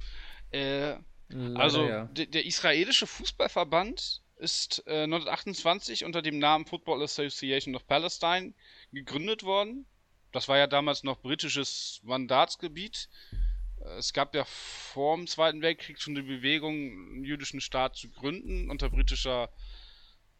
[0.50, 0.96] Äh,
[1.30, 2.04] leider, also, ja.
[2.12, 8.54] der israelische Fußballverband ist äh, 1928 unter dem Namen Football Association of Palestine
[8.92, 9.86] gegründet worden.
[10.32, 13.08] Das war ja damals noch britisches Mandatsgebiet.
[13.80, 18.10] Äh, es gab ja vor dem Zweiten Weltkrieg schon die Bewegung, einen jüdischen Staat zu
[18.10, 19.50] gründen, unter britischer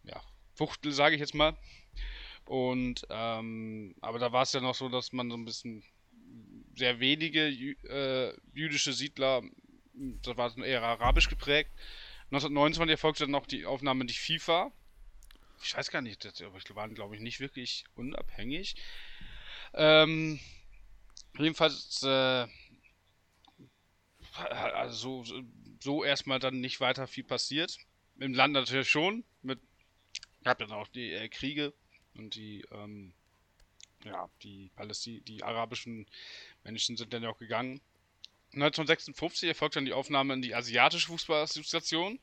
[0.03, 0.21] ja,
[0.55, 1.57] Fuchtel, sage ich jetzt mal.
[2.47, 5.83] Und, ähm, aber da war es ja noch so, dass man so ein bisschen
[6.77, 9.43] sehr wenige äh, jüdische Siedler,
[9.95, 11.71] das war eher arabisch geprägt,
[12.35, 14.73] 1929 erfolgte dann noch die Aufnahme die FIFA.
[15.63, 16.41] Ich weiß gar nicht, das
[16.75, 18.75] waren, glaube ich, nicht wirklich unabhängig.
[19.73, 20.41] Ähm,
[21.39, 22.47] jedenfalls, äh,
[24.35, 25.43] also so,
[25.81, 27.79] so erstmal dann nicht weiter viel passiert.
[28.19, 29.25] Im Land natürlich schon.
[29.43, 29.61] Mit,
[30.43, 31.73] gab dann auch die äh, Kriege
[32.15, 33.15] und die, ähm,
[34.05, 36.07] ja, die Palästin die arabischen
[36.65, 37.81] Menschen sind dann ja auch gegangen.
[38.55, 42.19] 1956 erfolgt dann die Aufnahme in die Asiatische Fußballassoziation.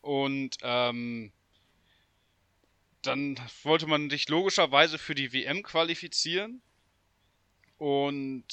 [0.00, 1.32] Und ähm,
[3.02, 6.62] dann wollte man sich logischerweise für die WM qualifizieren.
[7.78, 8.44] Und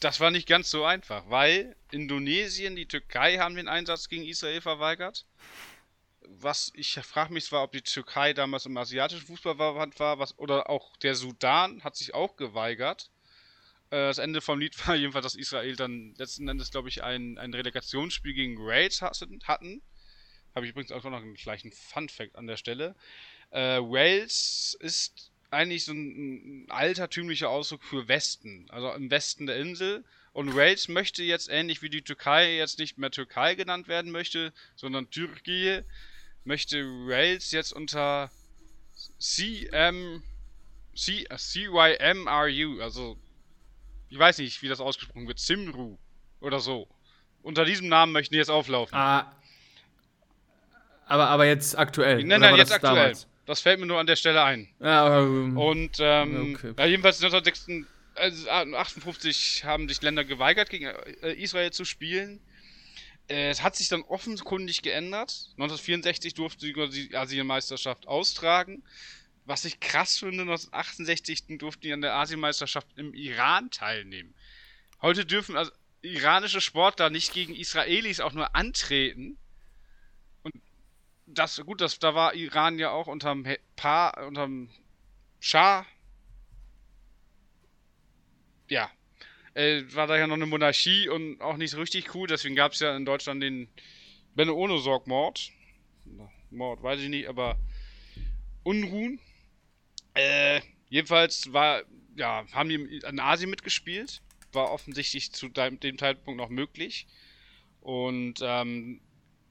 [0.00, 4.60] das war nicht ganz so einfach, weil Indonesien, die Türkei haben den Einsatz gegen Israel
[4.60, 5.26] verweigert.
[6.22, 10.70] Was ich frage mich zwar, ob die Türkei damals im asiatischen Fußballverband war, was, oder
[10.70, 13.10] auch der Sudan hat sich auch geweigert.
[13.92, 17.36] Äh, das Ende vom Lied war jedenfalls, dass Israel dann letzten Endes, glaube ich, ein,
[17.38, 19.82] ein Relegationsspiel gegen Wales hatten.
[20.54, 22.96] Habe ich übrigens auch noch einen gleichen Fun-Fact an der Stelle.
[23.50, 29.58] Äh, Wales ist eigentlich so ein, ein altertümlicher Ausdruck für Westen, also im Westen der
[29.58, 30.04] Insel.
[30.32, 34.54] Und Wales möchte jetzt ähnlich wie die Türkei jetzt nicht mehr Türkei genannt werden möchte,
[34.74, 35.84] sondern Türkei
[36.44, 38.30] möchte Wales jetzt unter
[39.18, 40.22] CM
[40.94, 43.18] C, CYMRU, also
[44.12, 45.96] ich weiß nicht, wie das ausgesprochen wird, Simru
[46.40, 46.86] oder so.
[47.42, 48.94] Unter diesem Namen möchten die jetzt auflaufen.
[48.94, 49.34] Ah.
[51.06, 52.22] Aber, aber jetzt aktuell.
[52.22, 52.94] Nein, nein, jetzt aktuell.
[52.94, 53.26] Damals?
[53.46, 54.68] Das fällt mir nur an der Stelle ein.
[54.80, 56.74] Ja, ähm, Und ähm, okay.
[56.78, 62.38] ja, jedenfalls 1958 haben sich Länder geweigert, gegen äh, Israel zu spielen.
[63.28, 65.48] Äh, es hat sich dann offenkundig geändert.
[65.52, 66.74] 1964 durfte sie
[67.08, 68.82] die Asienmeisterschaft austragen.
[69.44, 74.34] Was ich krass finde, 1968 durften die an der Asienmeisterschaft im Iran teilnehmen.
[75.00, 79.38] Heute dürfen also iranische Sportler nicht gegen Israelis auch nur antreten.
[80.42, 80.54] Und
[81.26, 84.68] das, gut, das, da war Iran ja auch unterm Pa, unterm
[85.40, 85.86] Schah.
[88.68, 88.90] Ja.
[89.54, 92.72] Äh, war da ja noch eine Monarchie und auch nicht so richtig cool, deswegen gab
[92.72, 93.68] es ja in Deutschland den
[94.34, 95.50] Benno Ono Sorg-Mord.
[96.50, 97.58] Mord, weiß ich nicht, aber
[98.62, 99.20] Unruhen.
[100.14, 100.60] Äh,
[100.92, 101.84] Jedenfalls war,
[102.16, 104.20] ja, haben die in Asien mitgespielt.
[104.52, 107.06] War offensichtlich zu dem Zeitpunkt noch möglich.
[107.80, 109.00] Und ähm,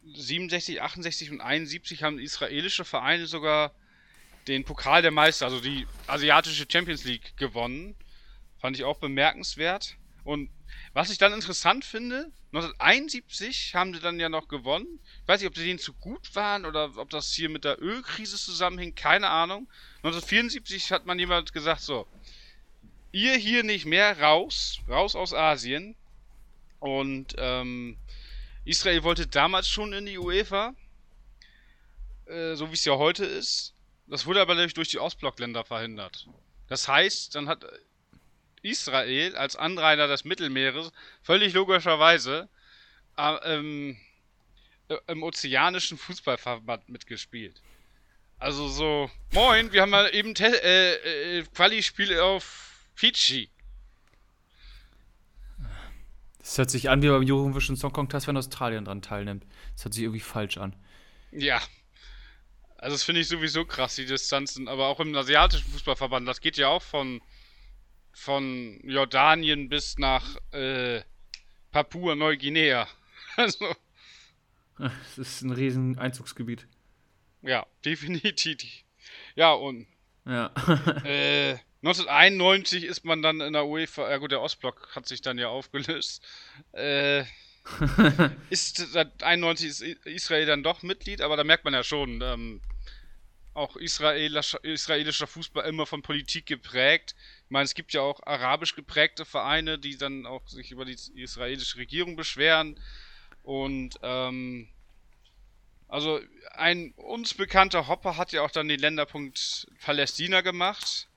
[0.05, 3.73] 67, 68 und 71 haben israelische Vereine sogar
[4.47, 7.95] den Pokal der Meister, also die asiatische Champions League gewonnen.
[8.59, 9.97] Fand ich auch bemerkenswert.
[10.23, 10.51] Und
[10.93, 14.99] was ich dann interessant finde, 1971 haben sie dann ja noch gewonnen.
[15.27, 18.38] Weiß nicht, ob sie denen zu gut waren oder ob das hier mit der Ölkrise
[18.38, 19.68] zusammenhing, keine Ahnung.
[19.98, 22.07] 1974 hat man jemand gesagt, so,
[23.11, 25.95] ihr hier nicht mehr raus, raus aus Asien.
[26.80, 27.98] Und ähm,
[28.65, 30.73] Israel wollte damals schon in die UEFA,
[32.26, 33.73] äh, so wie es ja heute ist.
[34.07, 36.27] Das wurde aber durch die Ostblockländer verhindert.
[36.68, 37.65] Das heißt, dann hat
[38.61, 40.91] Israel als Anrainer des Mittelmeeres
[41.22, 42.49] völlig logischerweise
[43.18, 44.10] äh, ähm, äh,
[45.07, 47.61] im ozeanischen Fußballverband mitgespielt.
[48.41, 53.49] Also so, moin, wir haben mal eben Te äh, äh, Quali-Spiel auf Fiji.
[56.39, 59.45] Das hört sich an wie beim Eurovision Song Contest, wenn Australien dran teilnimmt.
[59.76, 60.76] Das hört sich irgendwie falsch an.
[61.31, 61.61] Ja.
[62.77, 64.68] Also das finde ich sowieso krass, die Distanzen.
[64.68, 67.22] Aber auch im asiatischen Fußballverband, das geht ja auch von,
[68.11, 71.03] von Jordanien bis nach äh,
[71.72, 72.88] Papua-Neuguinea.
[73.38, 73.73] Also.
[74.81, 76.67] Das ist ein riesen Einzugsgebiet.
[77.41, 78.83] Ja, definitiv.
[79.35, 79.87] Ja, und
[80.25, 80.51] ja.
[81.03, 85.37] äh, 1991 ist man dann in der UEFA, ja gut, der Ostblock hat sich dann
[85.37, 86.23] ja aufgelöst.
[86.73, 87.23] Äh,
[88.49, 92.61] ist seit 91 ist Israel dann doch Mitglied, aber da merkt man ja schon, ähm,
[93.53, 97.15] auch israelischer, israelischer Fußball immer von Politik geprägt.
[97.45, 100.97] Ich meine, es gibt ja auch arabisch geprägte Vereine, die dann auch sich über die
[101.15, 102.79] israelische Regierung beschweren.
[103.43, 104.68] Und ähm,
[105.88, 106.19] also
[106.53, 111.07] ein uns bekannter Hopper hat ja auch dann den Länderpunkt Palästina gemacht.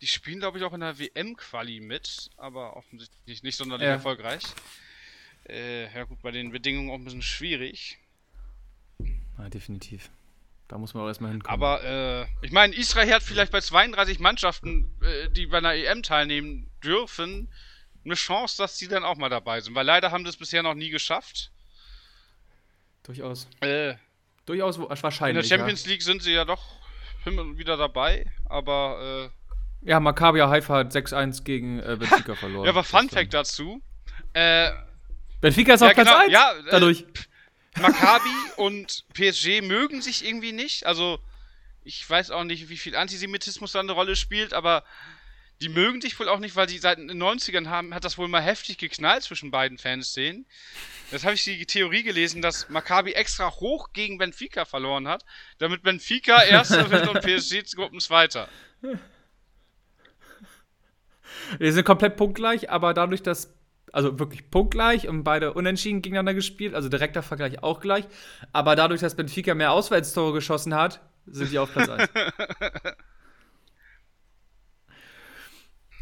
[0.00, 3.94] Die spielen, glaube ich, auch in der WM-Quali mit, aber offensichtlich nicht sonderlich ja.
[3.94, 4.44] erfolgreich.
[5.48, 7.98] Äh, ja gut, bei den Bedingungen auch ein bisschen schwierig.
[9.38, 10.10] Ja, definitiv.
[10.68, 11.52] Da muss man auch erstmal hinkommen.
[11.52, 16.02] Aber äh, ich meine, Israel hat vielleicht bei 32 Mannschaften, äh, die bei einer EM
[16.02, 17.48] teilnehmen dürfen,
[18.08, 19.74] eine Chance, dass sie dann auch mal dabei sind.
[19.74, 21.50] Weil leider haben sie es bisher noch nie geschafft.
[23.04, 23.48] Durchaus.
[23.60, 23.94] Äh,
[24.46, 25.44] Durchaus wahrscheinlich.
[25.44, 25.90] In der Champions ja.
[25.90, 26.62] League sind sie ja doch
[27.24, 29.38] wieder dabei, aber äh,
[29.88, 32.64] ja, Maccabi Haifa hat 6-1 gegen äh, Benfica verloren.
[32.64, 33.82] ja, aber Fun Fact dazu.
[34.32, 34.70] Äh,
[35.40, 37.04] Benfica ist ja, auf Platz genau, 1 ja, äh, dadurch.
[37.78, 40.86] Maccabi und PSG mögen sich irgendwie nicht.
[40.86, 41.20] Also,
[41.84, 44.82] ich weiß auch nicht, wie viel Antisemitismus da eine Rolle spielt, aber
[45.60, 48.28] die mögen sich wohl auch nicht, weil die seit den 90ern haben, hat das wohl
[48.28, 50.46] mal heftig geknallt zwischen beiden Fanszenen.
[51.10, 55.24] Jetzt habe ich die Theorie gelesen, dass Maccabi extra hoch gegen Benfica verloren hat,
[55.58, 58.48] damit Benfica erster wird und PSG Gruppenzweiter.
[61.58, 63.54] Wir sind komplett punktgleich, aber dadurch, dass
[63.92, 68.04] also wirklich punktgleich und beide unentschieden gegeneinander gespielt, also direkter Vergleich auch gleich.
[68.52, 72.10] Aber dadurch, dass Benfica mehr Auswärtstore geschossen hat, sind die auf Platz 1.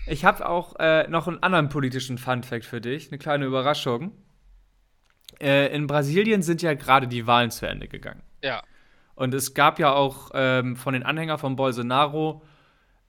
[0.07, 4.13] ich habe auch äh, noch einen anderen politischen Fun-Fact für dich, eine kleine Überraschung.
[5.41, 8.23] Äh, in Brasilien sind ja gerade die Wahlen zu Ende gegangen.
[8.43, 8.63] Ja.
[9.15, 12.43] Und es gab ja auch ähm, von den Anhängern von Bolsonaro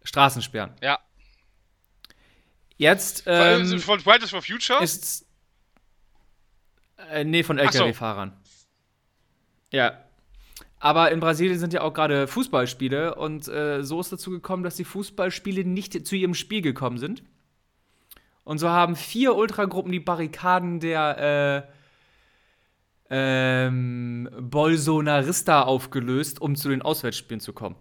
[0.04, 0.74] Straßensperren.
[0.82, 1.00] Ja.
[2.78, 3.24] Jetzt.
[3.26, 4.82] Ähm, von Fridays for Future?
[4.82, 5.26] Ist.
[7.12, 8.34] Äh, nee, von LKW-Fahrern.
[8.44, 9.78] So.
[9.78, 10.07] Ja.
[10.80, 14.76] Aber in Brasilien sind ja auch gerade Fußballspiele und äh, so ist dazu gekommen, dass
[14.76, 17.24] die Fußballspiele nicht zu ihrem Spiel gekommen sind.
[18.44, 21.78] Und so haben vier Ultragruppen die Barrikaden der äh,
[23.10, 27.76] ähm, Bolsonarista aufgelöst, um zu den Auswärtsspielen zu kommen.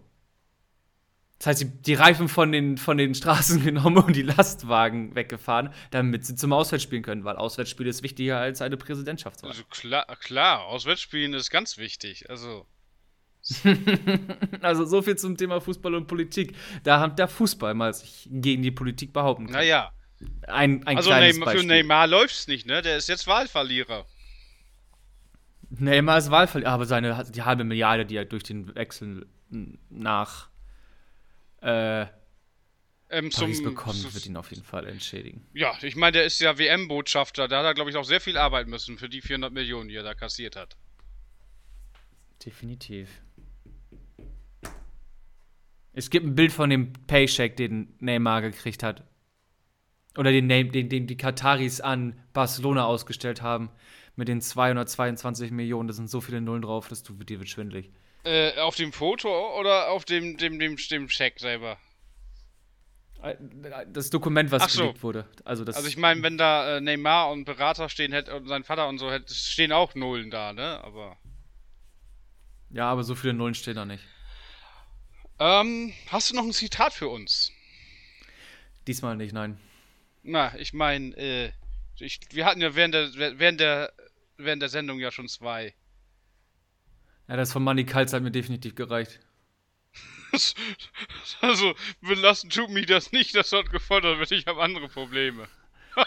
[1.37, 5.71] Das heißt, die, die Reifen von den, von den Straßen genommen und die Lastwagen weggefahren,
[5.91, 9.51] damit sie zum Auswärtsspielen können, weil Auswärtsspiel ist wichtiger als eine Präsidentschaftswahl.
[9.51, 12.29] Also klar, klar, Auswärtsspielen ist ganz wichtig.
[12.29, 12.65] Also.
[14.61, 16.55] also so viel zum Thema Fußball und Politik.
[16.83, 19.57] Da hat der Fußball mal sich gegen die Politik behaupten können.
[19.57, 19.91] Naja.
[20.47, 22.81] Ein, ein also kleines Neymar, für Neymar läuft's nicht, ne?
[22.81, 24.05] Der ist jetzt Wahlverlierer.
[25.69, 29.27] Neymar ist Wahlverlierer, aber seine die halbe Milliarde, die er durch den Wechsel
[29.89, 30.49] nach
[31.61, 32.05] äh,
[33.09, 35.47] ähm, Paris bekommen, wird ihn auf jeden Fall entschädigen.
[35.53, 37.47] Ja, ich meine, der ist ja WM-Botschafter.
[37.47, 39.95] Da hat er, glaube ich, auch sehr viel arbeiten müssen für die 400 Millionen, die
[39.95, 40.75] er da kassiert hat.
[42.45, 43.09] Definitiv.
[45.97, 49.03] Es gibt ein Bild von dem Paycheck, den Neymar gekriegt hat.
[50.15, 53.71] Oder den, den, den die Kataris an Barcelona ausgestellt haben.
[54.15, 55.87] Mit den 222 Millionen.
[55.87, 57.89] Da sind so viele Nullen drauf, dass du, dir wird schwindelig.
[58.25, 61.79] Äh, auf dem Foto oder auf dem, dem, dem, dem Scheck selber?
[63.91, 64.81] Das Dokument, was Ach so.
[64.83, 65.25] gelegt wurde.
[65.45, 68.63] Also, das, Also ich meine, wenn da äh, Neymar und Berater stehen hätte und sein
[68.63, 70.79] Vater und so hätte, stehen auch Nullen da, ne?
[70.83, 71.17] Aber.
[72.69, 74.03] ja, aber so viele Nullen stehen da nicht.
[75.39, 77.51] Ähm, hast du noch ein Zitat für uns?
[78.87, 79.59] Diesmal nicht, nein.
[80.23, 81.51] Na, ich meine, äh,
[81.99, 83.93] ich, wir hatten ja während der, während der,
[84.37, 85.73] während der Sendung ja schon zwei.
[87.27, 89.19] Ja, das von Manny Kals hat mir definitiv gereicht.
[91.41, 94.31] Also, belassen tut mich das nicht, dass dort gefordert wird.
[94.31, 95.47] Ich habe andere Probleme.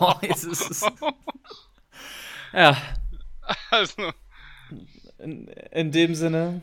[0.00, 0.84] Oh, ist es.
[2.52, 2.76] Ja,
[3.70, 4.12] Also,
[5.18, 6.62] in, in dem Sinne,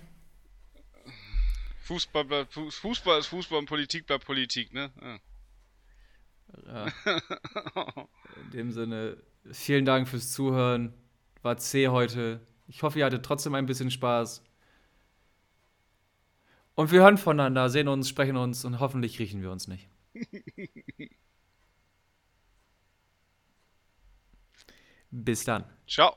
[1.89, 4.91] Fußball, bleibt, Fuß- Fußball ist Fußball und Politik bleibt Politik, ne?
[5.01, 6.85] Ja.
[6.85, 6.93] ja,
[8.43, 9.17] in dem Sinne,
[9.51, 10.93] vielen Dank fürs Zuhören.
[11.41, 12.45] War zäh heute.
[12.67, 14.43] Ich hoffe, ihr hattet trotzdem ein bisschen Spaß.
[16.75, 19.89] Und wir hören voneinander, sehen uns, sprechen uns und hoffentlich riechen wir uns nicht.
[25.11, 25.65] Bis dann.
[25.87, 26.15] Ciao.